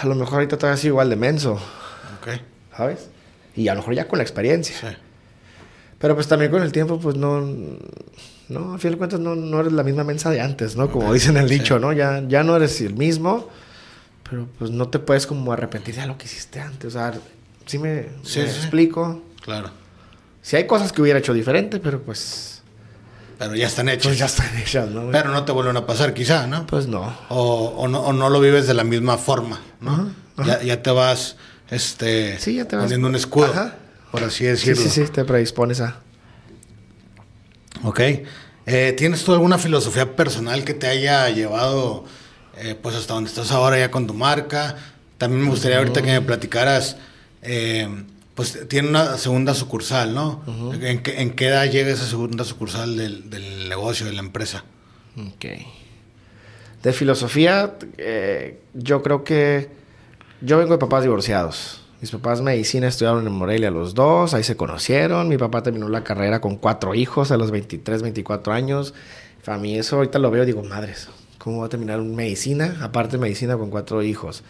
A 0.02 0.06
lo 0.06 0.14
mejor 0.14 0.34
ahorita 0.34 0.58
todavía 0.58 0.76
sido 0.76 0.92
igual 0.92 1.08
de 1.08 1.16
menso. 1.16 1.58
Okay. 2.20 2.42
¿Sabes? 2.76 3.08
Y 3.56 3.68
a 3.68 3.74
lo 3.74 3.80
mejor 3.80 3.94
ya 3.94 4.06
con 4.06 4.18
la 4.18 4.22
experiencia. 4.22 4.76
Sí. 4.78 4.96
Pero 6.06 6.14
pues 6.14 6.28
también 6.28 6.52
con 6.52 6.62
el 6.62 6.70
tiempo, 6.70 7.00
pues 7.00 7.16
no, 7.16 7.40
no, 8.48 8.74
a 8.74 8.78
fin 8.78 8.92
de 8.92 8.96
cuentas 8.96 9.18
no, 9.18 9.34
no 9.34 9.58
eres 9.58 9.72
la 9.72 9.82
misma 9.82 10.04
mensa 10.04 10.30
de 10.30 10.40
antes, 10.40 10.76
¿no? 10.76 10.88
Como 10.88 11.12
dicen 11.12 11.36
el 11.36 11.48
dicho, 11.48 11.80
¿no? 11.80 11.92
Ya, 11.92 12.22
ya 12.28 12.44
no 12.44 12.54
eres 12.54 12.80
el 12.80 12.94
mismo, 12.94 13.48
pero 14.22 14.46
pues 14.56 14.70
no 14.70 14.88
te 14.88 15.00
puedes 15.00 15.26
como 15.26 15.52
arrepentir 15.52 15.96
de 15.96 16.06
lo 16.06 16.16
que 16.16 16.26
hiciste 16.26 16.60
antes. 16.60 16.94
O 16.94 16.96
sea, 16.96 17.12
sí 17.66 17.80
me, 17.80 18.06
explico. 18.22 19.20
Claro. 19.42 19.70
Sí 20.42 20.54
hay 20.54 20.68
cosas 20.68 20.92
que 20.92 21.02
hubiera 21.02 21.18
hecho 21.18 21.34
diferente, 21.34 21.80
pero 21.80 22.00
pues 22.00 22.62
Pero 23.36 23.56
ya 23.56 23.66
están 23.66 23.88
hechas. 23.88 24.06
Pues 24.06 24.18
ya 24.20 24.26
están 24.26 24.56
hechas, 24.58 24.88
¿no? 24.88 25.10
Pero 25.10 25.30
no 25.32 25.44
te 25.44 25.50
vuelven 25.50 25.76
a 25.76 25.86
pasar, 25.86 26.14
quizá, 26.14 26.46
¿no? 26.46 26.68
Pues 26.68 26.86
no. 26.86 27.12
O, 27.30 27.74
o 27.78 27.88
no, 27.88 27.98
o 28.02 28.12
no 28.12 28.30
lo 28.30 28.38
vives 28.38 28.68
de 28.68 28.74
la 28.74 28.84
misma 28.84 29.18
forma, 29.18 29.60
¿no? 29.80 30.12
Ya, 30.46 30.62
ya 30.62 30.80
te 30.84 30.92
vas, 30.92 31.36
este, 31.68 32.38
Sí, 32.38 32.54
ya 32.54 32.68
te 32.68 32.76
vas- 32.76 32.84
poniendo 32.84 33.08
un 33.08 33.16
escudo, 33.16 33.46
Ajá. 33.46 33.74
Por 34.10 34.22
así 34.24 34.38
Sí, 34.38 34.44
decirlo. 34.46 34.82
sí, 34.82 34.90
sí, 34.90 35.04
te 35.10 35.24
predispones 35.24 35.80
a. 35.80 36.00
Ok. 37.82 38.00
Eh, 38.66 38.94
¿Tienes 38.96 39.22
tú 39.24 39.32
alguna 39.32 39.58
filosofía 39.58 40.16
personal 40.16 40.64
que 40.64 40.74
te 40.74 40.86
haya 40.88 41.28
llevado 41.30 42.04
eh, 42.58 42.74
pues 42.80 42.96
hasta 42.96 43.14
donde 43.14 43.28
estás 43.28 43.52
ahora 43.52 43.78
ya 43.78 43.90
con 43.90 44.06
tu 44.06 44.14
marca? 44.14 44.76
También 45.18 45.42
me 45.42 45.50
gustaría 45.50 45.78
ahorita 45.78 46.02
que 46.02 46.10
me 46.12 46.20
platicaras, 46.20 46.96
eh, 47.42 47.88
pues 48.34 48.68
tiene 48.68 48.88
una 48.88 49.16
segunda 49.18 49.54
sucursal, 49.54 50.14
¿no? 50.14 50.42
¿En, 50.82 51.02
qué, 51.02 51.22
en 51.22 51.30
qué 51.30 51.46
edad 51.48 51.70
llega 51.70 51.90
esa 51.90 52.06
segunda 52.06 52.44
sucursal 52.44 52.96
del, 52.96 53.30
del 53.30 53.68
negocio, 53.68 54.04
de 54.04 54.12
la 54.12 54.20
empresa? 54.20 54.64
Ok. 55.16 55.44
De 56.82 56.92
filosofía, 56.92 57.74
eh, 57.98 58.60
yo 58.74 59.02
creo 59.02 59.24
que 59.24 59.70
yo 60.42 60.58
vengo 60.58 60.72
de 60.72 60.78
papás 60.78 61.02
divorciados. 61.02 61.80
Mis 62.06 62.12
papás 62.12 62.40
medicina 62.40 62.86
estudiaron 62.86 63.26
en 63.26 63.32
Morelia 63.32 63.68
los 63.72 63.92
dos, 63.92 64.32
ahí 64.32 64.44
se 64.44 64.56
conocieron. 64.56 65.26
Mi 65.26 65.38
papá 65.38 65.64
terminó 65.64 65.88
la 65.88 66.04
carrera 66.04 66.40
con 66.40 66.54
cuatro 66.54 66.94
hijos 66.94 67.32
a 67.32 67.36
los 67.36 67.50
23, 67.50 68.00
24 68.00 68.52
años. 68.52 68.94
Para 69.44 69.58
mí 69.58 69.76
eso 69.76 69.96
ahorita 69.96 70.20
lo 70.20 70.30
veo 70.30 70.44
y 70.44 70.46
digo, 70.46 70.62
madres, 70.62 71.08
¿cómo 71.38 71.62
va 71.62 71.66
a 71.66 71.68
terminar 71.68 72.00
medicina? 72.00 72.76
Aparte 72.80 73.18
medicina 73.18 73.56
con 73.56 73.70
cuatro 73.70 74.04
hijos. 74.04 74.44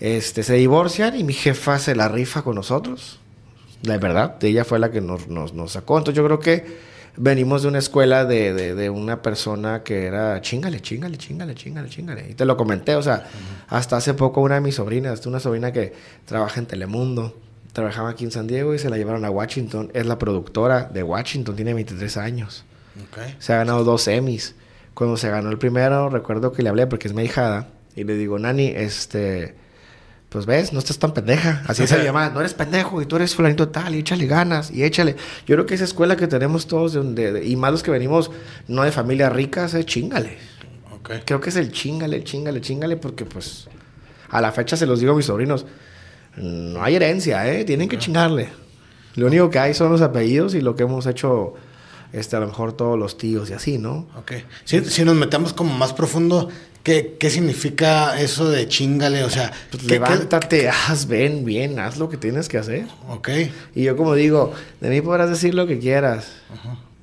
Este, 0.00 0.42
se 0.42 0.52
divorcian 0.52 1.18
y 1.18 1.24
mi 1.24 1.32
jefa 1.32 1.78
se 1.78 1.96
la 1.96 2.08
rifa 2.08 2.42
con 2.42 2.56
nosotros. 2.56 3.20
La 3.80 3.96
verdad, 3.96 4.36
ella 4.44 4.66
fue 4.66 4.78
la 4.78 4.90
que 4.90 5.00
nos, 5.00 5.28
nos, 5.28 5.54
nos 5.54 5.72
sacó. 5.72 5.96
Entonces 5.96 6.18
yo 6.18 6.26
creo 6.26 6.40
que 6.40 6.76
venimos 7.16 7.62
de 7.62 7.68
una 7.68 7.78
escuela 7.78 8.24
de, 8.24 8.52
de, 8.52 8.74
de 8.74 8.90
una 8.90 9.22
persona 9.22 9.82
que 9.82 10.06
era 10.06 10.40
chingale, 10.40 10.80
chingale, 10.80 11.16
chingale, 11.16 11.54
chingale, 11.54 11.88
chingale. 11.88 12.30
Y 12.30 12.34
te 12.34 12.44
lo 12.44 12.56
comenté, 12.56 12.94
o 12.96 13.02
sea, 13.02 13.26
hasta 13.68 13.96
hace 13.96 14.14
poco 14.14 14.40
una 14.40 14.56
de 14.56 14.60
mis 14.60 14.76
sobrinas, 14.76 15.24
una 15.26 15.40
sobrina 15.40 15.72
que 15.72 15.94
trabaja 16.24 16.60
en 16.60 16.66
Telemundo, 16.66 17.34
trabajaba 17.72 18.10
aquí 18.10 18.24
en 18.24 18.30
San 18.30 18.46
Diego 18.46 18.74
y 18.74 18.78
se 18.78 18.90
la 18.90 18.96
llevaron 18.96 19.24
a 19.24 19.30
Washington. 19.30 19.90
Es 19.94 20.06
la 20.06 20.18
productora 20.18 20.84
de 20.84 21.02
Washington, 21.02 21.56
tiene 21.56 21.74
23 21.74 22.16
años. 22.16 22.64
Okay. 23.10 23.36
Se 23.38 23.52
ha 23.52 23.58
ganado 23.58 23.84
dos 23.84 24.08
Emmys. 24.08 24.54
Cuando 24.94 25.18
se 25.18 25.28
ganó 25.28 25.50
el 25.50 25.58
primero, 25.58 26.08
recuerdo 26.08 26.52
que 26.52 26.62
le 26.62 26.70
hablé 26.70 26.86
porque 26.86 27.08
es 27.08 27.14
mi 27.14 27.24
hijada. 27.24 27.68
Y 27.94 28.04
le 28.04 28.14
digo, 28.14 28.38
Nani, 28.38 28.68
este... 28.68 29.54
Pues 30.36 30.44
ves, 30.44 30.74
no 30.74 30.80
estás 30.80 30.98
tan 30.98 31.14
pendeja. 31.14 31.62
Así 31.66 31.86
se 31.86 32.04
llama. 32.04 32.28
No 32.28 32.40
eres 32.40 32.52
pendejo 32.52 33.00
y 33.00 33.06
tú 33.06 33.16
eres 33.16 33.34
fulanito 33.34 33.70
tal 33.70 33.94
y 33.94 34.00
échale 34.00 34.26
ganas 34.26 34.70
y 34.70 34.84
échale. 34.84 35.16
Yo 35.46 35.56
creo 35.56 35.64
que 35.64 35.74
esa 35.76 35.84
escuela 35.84 36.14
que 36.14 36.26
tenemos 36.26 36.66
todos 36.66 36.92
de, 36.92 37.02
de- 37.02 37.32
de- 37.32 37.46
y 37.46 37.56
más 37.56 37.72
los 37.72 37.82
que 37.82 37.90
venimos 37.90 38.30
no 38.68 38.82
de 38.82 38.92
familias 38.92 39.32
ricas 39.32 39.72
es 39.72 39.86
chingale. 39.86 40.36
Ok. 40.94 41.10
Creo 41.24 41.40
que 41.40 41.48
es 41.48 41.56
el 41.56 41.72
chingale, 41.72 42.22
chingale, 42.22 42.60
chingale 42.60 42.98
porque 42.98 43.24
pues 43.24 43.66
a 44.28 44.42
la 44.42 44.52
fecha 44.52 44.76
se 44.76 44.84
los 44.84 45.00
digo 45.00 45.14
a 45.14 45.16
mis 45.16 45.24
sobrinos. 45.24 45.64
No 46.36 46.82
hay 46.84 46.96
herencia, 46.96 47.50
¿eh? 47.50 47.64
Tienen 47.64 47.88
que 47.88 47.96
chingarle. 47.96 48.50
Lo 49.14 49.28
único 49.28 49.48
que 49.48 49.58
hay 49.58 49.72
son 49.72 49.90
los 49.90 50.02
apellidos 50.02 50.54
y 50.54 50.60
lo 50.60 50.76
que 50.76 50.82
hemos 50.82 51.06
hecho, 51.06 51.54
este, 52.12 52.36
a 52.36 52.40
lo 52.40 52.46
mejor 52.48 52.74
todos 52.74 52.98
los 52.98 53.16
tíos 53.16 53.48
y 53.48 53.54
así, 53.54 53.78
¿no? 53.78 54.06
Ok. 54.18 54.32
Si, 54.66 54.84
si 54.84 55.02
nos 55.02 55.14
metemos 55.16 55.54
como 55.54 55.74
más 55.78 55.94
profundo, 55.94 56.50
¿qué, 56.86 57.16
qué 57.18 57.30
significa 57.30 58.16
eso 58.20 58.48
de 58.48 58.68
chingale? 58.68 59.24
O 59.24 59.30
sea, 59.30 59.50
Pues 59.72 59.82
¿qué- 59.82 59.88
qué- 59.88 59.94
levántate, 59.94 60.68
haz, 60.68 61.08
ven, 61.08 61.44
bien, 61.44 61.80
haz 61.80 61.96
lo 61.98 62.08
que 62.08 62.16
tienes 62.16 62.48
que 62.48 62.58
hacer. 62.58 62.86
Ok. 63.08 63.28
Y 63.74 63.82
yo 63.82 63.96
como 63.96 64.14
digo, 64.14 64.54
de 64.80 64.88
mí 64.90 65.00
podrás 65.00 65.28
decir 65.28 65.52
lo 65.54 65.66
que 65.66 65.80
quieras, 65.80 66.28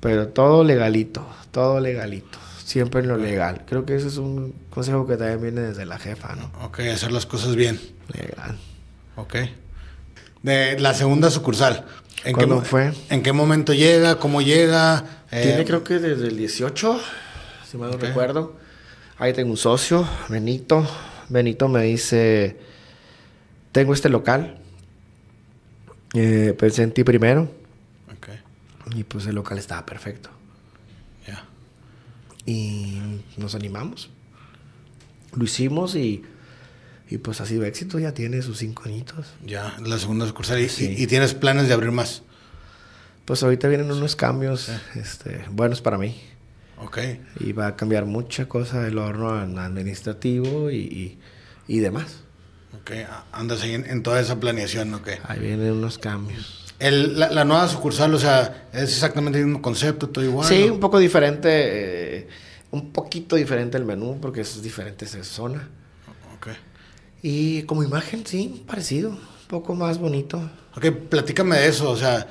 pero 0.00 0.28
todo 0.28 0.64
legalito, 0.64 1.26
todo 1.50 1.80
legalito, 1.80 2.38
siempre 2.64 3.02
en 3.02 3.08
lo 3.08 3.18
legal. 3.18 3.62
Creo 3.68 3.84
que 3.84 3.94
ese 3.96 4.08
es 4.08 4.16
un 4.16 4.54
consejo 4.70 5.06
que 5.06 5.18
también 5.18 5.42
viene 5.42 5.60
desde 5.60 5.84
la 5.84 5.98
jefa, 5.98 6.34
¿no? 6.34 6.50
Ok, 6.64 6.80
hacer 6.80 7.12
las 7.12 7.26
cosas 7.26 7.54
bien. 7.54 7.78
Legal. 8.12 8.56
Ok. 9.16 9.34
De 10.42 10.78
la 10.80 10.94
segunda 10.94 11.30
sucursal. 11.30 11.84
¿En 12.24 12.32
¿Cuándo 12.32 12.56
mo- 12.56 12.62
fue? 12.62 12.92
¿En 13.10 13.22
qué 13.22 13.32
momento 13.32 13.74
llega? 13.74 14.18
¿Cómo 14.18 14.40
llega? 14.40 15.04
Eh, 15.30 15.42
Tiene 15.42 15.64
creo 15.66 15.84
que 15.84 15.98
desde 15.98 16.28
el 16.28 16.36
18, 16.38 16.98
si 17.70 17.76
mal 17.76 17.90
no 17.90 17.96
recuerdo. 17.98 18.56
Ahí 19.18 19.32
tengo 19.32 19.50
un 19.50 19.56
socio, 19.56 20.06
Benito. 20.28 20.86
Benito 21.28 21.68
me 21.68 21.82
dice, 21.82 22.56
tengo 23.72 23.94
este 23.94 24.08
local. 24.08 24.58
Eh, 26.14 26.54
pensé 26.58 26.82
en 26.82 26.92
ti 26.92 27.04
primero. 27.04 27.42
Ok, 28.16 28.28
Y 28.94 29.04
pues 29.04 29.26
el 29.26 29.34
local 29.36 29.58
estaba 29.58 29.84
perfecto. 29.86 30.30
ya. 31.26 31.44
Y 32.46 33.00
nos 33.36 33.54
animamos. 33.54 34.10
Lo 35.34 35.44
hicimos 35.44 35.94
y, 35.96 36.22
y 37.08 37.18
pues 37.18 37.40
ha 37.40 37.46
sido 37.46 37.64
éxito. 37.64 37.98
Ya 37.98 38.12
tiene 38.12 38.42
sus 38.42 38.58
cinco 38.58 38.82
añitos. 38.86 39.26
Ya, 39.44 39.76
la 39.84 39.98
segunda 39.98 40.26
sucursal. 40.26 40.60
¿Y, 40.60 40.68
Sí. 40.68 40.94
y- 40.98 41.02
y 41.04 41.06
tienes 41.06 41.34
planes 41.34 41.68
de 41.68 41.74
abrir 41.74 41.90
más? 41.92 42.22
Pues 43.24 43.42
ahorita 43.42 43.68
vienen 43.68 43.90
unos 43.90 44.16
cambios 44.16 44.68
este, 44.94 45.44
buenos 45.50 45.80
para 45.80 45.96
mí. 45.98 46.20
Ok. 46.84 46.98
Y 47.40 47.52
va 47.52 47.68
a 47.68 47.76
cambiar 47.76 48.04
mucha 48.06 48.46
cosa 48.46 48.80
del 48.82 48.98
horno 48.98 49.30
administrativo 49.60 50.70
y, 50.70 50.76
y, 50.76 51.18
y 51.68 51.78
demás. 51.78 52.18
Ok, 52.80 52.90
andas 53.32 53.62
ahí 53.62 53.74
en, 53.74 53.86
en 53.88 54.02
toda 54.02 54.20
esa 54.20 54.38
planeación, 54.40 54.92
ok. 54.94 55.08
Ahí 55.28 55.38
vienen 55.38 55.72
unos 55.72 55.98
cambios. 55.98 56.60
El, 56.80 57.18
la, 57.18 57.30
la 57.30 57.44
nueva 57.44 57.68
sucursal, 57.68 58.12
o 58.14 58.18
sea, 58.18 58.68
es 58.72 58.82
exactamente 58.82 59.38
el 59.38 59.46
mismo 59.46 59.62
concepto, 59.62 60.08
todo 60.08 60.24
igual. 60.24 60.46
sí, 60.48 60.64
¿no? 60.66 60.74
un 60.74 60.80
poco 60.80 60.98
diferente. 60.98 61.48
eh, 61.50 62.28
un 62.72 62.90
poquito 62.92 63.36
diferente 63.36 63.78
el 63.78 63.84
menú 63.84 64.18
porque 64.20 64.40
es 64.40 64.60
diferente 64.60 65.04
esa 65.04 65.22
zona. 65.22 65.68
Ok. 66.36 66.48
Y 67.22 67.62
como 67.62 67.84
imagen, 67.84 68.26
sí, 68.26 68.64
parecido. 68.66 69.10
Un 69.10 69.18
poco 69.48 69.74
más 69.76 69.98
bonito. 69.98 70.50
Ok, 70.76 70.86
platícame 71.08 71.56
de 71.56 71.68
eso, 71.68 71.88
o 71.90 71.96
sea, 71.96 72.26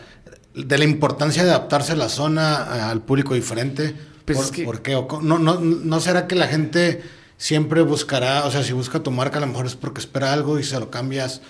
de 0.54 0.78
la 0.78 0.84
importancia 0.84 1.44
de 1.46 1.50
adaptarse 1.52 1.94
a 1.94 1.96
la 1.96 2.10
zona, 2.10 2.90
al 2.90 3.02
público 3.02 3.34
diferente. 3.34 3.96
Pues 4.26 4.38
¿Por, 4.38 4.46
es 4.46 4.52
que- 4.52 4.64
por 4.64 4.82
qué? 4.82 4.96
¿O 4.96 5.08
co- 5.08 5.22
no, 5.22 5.40
no, 5.40 5.60
¿No 5.60 6.00
será 6.00 6.28
que 6.28 6.36
la 6.36 6.48
gente 6.48 7.02
siempre 7.38 7.82
buscará, 7.82 8.46
o 8.46 8.52
sea, 8.52 8.64
si 8.64 8.74
busca 8.74 9.02
tu 9.02 9.12
marca, 9.12 9.38
a 9.38 9.42
lo 9.42 9.48
mejor 9.48 9.66
es 9.66 9.76
porque 9.76 10.00
espera 10.00 10.32
algo 10.34 10.60
y 10.60 10.64
se 10.64 10.80
lo 10.80 10.90
cambias? 10.90 11.42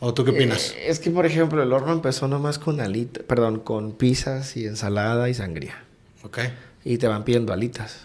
¿O 0.00 0.12
tú 0.12 0.24
qué 0.24 0.30
opinas? 0.32 0.72
Eh, 0.76 0.88
es 0.88 0.98
que, 0.98 1.10
por 1.10 1.24
ejemplo, 1.24 1.62
el 1.62 1.72
horno 1.72 1.92
empezó 1.92 2.28
nomás 2.28 2.58
con 2.58 2.80
alitas, 2.80 3.22
perdón, 3.24 3.60
con 3.60 3.92
pizzas 3.92 4.56
y 4.56 4.66
ensalada 4.66 5.28
y 5.28 5.34
sangría. 5.34 5.84
ok. 6.22 6.38
Y 6.84 6.98
te 6.98 7.08
van 7.08 7.24
pidiendo 7.24 7.52
alitas. 7.52 8.00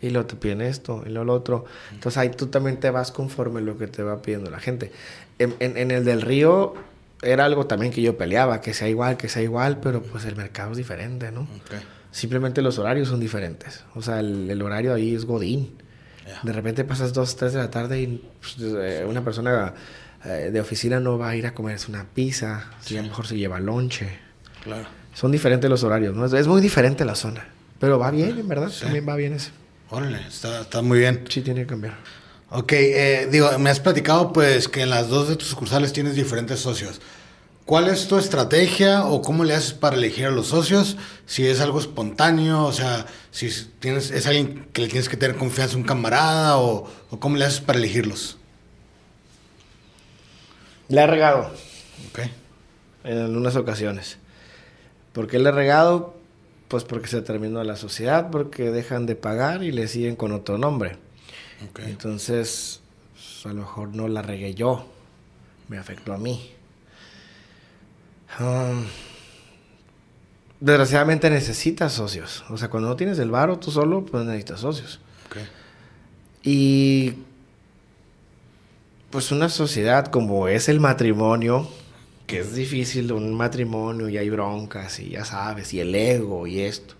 Y 0.00 0.10
luego 0.10 0.26
te 0.28 0.36
piden 0.36 0.60
esto, 0.62 1.02
y 1.04 1.08
luego 1.08 1.24
lo 1.24 1.34
otro. 1.34 1.64
Entonces 1.92 2.16
ahí 2.18 2.28
tú 2.30 2.46
también 2.46 2.78
te 2.78 2.88
vas 2.90 3.10
conforme 3.10 3.60
lo 3.60 3.76
que 3.76 3.86
te 3.88 4.02
va 4.04 4.22
pidiendo 4.22 4.48
la 4.50 4.60
gente. 4.60 4.92
En, 5.40 5.54
en- 5.58 5.76
en 5.76 5.90
el 5.90 6.04
del 6.04 6.22
río 6.22 6.74
era 7.20 7.44
algo 7.44 7.66
también 7.66 7.92
que 7.92 8.00
yo 8.00 8.16
peleaba, 8.16 8.60
que 8.60 8.72
sea 8.74 8.88
igual, 8.88 9.16
que 9.16 9.28
sea 9.28 9.42
igual, 9.42 9.78
pero 9.80 10.00
pues 10.02 10.24
el 10.24 10.36
mercado 10.36 10.70
es 10.70 10.76
diferente, 10.76 11.32
¿no? 11.32 11.40
Ok. 11.42 11.74
Simplemente 12.18 12.62
los 12.62 12.80
horarios 12.80 13.06
son 13.06 13.20
diferentes. 13.20 13.84
O 13.94 14.02
sea, 14.02 14.18
el, 14.18 14.50
el 14.50 14.60
horario 14.60 14.92
ahí 14.92 15.14
es 15.14 15.24
godín. 15.24 15.78
De 16.42 16.52
repente 16.52 16.82
pasas 16.82 17.12
dos, 17.12 17.36
tres 17.36 17.52
de 17.52 17.60
la 17.60 17.70
tarde 17.70 18.00
y 18.00 18.28
pues, 18.40 18.56
eh, 18.58 19.04
una 19.08 19.22
persona 19.22 19.72
eh, 20.24 20.50
de 20.52 20.60
oficina 20.60 20.98
no 20.98 21.16
va 21.16 21.28
a 21.28 21.36
ir 21.36 21.46
a 21.46 21.54
comerse 21.54 21.88
una 21.88 22.04
pizza, 22.04 22.72
si 22.80 22.96
a 22.96 23.02
lo 23.02 23.08
mejor 23.08 23.28
se 23.28 23.36
lleva 23.36 23.60
lonche. 23.60 24.18
Claro. 24.64 24.88
Son 25.14 25.30
diferentes 25.30 25.70
los 25.70 25.84
horarios, 25.84 26.16
¿no? 26.16 26.26
Es, 26.26 26.32
es 26.32 26.48
muy 26.48 26.60
diferente 26.60 27.04
la 27.04 27.14
zona. 27.14 27.46
Pero 27.78 28.00
va 28.00 28.10
bien, 28.10 28.36
en 28.36 28.48
verdad. 28.48 28.68
Sí. 28.68 28.82
También 28.82 29.08
va 29.08 29.14
bien 29.14 29.34
ese. 29.34 29.52
Órale, 29.88 30.20
está, 30.26 30.62
está 30.62 30.82
muy 30.82 30.98
bien. 30.98 31.24
Sí, 31.28 31.42
tiene 31.42 31.60
que 31.60 31.66
cambiar. 31.68 31.98
Ok, 32.50 32.72
eh, 32.72 33.28
digo, 33.30 33.56
me 33.60 33.70
has 33.70 33.78
platicado 33.78 34.32
pues 34.32 34.66
que 34.66 34.82
en 34.82 34.90
las 34.90 35.08
dos 35.08 35.28
de 35.28 35.36
tus 35.36 35.46
sucursales 35.46 35.92
tienes 35.92 36.16
diferentes 36.16 36.58
socios. 36.58 37.00
¿Cuál 37.68 37.88
es 37.88 38.08
tu 38.08 38.16
estrategia 38.16 39.04
o 39.04 39.20
cómo 39.20 39.44
le 39.44 39.54
haces 39.54 39.74
para 39.74 39.94
elegir 39.96 40.24
a 40.26 40.30
los 40.30 40.46
socios? 40.48 40.96
Si 41.26 41.46
es 41.46 41.60
algo 41.60 41.78
espontáneo, 41.78 42.64
o 42.64 42.72
sea, 42.72 43.04
si 43.30 43.50
tienes, 43.78 44.10
es 44.10 44.26
alguien 44.26 44.68
que 44.72 44.80
le 44.82 44.88
tienes 44.88 45.10
que 45.10 45.18
tener 45.18 45.36
confianza, 45.36 45.76
un 45.76 45.82
camarada, 45.84 46.56
o, 46.58 46.88
o 47.10 47.20
cómo 47.20 47.36
le 47.36 47.44
haces 47.44 47.60
para 47.60 47.78
elegirlos. 47.78 48.38
Le 50.88 51.00
he 51.02 51.06
regado 51.06 51.50
Ok, 52.08 52.18
en 53.04 53.36
unas 53.36 53.56
ocasiones. 53.56 54.18
¿Por 55.12 55.26
qué 55.28 55.38
le 55.38 55.48
he 55.50 55.52
regado? 55.52 56.16
Pues 56.68 56.84
porque 56.84 57.08
se 57.08 57.22
terminó 57.22 57.62
la 57.64 57.76
sociedad, 57.76 58.30
porque 58.30 58.70
dejan 58.70 59.06
de 59.06 59.16
pagar 59.16 59.62
y 59.64 59.72
le 59.72 59.88
siguen 59.88 60.16
con 60.16 60.32
otro 60.32 60.58
nombre. 60.58 60.98
ok, 61.60 61.80
Entonces, 61.82 62.82
pues, 63.14 63.46
a 63.46 63.50
lo 63.50 63.62
mejor 63.62 63.94
no 63.94 64.08
la 64.08 64.22
regué 64.22 64.54
yo. 64.54 64.86
Me 65.68 65.78
afectó 65.78 66.12
a 66.14 66.18
mí. 66.18 66.52
Um, 68.40 68.84
desgraciadamente 70.60 71.30
necesitas 71.30 71.92
socios. 71.92 72.44
O 72.50 72.56
sea, 72.56 72.68
cuando 72.68 72.88
no 72.88 72.96
tienes 72.96 73.18
el 73.18 73.30
varo 73.30 73.58
tú 73.58 73.70
solo, 73.70 74.04
pues 74.04 74.24
necesitas 74.24 74.60
socios. 74.60 75.00
ok. 75.26 75.36
Y 76.42 77.14
pues 79.10 79.32
una 79.32 79.48
sociedad 79.48 80.06
como 80.06 80.48
es 80.48 80.68
el 80.68 80.80
matrimonio, 80.80 81.68
que 82.26 82.40
es 82.40 82.54
difícil 82.54 83.10
un 83.12 83.34
matrimonio 83.34 84.08
y 84.08 84.18
hay 84.18 84.28
broncas 84.30 85.00
y 85.00 85.10
ya 85.10 85.24
sabes, 85.24 85.72
y 85.72 85.80
el 85.80 85.94
ego 85.94 86.46
y 86.46 86.60
esto. 86.60 86.94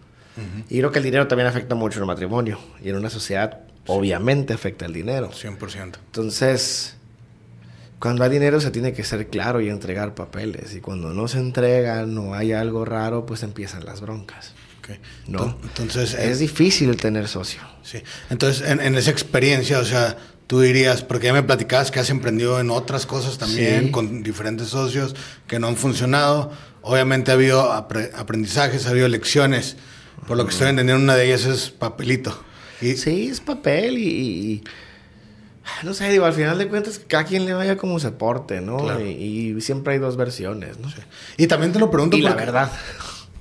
Y 0.68 0.79
creo 0.79 0.93
que 0.93 0.99
el 0.99 1.05
dinero 1.05 1.26
también 1.26 1.49
afecta 1.49 1.74
mucho 1.74 1.99
en 1.99 2.05
el 2.05 2.07
matrimonio. 2.07 2.61
Y 2.81 2.91
en 2.91 2.97
una 2.97 3.11
sociedad, 3.11 3.62
obviamente, 3.89 4.53
afecta 4.53 4.87
el 4.87 4.93
dinero. 4.93 5.31
100%. 5.33 5.97
Entonces, 6.07 6.98
cuando 8.01 8.25
hay 8.25 8.31
dinero 8.31 8.61
se 8.61 8.71
tiene 8.71 8.93
que 8.93 9.05
ser 9.05 9.29
claro 9.29 9.61
y 9.61 9.69
entregar 9.69 10.15
papeles. 10.15 10.75
Y 10.75 10.81
cuando 10.81 11.13
no 11.13 11.27
se 11.29 11.39
entregan 11.39 12.17
o 12.19 12.35
hay 12.35 12.53
algo 12.53 12.85
raro, 12.85 13.27
pues 13.27 13.43
empiezan 13.43 13.85
las 13.85 14.01
broncas. 14.01 14.53
Ok. 14.81 14.91
No. 15.27 15.39
Ento- 15.41 15.57
Entonces, 15.65 16.15
Es 16.15 16.37
eh, 16.39 16.41
difícil 16.41 16.97
tener 16.97 17.29
socio. 17.29 17.61
sí. 17.83 17.99
Entonces, 18.31 18.69
en, 18.69 18.81
en 18.81 18.95
esa 18.97 19.11
experiencia, 19.11 19.79
o 19.81 19.85
sea, 19.85 20.17
tú 20.47 20.61
dirías, 20.61 21.03
porque 21.03 21.27
ya 21.27 21.33
me 21.33 21.43
platicabas 21.43 21.91
que 21.91 22.01
has 22.01 22.09
emprendido 22.11 22.59
en 22.61 22.71
otras 22.71 23.05
cosas 23.05 23.37
también, 23.37 23.87
Sí. 23.87 23.91
con 23.91 24.23
diferentes 24.23 24.69
socios 24.69 25.15
que 25.47 25.59
no 25.59 25.67
han 25.69 25.77
funcionado. 25.77 26.53
Obviamente 26.83 27.31
ha 27.33 27.35
habido 27.35 27.71
apre- 27.73 28.11
aprendizajes, 28.15 28.87
ha 28.87 28.91
habido 28.91 29.09
lecciones. 29.09 29.77
Por 30.27 30.37
lo 30.37 30.45
que 30.47 30.53
estoy 30.53 30.69
entendiendo, 30.69 31.03
una 31.03 31.17
de 31.17 31.27
ellas 31.27 31.45
es 31.45 31.71
papelito. 31.71 32.45
Y, 32.81 32.97
Sí, 32.97 33.29
es 33.29 33.41
papel 33.41 33.99
y- 33.99 34.03
y- 34.09 34.65
no 35.85 35.95
sé, 35.95 36.09
digo, 36.11 36.25
al 36.25 36.33
final 36.33 36.59
de 36.59 36.69
cuentas, 36.69 37.01
cada 37.07 37.25
quien 37.25 37.45
le 37.45 37.53
vaya 37.55 37.77
como 37.77 37.99
se 37.99 38.11
porte, 38.11 38.61
¿no? 38.61 38.79
Claro. 38.79 39.01
Y, 39.05 39.55
y 39.57 39.61
siempre 39.61 39.95
hay 39.95 39.99
dos 39.99 40.16
versiones, 40.16 40.79
¿no? 40.79 40.89
y 41.37 41.47
también 41.47 41.73
te 41.73 41.79
lo 41.79 41.91
pregunto 41.91 42.16
Y 42.16 42.23
la 42.23 42.31
porque- 42.31 42.45
verdad, 42.47 42.73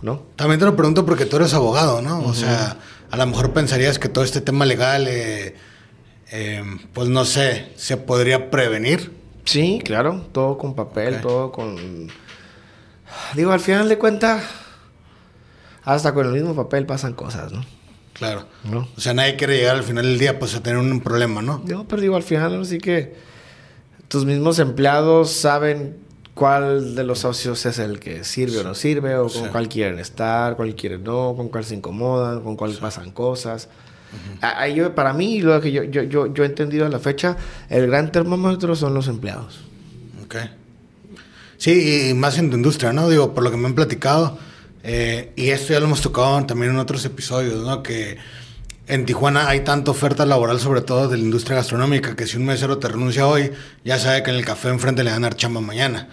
¿no? 0.01 0.23
También 0.35 0.59
te 0.59 0.65
lo 0.65 0.75
pregunto 0.75 1.05
porque 1.05 1.25
tú 1.25 1.37
eres 1.37 1.53
abogado, 1.53 2.01
¿no? 2.01 2.19
O 2.21 2.33
sea, 2.33 2.77
a 3.11 3.17
lo 3.17 3.25
mejor 3.25 3.53
pensarías 3.53 3.99
que 3.99 4.09
todo 4.09 4.23
este 4.23 4.41
tema 4.41 4.65
legal, 4.65 5.07
eh, 5.07 5.55
eh, 6.31 6.63
pues 6.93 7.09
no 7.09 7.25
sé, 7.25 7.71
se 7.75 7.97
podría 7.97 8.49
prevenir. 8.51 9.11
Sí, 9.45 9.81
claro, 9.83 10.25
todo 10.33 10.57
con 10.57 10.75
papel, 10.75 11.21
todo 11.21 11.51
con... 11.51 12.09
Digo, 13.35 13.51
al 13.53 13.61
final 13.61 13.87
de 13.87 13.97
cuentas, 13.97 14.43
hasta 15.83 16.13
con 16.13 16.27
el 16.27 16.33
mismo 16.33 16.53
papel 16.55 16.85
pasan 16.85 17.13
cosas, 17.13 17.51
¿no? 17.53 17.63
Claro. 18.17 18.45
¿No? 18.63 18.87
O 18.97 19.01
sea, 19.01 19.13
nadie 19.13 19.35
quiere 19.35 19.57
llegar 19.57 19.75
al 19.75 19.83
final 19.83 20.05
del 20.05 20.17
día 20.17 20.39
pues 20.39 20.55
a 20.55 20.63
tener 20.63 20.79
un 20.79 20.99
problema, 21.01 21.41
¿no? 21.41 21.61
No, 21.67 21.87
pero 21.87 22.01
digo, 22.01 22.15
al 22.15 22.23
final, 22.23 22.59
así 22.61 22.79
que 22.79 23.15
tus 24.07 24.25
mismos 24.25 24.57
empleados 24.59 25.31
saben 25.31 25.97
cuál 26.33 26.95
de 26.95 27.03
los 27.03 27.19
socios 27.19 27.65
es 27.65 27.79
el 27.79 27.99
que 27.99 28.23
sirve 28.23 28.59
o 28.59 28.63
no 28.63 28.73
sirve, 28.75 29.15
o 29.15 29.23
con 29.23 29.31
Sí. 29.31 29.49
cuál 29.51 29.67
quieren 29.69 29.99
estar, 29.99 30.55
cuál 30.55 30.75
quieren 30.75 31.03
no, 31.03 31.33
con 31.35 31.49
cuál 31.49 31.63
se 31.65 31.75
incomodan, 31.75 32.41
con 32.41 32.55
cuál 32.55 32.73
pasan 32.73 33.11
cosas. 33.11 33.69
Yo- 34.73 34.95
para 34.95 35.13
mí, 35.13 35.41
lo 35.41 35.59
que 35.61 35.71
yo, 35.71 35.83
yo, 35.83 36.03
yo, 36.03 36.33
yo 36.33 36.43
he 36.43 36.45
entendido 36.47 36.85
a 36.85 36.89
la 36.89 36.99
fecha, 36.99 37.37
el 37.69 37.87
gran 37.87 38.11
termómetro 38.11 38.75
son 38.75 38.93
los 38.93 39.07
empleados. 39.07 39.59
Ok. 40.23 40.35
Sí, 41.57 42.09
y 42.09 42.13
más 42.13 42.37
en 42.37 42.49
tu 42.51 42.55
industria, 42.57 42.93
¿no? 42.93 43.09
Digo, 43.09 43.33
por 43.33 43.43
lo 43.43 43.51
que 43.51 43.57
me 43.57 43.65
han 43.67 43.73
platicado, 43.73 44.37
eh, 44.89 45.33
y 45.35 45.49
esto 45.49 45.73
ya 45.73 45.79
lo 45.79 45.85
hemos 45.87 46.01
tocado 46.01 46.43
también 46.45 46.71
en 46.71 46.77
otros 46.79 47.03
episodios, 47.05 47.63
¿no? 47.65 47.83
Que 47.83 48.17
en 48.87 49.05
Tijuana 49.05 49.49
hay 49.49 49.59
tanta 49.61 49.91
oferta 49.91 50.25
laboral, 50.25 50.59
sobre 50.61 50.79
todo 50.81 51.09
de 51.09 51.17
la 51.17 51.23
industria 51.23 51.57
gastronómica, 51.57 52.15
que 52.15 52.25
si 52.25 52.37
un 52.37 52.45
mesero 52.45 52.77
te 52.77 52.87
renuncia 52.87 53.27
hoy, 53.27 53.51
ya 53.83 53.99
sabe 53.99 54.23
que 54.23 54.29
en 54.31 54.37
el 54.37 54.45
café 54.45 54.69
enfrente 54.69 55.03
le 55.03 55.11
van 55.11 55.23
a 55.25 55.27
dar 55.27 55.35
chamba 55.35 55.59
mañana, 55.59 56.07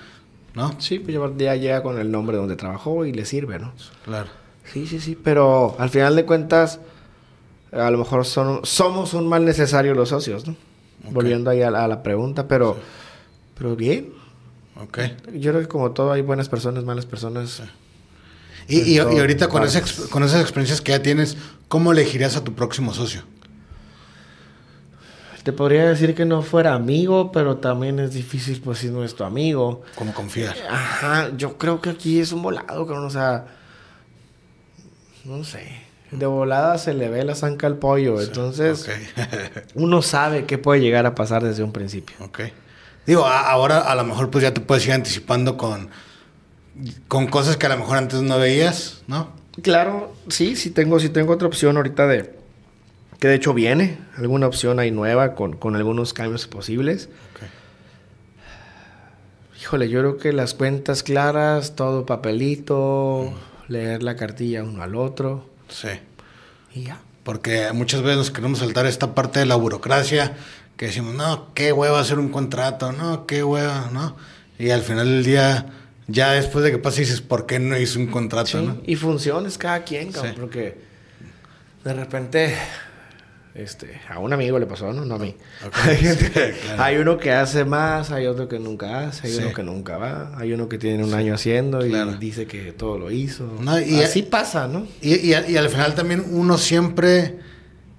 ¿no? 0.55 0.75
Sí, 0.81 0.99
pues 0.99 1.16
ya- 1.16 1.31
ya 1.37 1.55
llega 1.55 1.83
con 1.85 2.01
el 2.01 2.11
nombre 2.11 2.37
donde 2.37 2.57
trabajó 2.57 3.05
y 3.07 3.12
le 3.12 3.25
sirve, 3.27 3.61
¿no? 3.61 3.72
Claro. 4.05 4.29
Sí, 4.72 4.87
sí, 4.89 4.99
sí, 4.99 5.16
pero 5.22 5.77
al 5.79 5.89
final 5.91 6.16
de 6.16 6.25
cuentas, 6.25 6.81
a 7.70 7.91
lo 7.93 7.99
mejor 7.99 8.25
son, 8.25 8.61
somos 8.64 9.14
un 9.14 9.29
mal 9.29 9.45
necesario 9.45 9.95
los 9.95 10.09
socios, 10.09 10.47
¿no? 10.49 10.57
Volviendo 11.11 11.51
ahí 11.51 11.62
a, 11.62 11.70
la- 11.70 11.85
a 11.85 11.89
la 11.89 12.03
pregunta, 12.03 12.49
pero, 12.49 12.77
pero 13.57 13.77
bien. 13.77 14.09
Ok. 14.83 14.99
Yo 15.35 15.53
creo 15.53 15.61
que 15.62 15.68
como 15.68 15.93
todo 15.93 16.11
hay 16.12 16.22
buenas 16.22 16.49
personas, 16.49 16.83
malas 16.85 17.05
personas. 17.07 17.62
Y, 18.69 18.81
y- 18.81 18.95
y 18.95 18.99
ahorita 18.99 19.49
con, 19.49 19.62
esa 19.62 19.83
con 20.11 20.23
esas 20.23 20.41
experiencias 20.41 20.81
que 20.81 20.93
ya 20.93 21.03
tienes, 21.03 21.37
¿cómo 21.69 21.93
elegirías 21.93 22.37
a 22.37 22.45
tu 22.45 22.55
próximo 22.55 22.95
socio? 22.95 23.23
Te 25.43 25.53
podría 25.53 25.87
decir 25.87 26.15
que 26.15 26.25
no 26.25 26.41
fuera 26.41 26.73
amigo, 26.73 27.31
pero 27.31 27.59
también 27.59 27.99
es 27.99 28.12
difícil, 28.15 28.62
pues, 28.65 28.79
si 28.79 28.89
no 28.89 29.05
es 29.05 29.15
tu 29.15 29.25
amigo. 29.25 29.83
¿Cómo 29.95 30.15
confiar? 30.15 30.57
Ajá, 30.71 31.31
yo 31.37 31.59
creo 31.59 31.83
que 31.83 31.91
aquí 31.91 32.19
es 32.19 32.33
un 32.33 32.43
volado, 32.43 32.87
cabrón, 32.87 33.05
o 33.05 33.11
sea... 33.11 33.45
No 35.27 35.45
sé. 35.45 35.83
De 36.11 36.25
volada 36.25 36.79
se 36.79 36.95
le 36.95 37.11
ve 37.11 37.25
la 37.25 37.35
zanca 37.35 37.67
al 37.67 37.77
pollo, 37.77 38.23
entonces... 38.23 38.89
Ok. 38.89 38.95
Uno 39.75 40.01
sabe 40.01 40.47
qué 40.47 40.57
puede 40.57 40.81
llegar 40.81 41.05
a 41.05 41.15
pasar 41.15 41.43
desde 41.45 41.62
un 41.62 41.73
principio. 41.73 42.17
ok. 42.21 42.41
Digo, 43.07 43.27
a- 43.27 43.51
ahora 43.51 43.81
a 43.81 43.95
lo 43.97 44.05
mejor 44.05 44.31
pues 44.31 44.41
ya 44.43 44.55
te 44.55 44.62
puedes 44.62 44.87
ir 44.87 44.93
anticipando 44.95 45.59
con, 45.59 45.91
con 47.09 47.27
cosas 47.29 47.57
que 47.57 47.66
a 47.66 47.68
lo 47.70 47.79
mejor 47.79 47.97
antes 47.99 48.22
no 48.22 48.39
veías, 48.39 49.03
¿no? 49.07 49.29
Claro, 49.62 50.12
sí, 50.29 50.57
sí 50.57 50.70
tengo, 50.70 50.99
sí 51.01 51.09
tengo 51.09 51.33
otra 51.33 51.47
opción 51.49 51.77
ahorita 51.77 52.07
de... 52.07 52.35
Que 53.20 53.29
de 53.29 53.37
hecho 53.37 53.55
viene, 53.55 53.99
alguna 54.18 54.47
opción 54.47 54.79
ahí 54.81 54.91
nueva 54.91 55.35
con, 55.35 55.57
con 55.57 55.77
algunos 55.77 56.12
cambios 56.12 56.47
posibles. 56.47 57.09
Híjole, 59.61 59.89
yo 59.89 60.01
creo 60.01 60.18
que 60.18 60.33
las 60.33 60.53
cuentas 60.53 61.03
claras, 61.03 61.75
todo 61.75 62.05
papelito, 62.05 63.33
leer 63.68 64.03
la 64.03 64.16
cartilla 64.16 64.62
uno 64.62 64.83
al 64.83 64.95
otro 64.95 65.49
Sí. 65.68 65.89
y 66.75 66.83
ya. 66.85 67.01
Porque 67.22 67.72
muchas 67.72 68.03
veces 68.03 68.18
nos 68.18 68.31
queremos 68.31 68.59
saltar 68.59 68.85
esta 68.85 69.14
parte 69.14 69.41
de 69.41 69.47
la 69.47 69.55
burocracia 69.55 70.37
que 70.77 70.87
decimos, 70.87 71.14
no, 71.14 71.55
qué 71.55 71.72
hueva 71.72 72.01
hacer 72.01 72.18
un 72.18 72.29
contrato, 72.29 72.93
no, 72.93 73.25
qué 73.27 73.43
hueva, 73.43 73.89
¿no? 73.93 74.16
Y 74.59 74.70
al 74.70 74.83
final 74.83 75.07
del 75.07 75.25
día, 75.25 75.66
ya 76.07 76.33
después 76.33 76.65
de 76.65 76.71
que 76.71 76.79
pasa, 76.79 77.01
dices, 77.01 77.21
¿por 77.21 77.47
qué 77.47 77.59
no 77.59 77.79
hice 77.79 77.99
un 77.99 78.07
contrato, 78.09 78.47
Sí, 78.61 78.67
no? 78.67 78.79
Y 78.87 78.97
funciones 78.97 79.57
cada 79.59 79.85
quien, 79.85 80.13
cabrón, 80.13 80.33
Sí. 80.35 80.41
porque 80.41 80.79
de 81.85 81.93
repente 81.95 82.55
este, 83.55 84.01
a 84.09 84.19
un 84.19 84.33
amigo 84.33 84.59
le 84.59 84.67
pasó, 84.67 84.93
¿no? 84.93 85.05
No 85.05 85.15
a 85.15 85.19
mí. 85.19 85.37
Ok, 85.65 85.73
Hay, 85.85 85.97
gente- 85.99 86.25
sí, 86.55 86.59
claro. 86.65 86.83
hay 86.83 86.97
uno 86.97 87.19
que 87.19 87.31
hace 87.31 87.65
más, 87.65 88.11
hay 88.11 88.27
otro 88.27 88.49
que 88.49 88.59
nunca 88.59 89.07
hace, 89.07 89.29
hay 89.29 89.33
Sí. 89.33 89.39
uno 89.45 89.53
que 89.55 89.63
nunca 89.63 89.97
va, 89.97 90.37
hay 90.37 90.53
uno 90.53 90.69
que 90.69 90.77
tiene 90.77 91.05
un 91.05 91.15
año 91.15 91.35
haciendo 91.35 91.87
y 91.87 91.91
claro. 91.91 92.17
dice 92.17 92.47
que 92.47 92.73
todo 92.73 92.99
lo 92.99 93.13
hizo. 93.13 93.47
No, 93.61 93.79
y- 93.81 94.03
Así 94.03 94.23
pasa, 94.25 94.67
¿no? 94.67 94.89
Y, 95.01 95.15
y, 95.15 95.35
y 95.49 95.57
al 95.57 95.69
final 95.69 95.95
también 95.95 96.25
uno 96.33 96.59
siempre, 96.59 97.37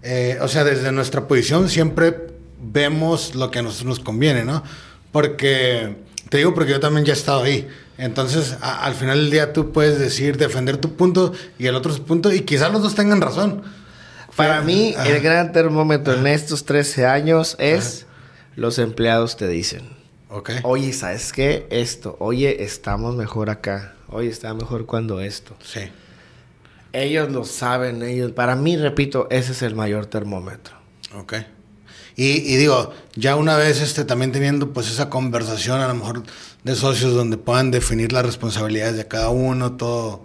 eh, 0.03 0.37
o 0.41 0.47
sea, 0.49 0.65
desde 0.65 0.91
nuestra 0.91 1.25
posición 1.25 1.69
siempre 1.69 2.13
vemos 2.61 3.33
lo 3.33 3.49
que 3.49 3.59
a 3.59 3.61
nosotros 3.61 3.85
nos 3.87 3.99
conviene, 4.01 4.43
¿no? 4.43 4.61
Porque, 5.13 5.95
te 6.29 6.37
digo 6.37 6.53
porque 6.53 6.71
yo 6.71 6.79
también 6.79 7.05
ya 7.05 7.13
he 7.13 7.15
estado 7.17 7.43
ahí. 7.43 7.67
Entonces, 7.97 8.57
a- 8.61 8.85
al 8.85 8.93
final 8.95 9.17
del 9.19 9.31
día 9.31 9.53
tú 9.53 9.71
puedes 9.71 9.99
decir, 9.99 10.37
defender 10.37 10.77
tu 10.77 10.95
punto 10.95 11.31
y 11.57 11.67
el 11.67 11.75
otro 11.75 11.93
su 11.93 12.03
punto 12.03 12.31
y 12.33 12.41
quizás 12.41 12.71
los 12.71 12.81
dos 12.81 12.95
tengan 12.95 13.21
razón. 13.21 13.63
Para 14.35 14.61
mí, 14.61 14.93
Ajá. 14.97 15.07
el 15.09 15.21
gran 15.21 15.53
termómetro 15.53 16.13
en 16.13 16.27
estos 16.27 16.65
13 16.65 17.05
años 17.05 17.55
es 17.57 18.05
los 18.57 18.79
empleados 18.79 19.37
te 19.37 19.47
dicen, 19.47 19.89
Ok. 20.29 20.51
oye, 20.63 20.91
¿sabes 20.91 21.31
qué? 21.31 21.67
Esto, 21.69 22.17
oye, 22.19 22.63
estamos 22.63 23.15
mejor 23.15 23.49
acá, 23.49 23.93
oye, 24.09 24.27
está 24.29 24.53
mejor 24.53 24.85
cuando 24.85 25.21
esto. 25.21 25.55
Sí. 25.63 25.89
Ellos 26.91 27.31
lo 27.31 27.43
saben, 27.45 28.03
ellos. 28.03 28.31
Para 28.31 28.55
mí, 28.55 28.75
repito, 28.77 29.27
ese 29.29 29.51
es 29.53 29.61
el 29.61 29.75
mayor 29.75 30.05
termómetro. 30.05 30.75
Ok. 31.17 31.33
Y, 32.17 32.27
y 32.53 32.55
digo, 32.55 32.93
ya 33.15 33.35
una 33.35 33.57
vez 33.57 33.81
este, 33.81 34.05
también 34.05 34.31
teniendo 34.31 34.71
pues 34.71 34.89
esa 34.89 35.09
conversación 35.09 35.81
a 35.81 35.87
lo 35.87 35.95
mejor 35.95 36.23
de 36.63 36.75
socios 36.75 37.13
donde 37.13 37.37
puedan 37.37 37.71
definir 37.71 38.13
las 38.13 38.25
responsabilidades 38.25 38.95
de 38.95 39.07
cada 39.07 39.29
uno, 39.29 39.73
todo, 39.73 40.23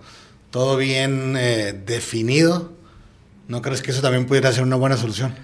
todo 0.51 0.77
bien 0.77 1.35
eh, 1.37 1.73
definido, 1.85 2.73
¿no 3.49 3.61
crees 3.61 3.83
que 3.83 3.91
eso 3.91 4.03
también 4.03 4.27
pudiera 4.27 4.53
ser 4.53 4.63
una 4.63 4.77
buena 4.77 4.97
solución? 4.97 5.35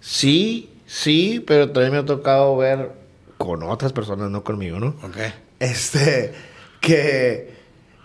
Sí, 0.00 0.70
sí, 0.86 1.44
pero 1.46 1.70
también 1.70 1.92
me 1.92 1.98
ha 1.98 2.04
tocado 2.06 2.56
ver 2.56 2.92
con 3.36 3.62
otras 3.62 3.92
personas, 3.92 4.30
no 4.30 4.42
conmigo, 4.42 4.80
¿no? 4.80 4.88
Ok. 5.02 5.16
Este, 5.60 6.32
que, 6.80 7.54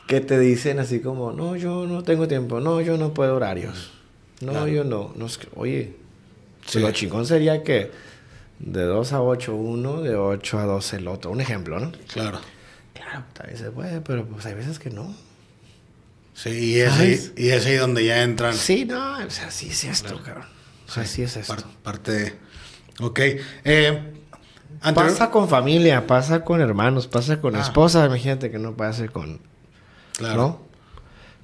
que 0.07 0.19
te 0.19 0.37
dicen 0.37 0.79
así 0.79 0.99
como, 0.99 1.31
no, 1.31 1.55
yo 1.55 1.85
no 1.87 2.03
tengo 2.03 2.27
tiempo, 2.27 2.59
no, 2.59 2.81
yo 2.81 2.97
no 2.97 3.13
puedo 3.13 3.35
horarios, 3.37 3.91
no, 4.41 4.51
Claro. 4.51 4.67
yo 4.67 4.83
no, 4.83 5.13
oye, 5.55 5.95
Sí. 6.65 6.79
lo 6.79 6.91
chingón 6.91 7.25
sería 7.25 7.63
que 7.63 7.91
de 8.59 8.83
2 8.83 9.13
a 9.13 9.21
8 9.21 9.53
uno, 9.55 10.01
de 10.01 10.15
8 10.15 10.59
a 10.59 10.63
12 10.65 10.97
el 10.97 11.07
otro, 11.07 11.31
un 11.31 11.41
ejemplo, 11.41 11.79
¿no? 11.79 11.91
Claro. 12.13 12.39
Claro, 12.93 13.23
también 13.33 13.57
se 13.59 13.69
puede, 13.71 14.01
pero 14.01 14.25
pues 14.25 14.45
hay 14.45 14.53
veces 14.55 14.79
que 14.79 14.89
no. 14.89 15.13
Sí, 16.33 16.49
y 16.49 16.79
es, 16.79 16.91
ahí, 16.93 17.33
y 17.37 17.49
es 17.49 17.65
ahí 17.65 17.75
donde 17.75 18.03
ya 18.05 18.21
entran 18.23 18.53
Sí, 18.53 18.83
no, 18.85 19.17
o 19.25 19.29
sea, 19.29 19.47
así 19.47 19.69
es 19.69 19.83
esto, 19.85 20.21
cabrón. 20.23 20.45
O 20.87 20.91
sea, 20.91 21.03
así 21.03 21.21
es 21.23 21.37
esto. 21.37 21.55
par- 21.55 21.63
parte 21.83 22.11
de... 22.11 22.33
Ok. 22.99 23.19
Eh, 23.63 24.13
anterior- 24.81 25.11
Pasa 25.11 25.31
con 25.31 25.47
familia, 25.47 26.07
pasa 26.07 26.43
con 26.43 26.61
hermanos, 26.61 27.07
pasa 27.07 27.39
con 27.39 27.55
Ah. 27.55 27.61
esposa, 27.61 28.05
imagínate 28.05 28.51
que 28.51 28.57
no 28.59 28.75
pase 28.75 29.07
con... 29.09 29.39
Claro. 30.17 30.35
¿No? 30.37 30.64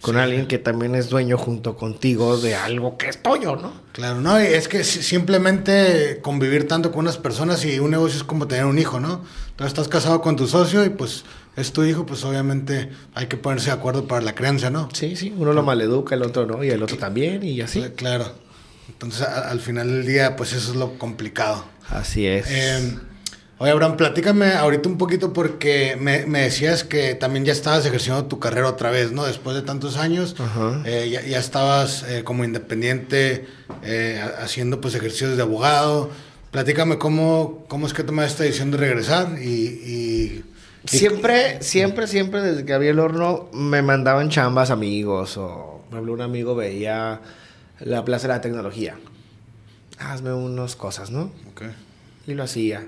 Con 0.01 0.17
alguien 0.17 0.47
que 0.47 0.57
también 0.57 0.95
es 0.95 1.09
dueño 1.09 1.37
junto 1.37 1.77
contigo 1.77 2.37
de 2.37 2.55
algo 2.55 2.97
que 2.97 3.07
es 3.07 3.21
tuyo, 3.21 3.55
¿no? 3.55 3.71
Claro, 3.91 4.19
no, 4.19 4.41
y 4.41 4.45
es 4.45 4.67
que 4.67 4.83
simplemente 4.83 6.19
convivir 6.21 6.67
tanto 6.67 6.91
con 6.91 7.01
unas 7.01 7.17
personas 7.17 7.63
y 7.65 7.79
un 7.79 7.91
negocio 7.91 8.17
es 8.17 8.23
como 8.23 8.47
tener 8.47 8.65
un 8.65 8.79
hijo, 8.79 8.99
¿no? 8.99 9.23
Entonces 9.51 9.67
estás 9.67 9.87
casado 9.87 10.21
con 10.21 10.35
tu 10.35 10.47
socio 10.47 10.83
y 10.83 10.89
pues 10.89 11.23
es 11.55 11.71
tu 11.71 11.83
hijo, 11.83 12.05
pues 12.05 12.23
obviamente 12.23 12.89
hay 13.13 13.27
que 13.27 13.37
ponerse 13.37 13.67
de 13.67 13.73
acuerdo 13.73 14.07
para 14.07 14.21
la 14.21 14.33
crianza, 14.33 14.71
¿no? 14.71 14.89
Sí, 14.91 15.15
sí, 15.15 15.33
uno 15.37 15.53
lo 15.53 15.61
maleduca, 15.61 16.15
el 16.15 16.23
otro 16.23 16.47
no, 16.47 16.63
y 16.63 16.69
el 16.69 16.81
otro 16.81 16.97
también, 16.97 17.43
y 17.43 17.61
así. 17.61 17.81
Claro. 17.95 18.31
Entonces 18.89 19.27
al 19.27 19.59
final 19.59 19.87
del 19.87 20.05
día, 20.05 20.35
pues 20.35 20.53
eso 20.53 20.71
es 20.71 20.77
lo 20.77 20.97
complicado. 20.97 21.63
Así 21.89 22.25
es. 22.25 22.47
Eh, 22.49 22.97
Oye, 23.61 23.69
Abraham, 23.69 23.95
platícame 23.95 24.53
ahorita 24.53 24.89
un 24.89 24.97
poquito 24.97 25.33
porque 25.33 25.95
me, 25.95 26.25
decías 26.25 26.83
que 26.83 27.13
también 27.13 27.45
ya 27.45 27.51
estabas 27.51 27.85
ejerciendo 27.85 28.25
tu 28.25 28.39
carrera 28.39 28.67
otra 28.67 28.89
vez, 28.89 29.11
¿no? 29.11 29.23
Después 29.23 29.55
de 29.55 29.61
tantos 29.61 29.97
años, 29.97 30.35
eh, 30.83 31.21
ya, 31.29 31.37
estabas 31.37 32.01
eh, 32.09 32.23
como 32.23 32.43
independiente 32.43 33.45
eh, 33.83 34.19
haciendo 34.41 34.81
pues 34.81 34.95
ejercicios 34.95 35.37
de 35.37 35.43
abogado. 35.43 36.09
Platícame 36.49 36.97
cómo, 36.97 37.63
cómo 37.67 37.85
es 37.85 37.93
que 37.93 38.03
tomaste 38.03 38.31
esta 38.31 38.43
decisión 38.45 38.71
de 38.71 38.77
regresar 38.77 39.37
y... 39.39 40.43
siempre, 40.85 41.61
siempre, 41.61 42.07
siempre 42.07 42.41
desde 42.41 42.65
que 42.65 42.73
había 42.73 42.89
el 42.89 42.97
horno 42.97 43.47
me 43.53 43.83
mandaban 43.83 44.29
chambas 44.29 44.71
amigos 44.71 45.37
o, 45.37 45.83
por 45.87 45.97
ejemplo, 45.97 46.13
un 46.13 46.21
amigo 46.21 46.55
veía 46.55 47.21
la 47.79 48.03
Plaza 48.05 48.27
de 48.27 48.33
la 48.33 48.41
Tecnología. 48.41 48.97
Hazme 49.99 50.33
unas 50.33 50.75
cosas, 50.75 51.11
¿no? 51.11 51.31
Ok. 51.51 51.61
Y 52.25 52.33
lo 52.33 52.41
hacía 52.41 52.87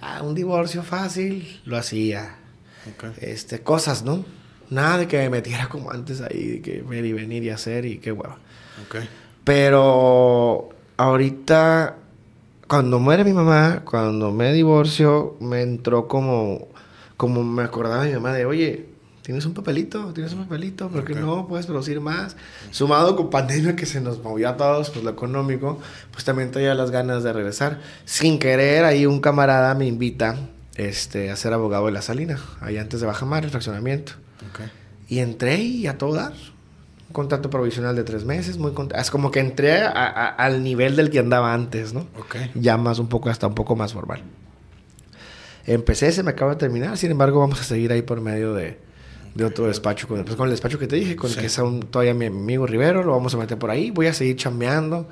ah, 0.00 0.22
un 0.22 0.34
divorcio 0.34 0.82
fácil, 0.82 1.60
lo 1.64 1.76
hacía. 1.76 2.36
Este, 3.20 3.60
cosas, 3.60 4.04
¿no? 4.04 4.24
Nada 4.70 4.98
de 4.98 5.08
que 5.08 5.18
me 5.18 5.30
metiera 5.30 5.68
como 5.68 5.90
antes 5.90 6.20
ahí, 6.20 6.46
de 6.46 6.62
que 6.62 6.82
ver 6.82 7.04
y 7.04 7.12
venir 7.12 7.42
y 7.42 7.50
hacer 7.50 7.84
y 7.84 7.98
qué 7.98 8.12
hueva. 8.12 8.38
Pero 9.44 10.70
ahorita, 10.96 11.96
cuando 12.66 12.98
muere 12.98 13.24
mi 13.24 13.32
mamá, 13.32 13.82
cuando 13.84 14.32
me 14.32 14.52
divorcio, 14.52 15.36
me 15.40 15.62
entró 15.62 16.08
como, 16.08 16.68
como 17.16 17.44
me 17.44 17.62
acordaba 17.62 18.04
de 18.04 18.10
mi 18.10 18.14
mamá 18.16 18.32
de, 18.32 18.44
oye, 18.44 18.86
tienes 19.26 19.44
un 19.44 19.54
papelito, 19.54 20.12
tienes 20.12 20.34
un 20.34 20.44
papelito, 20.44 20.88
porque 20.88 21.16
no 21.16 21.48
puedes 21.48 21.66
producir 21.66 22.00
más. 22.00 22.36
Sumado 22.70 23.16
con 23.16 23.28
pandemia 23.28 23.74
que 23.74 23.84
se 23.84 24.00
nos 24.00 24.22
movió 24.22 24.48
a 24.48 24.56
todos, 24.56 24.90
pues 24.90 25.04
lo 25.04 25.10
económico, 25.10 25.80
pues 26.12 26.24
también 26.24 26.52
tenía 26.52 26.76
las 26.76 26.92
ganas 26.92 27.24
de 27.24 27.32
regresar. 27.32 27.80
Sin 28.04 28.38
querer, 28.38 28.84
ahí 28.84 29.04
un 29.04 29.20
camarada 29.20 29.74
me 29.74 29.84
invita 29.84 30.36
este, 30.76 31.32
a 31.32 31.36
ser 31.36 31.52
abogado 31.52 31.86
de 31.86 31.92
la 31.92 32.02
Salina, 32.02 32.38
ahí 32.60 32.78
antes 32.78 33.00
de 33.00 33.06
Bajamar, 33.08 33.42
el 33.42 33.50
fraccionamiento. 33.50 34.12
Y 35.08 35.18
entré 35.18 35.56
y 35.56 35.88
a 35.88 35.98
todo 35.98 36.14
dar. 36.14 36.32
Un 37.08 37.12
contrato 37.12 37.50
provisional 37.50 37.96
de 37.96 38.04
tres 38.04 38.24
meses, 38.24 38.58
muy 38.58 38.72
Es 38.94 39.10
como 39.10 39.32
que 39.32 39.40
entré 39.40 39.82
al 39.82 40.62
nivel 40.62 40.94
del 40.94 41.10
que 41.10 41.18
andaba 41.18 41.52
antes, 41.52 41.92
¿no? 41.92 42.06
Ya 42.54 42.76
más 42.76 43.00
un 43.00 43.08
poco, 43.08 43.28
hasta 43.28 43.48
un 43.48 43.56
poco 43.56 43.74
más 43.74 43.92
formal. 43.92 44.22
Empecé, 45.64 46.12
se 46.12 46.22
me 46.22 46.30
acaba 46.30 46.52
de 46.52 46.58
terminar, 46.58 46.96
sin 46.96 47.10
embargo, 47.10 47.40
vamos 47.40 47.60
a 47.60 47.64
seguir 47.64 47.90
ahí 47.90 48.02
por 48.02 48.20
medio 48.20 48.54
de, 48.54 48.86
de 49.36 49.44
otro 49.44 49.66
despacho, 49.66 50.08
con, 50.08 50.24
pues, 50.24 50.34
con 50.34 50.46
el 50.46 50.52
despacho 50.52 50.78
que 50.78 50.86
te 50.86 50.96
dije, 50.96 51.14
con 51.14 51.30
el 51.30 51.36
que 51.36 51.46
es 51.46 51.58
aún 51.58 51.80
todavía 51.80 52.14
mi 52.14 52.26
amigo 52.26 52.66
Rivero, 52.66 53.02
lo 53.02 53.12
vamos 53.12 53.34
a 53.34 53.36
meter 53.36 53.58
por 53.58 53.70
ahí, 53.70 53.90
voy 53.90 54.06
a 54.06 54.14
seguir 54.14 54.36
chambeando. 54.36 55.08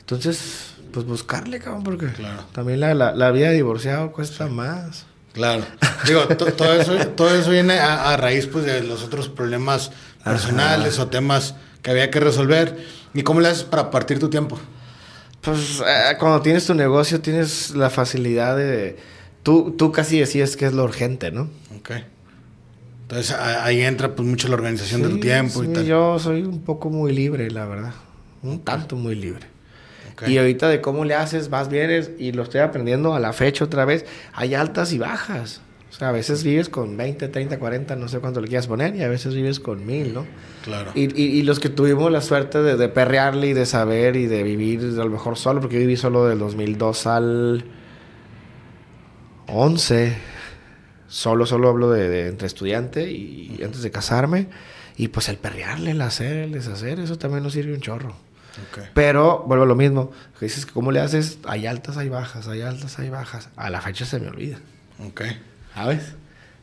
Entonces, 0.00 0.74
pues 0.92 1.04
buscarle, 1.04 1.58
cabrón, 1.58 1.82
porque 1.82 2.08
también 2.52 2.80
la, 2.80 2.94
la, 2.94 3.30
vida 3.32 3.48
de 3.48 3.54
divorciado 3.54 4.12
cuesta 4.12 4.46
más. 4.46 5.04
Claro. 5.32 5.64
Digo, 6.06 6.26
todo, 6.28 6.80
eso, 6.80 6.96
todo 7.08 7.34
eso 7.34 7.50
viene 7.50 7.78
a, 7.78 8.16
raíz 8.16 8.46
pues, 8.46 8.64
de 8.64 8.82
los 8.82 9.02
otros 9.02 9.28
problemas 9.28 9.90
personales 10.22 10.98
o 10.98 11.08
temas 11.08 11.56
que 11.82 11.90
había 11.90 12.10
que 12.10 12.20
resolver. 12.20 12.78
¿Y 13.14 13.22
cómo 13.22 13.40
le 13.40 13.48
haces 13.48 13.64
para 13.64 13.90
partir 13.90 14.18
tu 14.20 14.30
tiempo? 14.30 14.58
Pues 15.40 15.82
eh, 15.86 16.16
cuando 16.18 16.40
tienes 16.40 16.66
tu 16.66 16.74
negocio 16.74 17.20
tienes 17.20 17.70
la 17.70 17.90
facilidad 17.90 18.56
de... 18.56 18.96
Tú, 19.42 19.74
tú 19.76 19.92
casi 19.92 20.18
decides 20.18 20.56
qué 20.56 20.66
es 20.66 20.72
lo 20.72 20.84
urgente, 20.84 21.30
¿no? 21.30 21.48
Ok. 21.78 21.90
Entonces 23.08 23.36
ahí 23.36 23.82
entra 23.82 24.16
pues 24.16 24.26
mucho 24.26 24.48
la 24.48 24.54
organización 24.54 25.02
del 25.02 25.20
tiempo 25.20 25.62
y 25.62 25.68
tal. 25.68 25.86
Yo 25.86 26.18
soy 26.18 26.42
un 26.42 26.62
poco 26.62 26.90
muy 26.90 27.12
libre, 27.12 27.48
la 27.52 27.64
verdad. 27.64 27.94
Un 28.42 28.64
tanto 28.64 28.96
muy 28.96 29.14
libre. 29.14 29.46
Y 30.26 30.38
ahorita 30.38 30.68
de 30.68 30.80
cómo 30.80 31.04
le 31.04 31.14
haces, 31.14 31.48
vas, 31.48 31.68
vienes 31.68 32.10
y 32.18 32.32
lo 32.32 32.42
estoy 32.42 32.62
aprendiendo 32.62 33.14
a 33.14 33.20
la 33.20 33.32
fecha 33.32 33.64
otra 33.64 33.84
vez. 33.84 34.06
Hay 34.32 34.54
altas 34.54 34.92
y 34.92 34.98
bajas. 34.98 35.60
O 35.88 35.94
sea, 35.94 36.08
a 36.08 36.12
veces 36.12 36.42
vives 36.42 36.68
con 36.68 36.96
20, 36.96 37.28
30, 37.28 37.60
40, 37.60 37.94
no 37.94 38.08
sé 38.08 38.18
cuánto 38.18 38.40
le 38.40 38.48
quieras 38.48 38.66
poner, 38.66 38.96
y 38.96 39.04
a 39.04 39.08
veces 39.08 39.34
vives 39.34 39.60
con 39.60 39.86
mil, 39.86 40.12
¿no? 40.12 40.26
Claro. 40.64 40.90
Y, 40.96 41.22
y, 41.22 41.42
los 41.42 41.60
que 41.60 41.68
tuvimos 41.68 42.10
la 42.10 42.20
suerte 42.20 42.60
de, 42.60 42.76
de, 42.76 42.88
perrearle 42.88 43.46
y 43.46 43.52
de 43.52 43.66
saber 43.66 44.16
y 44.16 44.26
de 44.26 44.42
vivir 44.42 44.80
a 44.80 45.04
lo 45.04 45.10
mejor 45.10 45.38
solo, 45.38 45.60
porque 45.60 45.76
yo 45.76 45.80
viví 45.80 45.96
solo 45.96 46.26
del 46.26 46.40
2002 46.40 47.06
al 47.06 47.64
11 49.46 50.35
Solo, 51.16 51.46
solo 51.46 51.70
hablo 51.70 51.90
de, 51.90 52.28
entre 52.28 52.46
estudiante 52.46 53.10
y 53.10 53.58
antes 53.64 53.80
de 53.80 53.90
casarme. 53.90 54.48
Y 54.98 55.08
pues 55.08 55.30
el 55.30 55.38
perrearle, 55.38 55.92
el 55.92 56.02
hacer, 56.02 56.36
el 56.36 56.52
deshacer, 56.52 57.00
eso 57.00 57.16
también 57.16 57.42
nos 57.42 57.54
sirve 57.54 57.72
un 57.72 57.80
chorro. 57.80 58.14
Pero 58.92 59.42
vuelvo 59.46 59.64
a 59.64 59.66
lo 59.66 59.74
mismo. 59.74 60.12
Dices 60.42 60.66
que 60.66 60.74
cómo 60.74 60.92
le 60.92 61.00
haces, 61.00 61.38
hay 61.46 61.64
altas, 61.64 61.96
hay 61.96 62.10
bajas, 62.10 62.48
hay 62.48 62.60
altas, 62.60 62.98
hay 62.98 63.08
bajas. 63.08 63.48
A 63.56 63.70
la 63.70 63.80
fecha 63.80 64.04
se 64.04 64.20
me 64.20 64.28
olvida. 64.28 64.58
Ok. 65.06 65.22
¿Sabes? 65.74 66.02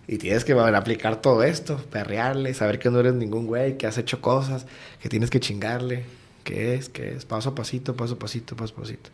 Y 0.08 0.20
tienes 0.20 0.46
que 0.46 0.54
aplicar 0.54 1.20
todo 1.20 1.42
esto, 1.42 1.78
perrearle, 1.90 2.54
saber 2.54 2.78
que 2.78 2.92
no 2.92 3.00
eres 3.00 3.16
ningún 3.16 3.48
güey, 3.48 3.80
que 3.80 3.88
has 3.88 3.98
hecho 3.98 4.22
cosas, 4.22 4.68
que 5.02 5.10
tienes 5.10 5.32
que 5.32 5.40
chingarle, 5.40 6.06
que 6.44 6.76
es, 6.76 6.90
que 6.90 7.16
es, 7.16 7.26
paso 7.26 7.50
a 7.50 7.56
pasito, 7.56 7.96
paso 7.96 8.14
a 8.14 8.20
pasito, 8.20 8.56
paso 8.56 8.76
a 8.78 8.82
pasito. 8.82 9.10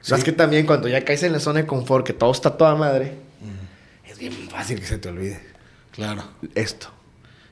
Sabes 0.00 0.22
que 0.22 0.30
también 0.30 0.64
cuando 0.64 0.86
ya 0.86 1.04
caes 1.04 1.24
en 1.24 1.32
la 1.32 1.40
zona 1.40 1.62
de 1.62 1.66
confort, 1.66 2.06
que 2.06 2.12
todo 2.12 2.30
está 2.30 2.56
toda 2.56 2.76
madre, 2.76 3.14
es 4.08 4.18
bien 4.18 4.32
fácil 4.50 4.80
que 4.80 4.86
se 4.86 4.98
te 4.98 5.08
olvide. 5.08 5.40
Claro. 5.92 6.24
Esto. 6.54 6.88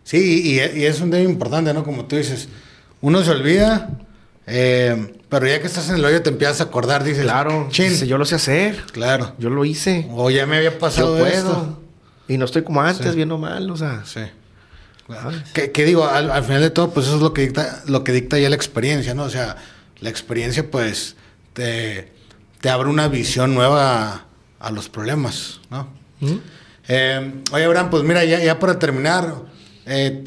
Sí, 0.04 0.42
y, 0.44 0.58
es 0.58 1.00
un 1.00 1.10
tema 1.10 1.22
importante, 1.22 1.72
¿no? 1.72 1.84
Como 1.84 2.06
tú 2.06 2.16
dices, 2.16 2.48
uno 3.00 3.22
se 3.22 3.30
olvida, 3.30 3.90
eh, 4.46 5.14
pero 5.28 5.46
ya 5.46 5.60
que 5.60 5.66
estás 5.66 5.88
en 5.88 5.96
el 5.96 6.04
hoyo 6.04 6.22
te 6.22 6.30
empiezas 6.30 6.60
a 6.60 6.64
acordar, 6.64 7.04
dices, 7.04 7.22
claro, 7.22 7.68
chin. 7.70 7.92
yo 8.06 8.18
lo 8.18 8.24
sé 8.24 8.34
hacer. 8.34 8.84
Claro. 8.92 9.34
Yo 9.38 9.48
lo 9.48 9.64
hice. 9.64 10.08
O 10.10 10.30
ya 10.30 10.46
me 10.46 10.56
había 10.56 10.78
pasado 10.78 11.16
yo 11.16 11.24
puedo. 11.24 11.78
Y 12.28 12.36
no 12.36 12.44
estoy 12.44 12.62
como 12.62 12.82
antes, 12.82 13.14
viendo 13.14 13.38
mal, 13.38 13.70
o 13.70 13.76
sea. 13.76 14.02
Sí. 14.04 14.20
Que, 15.52 15.84
digo, 15.84 16.06
al, 16.06 16.44
final 16.44 16.62
de 16.62 16.70
todo, 16.70 16.90
pues 16.90 17.06
eso 17.06 17.16
es 17.16 17.22
lo 17.22 17.32
que 17.34 17.42
dicta, 17.42 17.82
lo 17.86 18.02
que 18.02 18.12
dicta 18.12 18.38
ya 18.38 18.48
la 18.48 18.56
experiencia, 18.56 19.14
¿no? 19.14 19.24
O 19.24 19.30
sea, 19.30 19.56
la 20.00 20.08
experiencia, 20.08 20.70
pues, 20.70 21.16
te, 21.52 22.12
te 22.60 22.70
abre 22.70 22.88
una 22.88 23.08
visión 23.08 23.54
nueva 23.54 24.26
a 24.58 24.70
los 24.70 24.88
problemas, 24.88 25.60
¿no? 25.70 26.01
Eh, 26.88 27.42
oye, 27.52 27.64
Abraham, 27.64 27.90
pues 27.90 28.02
mira, 28.02 28.24
ya, 28.24 28.58
para 28.58 28.78
terminar, 28.78 29.44
eh, 29.86 30.24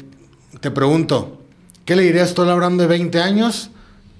te 0.60 0.70
pregunto, 0.70 1.42
¿qué 1.84 1.96
le 1.96 2.02
dirías 2.02 2.34
tú 2.34 2.42
a 2.42 2.52
Abraham 2.52 2.78
de 2.78 2.86
20 2.86 3.20
años 3.20 3.70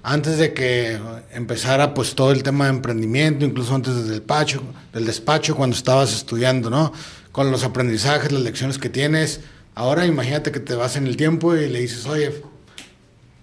antes 0.03 0.39
de 0.39 0.55
que 0.55 0.99
empezara 1.33 1.93
pues 1.93 2.15
todo 2.15 2.31
el 2.31 2.43
tema 2.43 2.67
de 2.67 2.71
emprendimiento, 2.71 3.45
incluso 3.45 3.75
antes 3.75 3.95
del 3.97 4.09
despacho, 4.09 4.63
del 4.93 5.05
despacho 5.05 5.57
cuando 5.57 5.75
estabas 5.75 6.15
estudiando, 6.15 6.71
¿no? 6.71 6.93
Con 7.33 7.51
los 7.51 7.65
aprendizajes, 7.65 8.31
las 8.31 8.43
lecciones 8.43 8.79
que 8.79 8.89
tienes. 8.89 9.41
Ahora 9.75 10.07
imagínate 10.07 10.53
que 10.53 10.61
te 10.61 10.75
vas 10.75 10.97
en 10.97 11.07
el 11.09 11.17
tiempo 11.17 11.57
y 11.57 11.69
le 11.69 11.81
dices, 11.81 12.07
oye, 12.07 12.33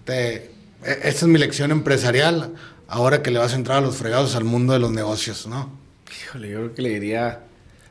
e, 0.06 0.50
esta 0.82 1.08
es 1.08 1.26
mi 1.26 1.38
lección 1.38 1.70
empresarial, 1.70 2.54
ahora 2.88 3.22
que 3.22 3.30
le 3.30 3.38
vas 3.38 3.52
a 3.52 3.56
entrar 3.56 3.78
a 3.78 3.80
los 3.82 3.96
fregados 3.96 4.34
al 4.34 4.44
mundo 4.44 4.72
de 4.72 4.78
los 4.78 4.90
negocios, 4.90 5.46
¿no? 5.46 5.70
Híjole, 6.22 6.48
yo 6.48 6.58
creo 6.60 6.74
que 6.74 6.82
le 6.82 6.88
diría 6.88 7.40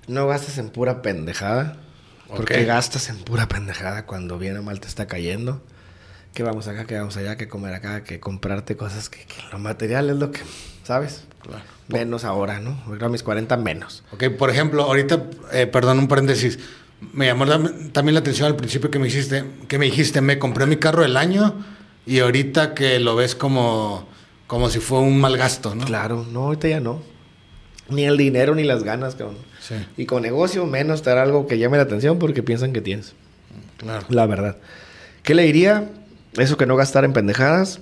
no 0.07 0.27
gastas 0.27 0.57
en 0.57 0.69
pura 0.69 1.01
pendejada. 1.01 1.77
Porque 2.35 2.65
gastas 2.65 3.09
en 3.09 3.17
pura 3.17 3.47
pendejada 3.47 4.05
cuando 4.05 4.39
bien 4.39 4.57
o 4.57 4.63
mal 4.63 4.79
te 4.79 4.87
está 4.87 5.05
cayendo. 5.05 5.61
Que 6.33 6.41
vamos 6.41 6.67
acá, 6.67 6.85
que 6.85 6.97
vamos 6.97 7.15
allá, 7.15 7.37
que 7.37 7.47
comer 7.47 7.75
acá, 7.75 8.03
que 8.03 8.19
comprarte 8.19 8.75
cosas 8.75 9.09
que, 9.09 9.25
lo 9.51 9.59
material 9.59 10.09
es 10.09 10.15
lo 10.15 10.31
que, 10.31 10.41
¿sabes? 10.83 11.25
Menos 11.89 12.23
ahora, 12.23 12.59
¿no? 12.59 12.81
A 12.99 13.09
mis 13.09 13.21
40 13.21 13.55
menos. 13.57 14.03
Ok, 14.11 14.29
por 14.37 14.49
ejemplo, 14.49 14.83
ahorita, 14.83 15.25
eh, 15.51 15.67
perdón, 15.67 15.99
un 15.99 16.07
paréntesis. 16.07 16.57
Me 17.11 17.27
llamó 17.27 17.45
también 17.91 18.15
la 18.15 18.21
atención 18.21 18.47
al 18.47 18.55
principio 18.55 18.89
que 18.89 18.97
me 18.97 19.05
dijiste, 19.05 19.43
que 19.67 19.77
me 19.77 19.85
dijiste, 19.85 20.21
me 20.21 20.39
compré 20.39 20.65
mi 20.65 20.77
carro 20.77 21.03
del 21.03 21.17
año 21.17 21.53
y 22.05 22.19
ahorita 22.19 22.73
que 22.73 22.99
lo 22.99 23.15
ves 23.15 23.35
como, 23.35 24.07
como 24.47 24.69
si 24.69 24.79
fue 24.79 24.99
un 24.99 25.19
mal 25.19 25.37
gasto, 25.37 25.75
¿no? 25.75 25.85
Claro, 25.85 26.25
no, 26.31 26.45
ahorita 26.45 26.67
ya 26.67 26.79
no. 26.79 27.01
Ni 27.89 28.05
el 28.05 28.17
dinero 28.17 28.55
ni 28.55 28.63
las 28.63 28.83
ganas, 28.83 29.15
cabrón. 29.15 29.37
Y 29.97 30.05
con 30.05 30.21
negocio, 30.23 30.65
menos 30.65 31.01
te 31.01 31.11
algo 31.11 31.47
que 31.47 31.57
llame 31.57 31.77
la 31.77 31.83
atención 31.83 32.19
porque 32.19 32.43
piensan 32.43 32.73
que 32.73 32.81
tienes. 32.81 33.13
Claro. 33.77 34.05
La 34.09 34.25
verdad. 34.25 34.57
¿Qué 35.23 35.33
le 35.33 35.43
diría? 35.43 35.89
Eso 36.37 36.57
que 36.57 36.65
no 36.65 36.75
gastar 36.75 37.05
en 37.05 37.13
pendejadas. 37.13 37.79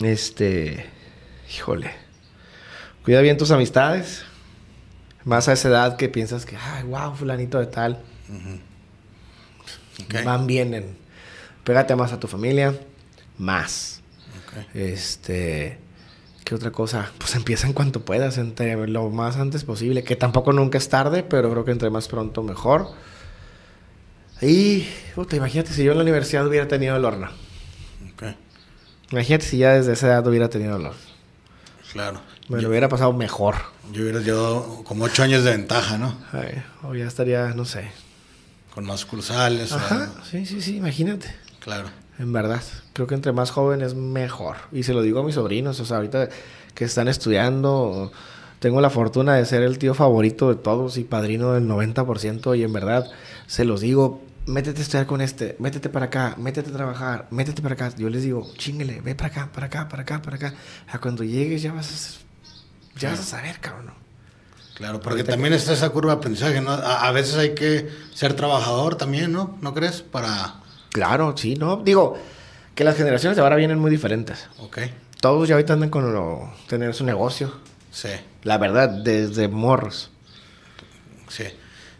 Este. 0.00 0.86
Híjole. 1.54 1.90
Cuida 3.04 3.20
bien 3.20 3.38
tus 3.38 3.50
amistades. 3.50 4.24
Más 5.24 5.48
a 5.48 5.52
esa 5.52 5.68
edad 5.68 5.96
que 5.96 6.08
piensas 6.08 6.46
que, 6.46 6.56
ay, 6.56 6.84
wow, 6.84 7.14
fulanito 7.14 7.58
de 7.58 7.66
tal. 7.66 8.02
Van, 10.24 10.46
vienen. 10.46 10.96
Pégate 11.64 11.94
más 11.96 12.12
a 12.12 12.20
tu 12.20 12.28
familia, 12.28 12.74
más. 13.36 14.00
Este, 14.74 15.78
¿qué 16.48 16.54
otra 16.54 16.70
cosa? 16.70 17.12
Pues 17.18 17.34
empieza 17.34 17.66
en 17.66 17.74
cuanto 17.74 18.00
puedas, 18.00 18.38
entre 18.38 18.88
lo 18.88 19.10
más 19.10 19.36
antes 19.36 19.64
posible, 19.64 20.02
que 20.02 20.16
tampoco 20.16 20.54
nunca 20.54 20.78
es 20.78 20.88
tarde, 20.88 21.22
pero 21.22 21.50
creo 21.50 21.66
que 21.66 21.72
entre 21.72 21.90
más 21.90 22.08
pronto 22.08 22.42
mejor. 22.42 22.88
Y, 24.40 24.88
puta, 25.14 25.36
imagínate 25.36 25.74
si 25.74 25.84
yo 25.84 25.92
en 25.92 25.98
la 25.98 26.04
universidad 26.04 26.46
hubiera 26.46 26.66
tenido 26.66 26.96
el 26.96 27.04
horno. 27.04 27.28
Imagínate 29.10 29.44
si 29.44 29.58
ya 29.58 29.74
desde 29.74 29.92
esa 29.92 30.06
edad 30.06 30.26
hubiera 30.26 30.48
tenido 30.48 30.76
el 30.76 30.86
horno. 30.86 30.98
Claro. 31.92 32.22
Me 32.48 32.62
lo 32.62 32.70
hubiera 32.70 32.88
pasado 32.88 33.12
mejor. 33.12 33.56
Yo 33.92 34.02
hubiera 34.02 34.20
llevado 34.20 34.84
como 34.84 35.04
ocho 35.04 35.22
años 35.22 35.44
de 35.44 35.50
ventaja, 35.50 35.98
¿no? 35.98 36.16
Ay, 36.32 36.62
o 36.82 36.94
ya 36.94 37.06
estaría, 37.06 37.48
no 37.48 37.66
sé. 37.66 37.90
Con 38.74 38.86
más 38.86 39.04
cursales. 39.04 39.72
Ajá, 39.72 40.12
sí, 40.30 40.46
sí, 40.46 40.62
sí, 40.62 40.76
imagínate. 40.76 41.34
Claro. 41.60 41.90
En 42.18 42.32
verdad, 42.32 42.62
creo 42.98 43.06
que 43.06 43.14
entre 43.14 43.30
más 43.30 43.52
joven 43.52 43.80
es 43.80 43.94
mejor. 43.94 44.56
Y 44.72 44.82
se 44.82 44.92
lo 44.92 45.02
digo 45.02 45.20
a 45.20 45.22
mis 45.22 45.36
sobrinos, 45.36 45.78
o 45.78 45.84
sea, 45.84 45.98
ahorita 45.98 46.30
que 46.74 46.84
están 46.84 47.06
estudiando, 47.06 48.10
tengo 48.58 48.80
la 48.80 48.90
fortuna 48.90 49.36
de 49.36 49.44
ser 49.46 49.62
el 49.62 49.78
tío 49.78 49.94
favorito 49.94 50.48
de 50.48 50.56
todos 50.56 50.98
y 50.98 51.04
padrino 51.04 51.52
del 51.52 51.68
90% 51.68 52.58
y 52.58 52.64
en 52.64 52.72
verdad 52.72 53.08
se 53.46 53.64
los 53.64 53.82
digo, 53.82 54.20
métete 54.46 54.80
a 54.80 54.82
estudiar 54.82 55.06
con 55.06 55.20
este, 55.20 55.54
métete 55.60 55.90
para 55.90 56.06
acá, 56.06 56.34
métete 56.38 56.70
a 56.70 56.72
trabajar, 56.72 57.28
métete 57.30 57.62
para 57.62 57.74
acá. 57.74 57.92
Yo 57.96 58.10
les 58.10 58.24
digo, 58.24 58.50
chinguele, 58.56 59.00
ve 59.00 59.14
para 59.14 59.28
acá, 59.28 59.48
para 59.52 59.66
acá, 59.66 59.88
para 59.88 60.02
acá, 60.02 60.20
para 60.20 60.36
acá. 60.36 60.54
A 60.88 60.98
cuando 60.98 61.22
llegues 61.22 61.62
ya 61.62 61.72
vas 61.72 62.18
a, 62.96 62.98
ya 62.98 63.10
vas 63.10 63.20
a 63.20 63.22
saber, 63.22 63.60
cabrón. 63.60 63.92
Claro, 64.74 64.98
porque 64.98 65.22
también 65.22 65.52
está 65.52 65.72
esa 65.72 65.90
curva 65.90 66.14
de 66.14 66.18
aprendizaje, 66.18 66.60
¿no? 66.60 66.72
A, 66.72 67.12
veces 67.12 67.36
hay 67.36 67.54
que 67.54 67.88
ser 68.12 68.34
trabajador 68.34 68.96
también, 68.96 69.30
¿no? 69.30 69.56
¿No 69.60 69.72
crees? 69.72 70.02
Para... 70.02 70.54
Claro, 70.90 71.36
sí, 71.36 71.54
¿no? 71.54 71.76
Digo, 71.76 72.18
que 72.78 72.84
las 72.84 72.96
generaciones 72.96 73.34
de 73.34 73.42
ahora 73.42 73.56
vienen 73.56 73.80
muy 73.80 73.90
diferentes. 73.90 74.46
Ok. 74.60 74.78
Todos 75.20 75.48
ya 75.48 75.56
ahorita 75.56 75.72
andan 75.72 75.90
con 75.90 76.12
lo, 76.12 76.48
tener 76.68 76.94
su 76.94 77.04
negocio. 77.04 77.52
Sí. 77.90 78.10
La 78.44 78.56
verdad, 78.56 78.88
desde 78.88 79.48
morros. 79.48 80.12
Sí. 81.26 81.42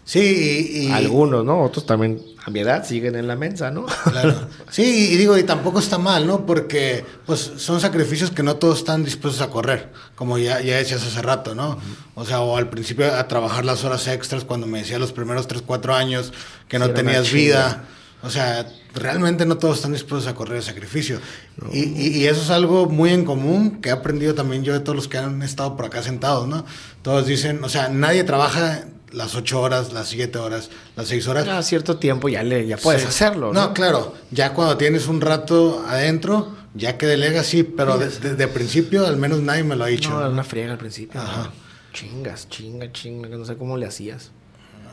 Sí, 0.04 0.86
y, 0.86 0.92
Algunos, 0.92 1.44
¿no? 1.44 1.64
Otros 1.64 1.84
también 1.84 2.22
a 2.44 2.50
mi 2.50 2.60
edad 2.60 2.86
siguen 2.86 3.16
en 3.16 3.26
la 3.26 3.34
mensa, 3.34 3.72
¿no? 3.72 3.86
Claro. 3.86 4.48
Sí, 4.70 5.08
y 5.12 5.16
digo, 5.16 5.36
y 5.36 5.42
tampoco 5.42 5.80
está 5.80 5.98
mal, 5.98 6.28
¿no? 6.28 6.46
Porque 6.46 7.04
pues 7.26 7.54
son 7.56 7.80
sacrificios 7.80 8.30
que 8.30 8.44
no 8.44 8.54
todos 8.54 8.78
están 8.78 9.02
dispuestos 9.02 9.42
a 9.42 9.50
correr, 9.50 9.88
como 10.14 10.38
ya, 10.38 10.60
ya 10.60 10.76
decías 10.76 11.04
hace 11.04 11.20
rato, 11.22 11.56
¿no? 11.56 11.76
O 12.14 12.24
sea, 12.24 12.40
o 12.42 12.56
al 12.56 12.70
principio 12.70 13.12
a 13.12 13.26
trabajar 13.26 13.64
las 13.64 13.82
horas 13.82 14.06
extras 14.06 14.44
cuando 14.44 14.68
me 14.68 14.78
decía 14.78 15.00
los 15.00 15.10
primeros 15.10 15.48
3, 15.48 15.60
4 15.66 15.92
años 15.96 16.32
que 16.68 16.78
no 16.78 16.90
tenías 16.90 17.32
vida. 17.32 17.84
O 18.22 18.30
sea, 18.30 18.66
realmente 18.94 19.46
no 19.46 19.58
todos 19.58 19.76
están 19.76 19.92
dispuestos 19.92 20.30
a 20.30 20.34
correr 20.34 20.56
el 20.56 20.62
sacrificio. 20.62 21.20
Y, 21.72 22.18
y, 22.18 22.26
eso 22.26 22.42
es 22.42 22.50
algo 22.50 22.86
muy 22.86 23.10
en 23.10 23.24
común 23.24 23.80
que 23.80 23.90
he 23.90 23.92
aprendido 23.92 24.34
también 24.34 24.64
yo 24.64 24.72
de 24.72 24.80
todos 24.80 24.96
los 24.96 25.08
que 25.08 25.18
han 25.18 25.42
estado 25.42 25.76
por 25.76 25.86
acá 25.86 26.02
sentados, 26.02 26.48
¿no? 26.48 26.64
Todos 27.02 27.26
dicen, 27.26 27.62
o 27.62 27.68
sea, 27.68 27.88
nadie 27.88 28.24
trabaja 28.24 28.86
las 29.12 29.34
ocho 29.34 29.60
horas, 29.60 29.92
las 29.92 30.08
siete 30.08 30.38
horas, 30.38 30.70
las 30.96 31.08
seis 31.08 31.26
horas. 31.28 31.46
A 31.48 31.62
cierto 31.62 31.98
tiempo 31.98 32.28
ya, 32.28 32.42
le, 32.42 32.66
ya 32.66 32.76
puedes 32.76 33.04
hacerlo. 33.06 33.52
¿no? 33.52 33.72
claro. 33.74 34.14
Ya 34.30 34.54
cuando 34.54 34.76
tienes 34.76 35.06
un 35.06 35.20
rato 35.20 35.84
adentro, 35.86 36.54
ya 36.74 36.98
que 36.98 37.06
delegas, 37.06 37.46
sí, 37.46 37.62
pero 37.62 37.98
desde 37.98 38.34
de, 38.34 38.48
principio 38.48 39.06
al 39.06 39.16
menos 39.16 39.40
nadie 39.40 39.64
me 39.64 39.76
lo 39.76 39.84
ha 39.84 39.88
dicho. 39.88 40.10
No, 40.10 40.20
era 40.20 40.28
una 40.28 40.44
friega 40.44 40.72
al 40.72 40.78
principio. 40.78 41.20
Ajá. 41.20 41.50
Chingas, 41.92 42.48
chinga, 42.48 42.92
chinga, 42.92 43.28
no 43.28 43.44
sé 43.44 43.56
cómo 43.56 43.76
le 43.76 43.86
hacías. 43.86 44.30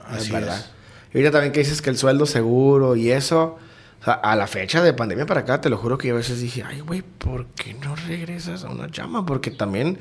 Así 0.07 0.27
es 0.27 0.31
verdad. 0.31 0.65
Y 0.65 0.74
ahorita 1.19 1.31
también 1.31 1.53
que 1.53 1.59
dices 1.59 1.81
que 1.81 1.89
el 1.89 1.97
sueldo 1.97 2.25
seguro 2.25 2.95
y 2.95 3.11
eso. 3.11 3.57
O 4.01 4.05
sea, 4.05 4.13
a 4.13 4.35
la 4.35 4.47
fecha 4.47 4.83
de 4.83 4.93
pandemia 4.93 5.25
para 5.25 5.41
acá, 5.41 5.61
te 5.61 5.69
lo 5.69 5.77
juro 5.77 5.97
que 5.97 6.09
yo 6.09 6.13
a 6.13 6.17
veces 6.17 6.39
dije, 6.39 6.63
ay, 6.63 6.81
güey, 6.81 7.01
¿por 7.01 7.47
qué 7.47 7.73
no 7.73 7.95
regresas 7.95 8.63
a 8.63 8.69
una 8.69 8.87
llama? 8.87 9.25
Porque 9.25 9.49
también 9.49 9.97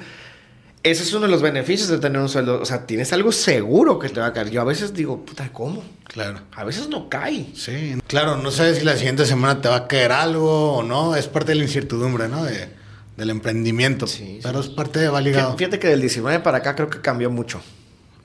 ese 0.84 1.02
es 1.02 1.14
uno 1.14 1.22
de 1.24 1.32
los 1.32 1.40
beneficios 1.40 1.88
de 1.88 1.96
tener 1.98 2.20
un 2.20 2.28
sueldo. 2.28 2.60
O 2.60 2.64
sea, 2.66 2.86
tienes 2.86 3.10
algo 3.14 3.32
seguro 3.32 3.98
que 3.98 4.10
te 4.10 4.20
va 4.20 4.26
a 4.26 4.32
caer. 4.34 4.50
Yo 4.50 4.60
a 4.60 4.64
veces 4.64 4.92
digo, 4.92 5.24
puta, 5.24 5.50
¿cómo? 5.50 5.82
Claro. 6.04 6.40
A 6.54 6.62
veces 6.62 6.90
no 6.90 7.08
cae. 7.08 7.46
Sí. 7.54 7.96
Claro, 8.06 8.36
no 8.36 8.50
sabes 8.50 8.78
si 8.78 8.84
la 8.84 8.94
siguiente 8.96 9.24
semana 9.24 9.62
te 9.62 9.68
va 9.70 9.76
a 9.76 9.88
caer 9.88 10.12
algo 10.12 10.74
o 10.74 10.82
no. 10.82 11.16
Es 11.16 11.26
parte 11.26 11.52
de 11.52 11.56
la 11.56 11.64
incertidumbre, 11.64 12.28
¿no? 12.28 12.44
De, 12.44 12.68
del 13.16 13.30
emprendimiento. 13.30 14.06
Sí. 14.06 14.40
Pero 14.42 14.60
es 14.60 14.68
parte 14.68 14.98
de 14.98 15.08
validado. 15.08 15.56
Fíjate 15.56 15.78
que 15.78 15.88
del 15.88 16.02
19 16.02 16.40
para 16.40 16.58
acá 16.58 16.74
creo 16.74 16.90
que 16.90 17.00
cambió 17.00 17.30
mucho. 17.30 17.62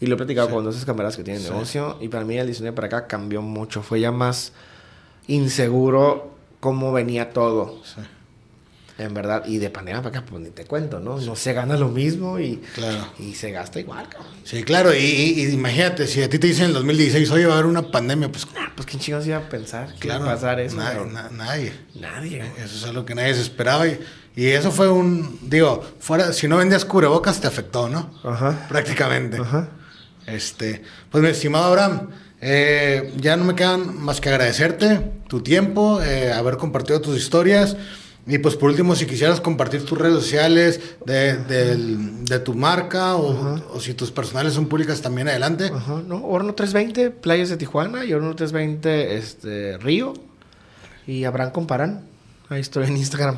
Y 0.01 0.07
lo 0.07 0.15
he 0.15 0.17
platicado 0.17 0.49
con 0.49 0.63
dos 0.63 0.85
camaradas 0.85 1.17
que 1.17 1.23
tienen 1.23 1.43
negocio. 1.43 1.97
Y 1.99 2.07
para 2.07 2.23
mí 2.23 2.37
el 2.37 2.45
19 2.45 2.75
para 2.75 2.87
acá 2.87 3.07
cambió 3.07 3.41
mucho. 3.41 3.83
Fue 3.83 3.99
ya 3.99 4.11
más 4.11 4.53
inseguro 5.27 6.31
cómo 6.59 6.91
venía 6.93 7.31
todo. 7.31 7.81
Sí. 7.83 8.01
En 8.97 9.13
verdad, 9.13 9.45
y 9.45 9.59
de 9.59 9.69
pandemia 9.69 10.01
para 10.01 10.19
acá, 10.19 10.27
pues 10.29 10.41
ni 10.41 10.49
te 10.49 10.65
cuento, 10.65 10.99
¿no? 10.99 11.17
No 11.21 11.33
se 11.37 11.53
gana 11.53 11.77
lo 11.77 11.87
mismo 11.87 12.37
y, 12.37 12.57
claro. 12.75 13.07
y 13.17 13.33
se 13.33 13.49
gasta 13.49 13.79
igual, 13.79 14.09
cabrón. 14.09 14.29
Sí, 14.43 14.61
claro, 14.63 14.93
y, 14.93 15.49
imagínate, 15.53 16.05
si 16.05 16.21
a 16.21 16.29
ti 16.29 16.37
te 16.37 16.47
dicen 16.47 16.65
en 16.65 16.69
el 16.71 16.73
2016, 16.75 17.31
oye, 17.31 17.45
va 17.45 17.53
a 17.53 17.57
haber 17.59 17.67
una 17.67 17.91
pandemia, 17.91 18.29
pues. 18.29 18.45
Ah, 18.57 18.73
pues 18.75 18.85
quién 18.85 18.99
chingados 18.99 19.25
iba 19.25 19.37
a 19.37 19.47
pensar 19.47 19.95
que 19.95 20.09
iba 20.09 20.17
a 20.17 20.25
pasar 20.25 20.59
eso. 20.59 20.75
nadie. 21.31 21.71
Nadie. 21.95 22.43
Eso 22.57 22.75
es 22.75 22.83
algo 22.83 23.05
que 23.05 23.15
nadie 23.15 23.33
se 23.35 23.41
esperaba. 23.41 23.87
Y, 23.87 24.01
y, 24.35 24.47
eso 24.47 24.69
fue 24.69 24.89
un. 24.89 25.39
Digo, 25.43 25.81
fuera, 25.99 26.33
si 26.33 26.49
no 26.49 26.57
vendías 26.57 26.83
cubrebocas, 26.83 27.39
te 27.39 27.47
afectó, 27.47 27.87
¿no? 27.87 28.19
Ajá. 28.25 28.67
Prácticamente. 28.67 29.37
Ajá. 29.37 29.69
Este. 30.33 30.81
Pues 31.11 31.23
mi 31.23 31.29
estimado 31.29 31.65
Abraham. 31.65 32.09
Eh, 32.41 33.13
ya 33.17 33.35
no 33.35 33.43
me 33.43 33.55
quedan 33.55 34.01
más 34.01 34.21
que 34.21 34.29
agradecerte 34.29 35.01
tu 35.27 35.41
tiempo, 35.41 36.01
eh, 36.01 36.31
haber 36.31 36.57
compartido 36.57 37.01
tus 37.01 37.17
historias. 37.17 37.75
Y 38.25 38.37
pues 38.37 38.55
por 38.55 38.69
último, 38.69 38.95
si 38.95 39.07
quisieras 39.07 39.41
compartir 39.41 39.85
tus 39.85 39.97
redes 39.97 40.13
sociales 40.13 40.79
de, 41.05 41.35
de 41.37 42.39
tu 42.39 42.53
marca 42.53 43.15
o, 43.15 43.79
si 43.79 43.95
tus 43.95 44.11
personales 44.11 44.53
son 44.53 44.67
públicas 44.67 45.01
también 45.01 45.27
adelante. 45.27 45.71
Ajá, 45.73 46.01
no, 46.05 46.23
Horno 46.25 46.53
320, 46.53 47.09
Playas 47.09 47.49
de 47.49 47.57
Tijuana 47.57 48.05
y 48.05 48.13
Horno 48.13 48.35
320, 48.35 49.15
este, 49.17 49.77
Río 49.79 50.13
y 51.07 51.23
Abraham 51.23 51.51
Comparán. 51.51 52.05
Ahí 52.49 52.61
estoy 52.61 52.85
en 52.85 52.97
Instagram. 52.97 53.37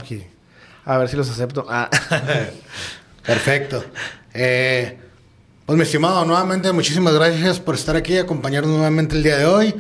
A 0.84 0.98
ver 0.98 1.08
si 1.08 1.16
los 1.16 1.30
acepto. 1.30 1.66
Ah. 1.70 1.90
Perfecto. 3.26 3.84
Eh, 4.34 4.98
pues 5.72 5.78
mi 5.78 5.84
estimado, 5.84 6.26
nuevamente 6.26 6.70
muchísimas 6.74 7.14
gracias 7.14 7.62
por 7.62 7.76
estar 7.76 7.96
aquí 7.96 8.16
y 8.16 8.18
acompañarnos 8.18 8.74
nuevamente 8.74 9.16
el 9.16 9.24
día 9.24 9.38
de 9.38 9.46
hoy. 9.46 9.74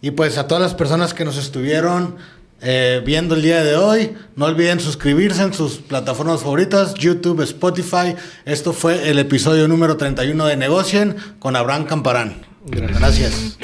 Y 0.00 0.12
pues 0.12 0.38
a 0.38 0.46
todas 0.46 0.62
las 0.62 0.74
personas 0.74 1.14
que 1.14 1.24
nos 1.24 1.36
estuvieron 1.36 2.14
eh, 2.60 3.02
viendo 3.04 3.34
el 3.34 3.42
día 3.42 3.64
de 3.64 3.74
hoy. 3.74 4.14
No 4.36 4.46
olviden 4.46 4.78
suscribirse 4.78 5.42
en 5.42 5.52
sus 5.52 5.78
plataformas 5.78 6.42
favoritas, 6.42 6.94
YouTube, 6.94 7.40
Spotify. 7.42 8.14
Esto 8.44 8.72
fue 8.72 9.10
el 9.10 9.18
episodio 9.18 9.66
número 9.66 9.96
31 9.96 10.46
de 10.46 10.56
Negocien 10.56 11.16
con 11.40 11.56
Abraham 11.56 11.86
Camparán. 11.86 12.46
Gracias. 12.64 13.58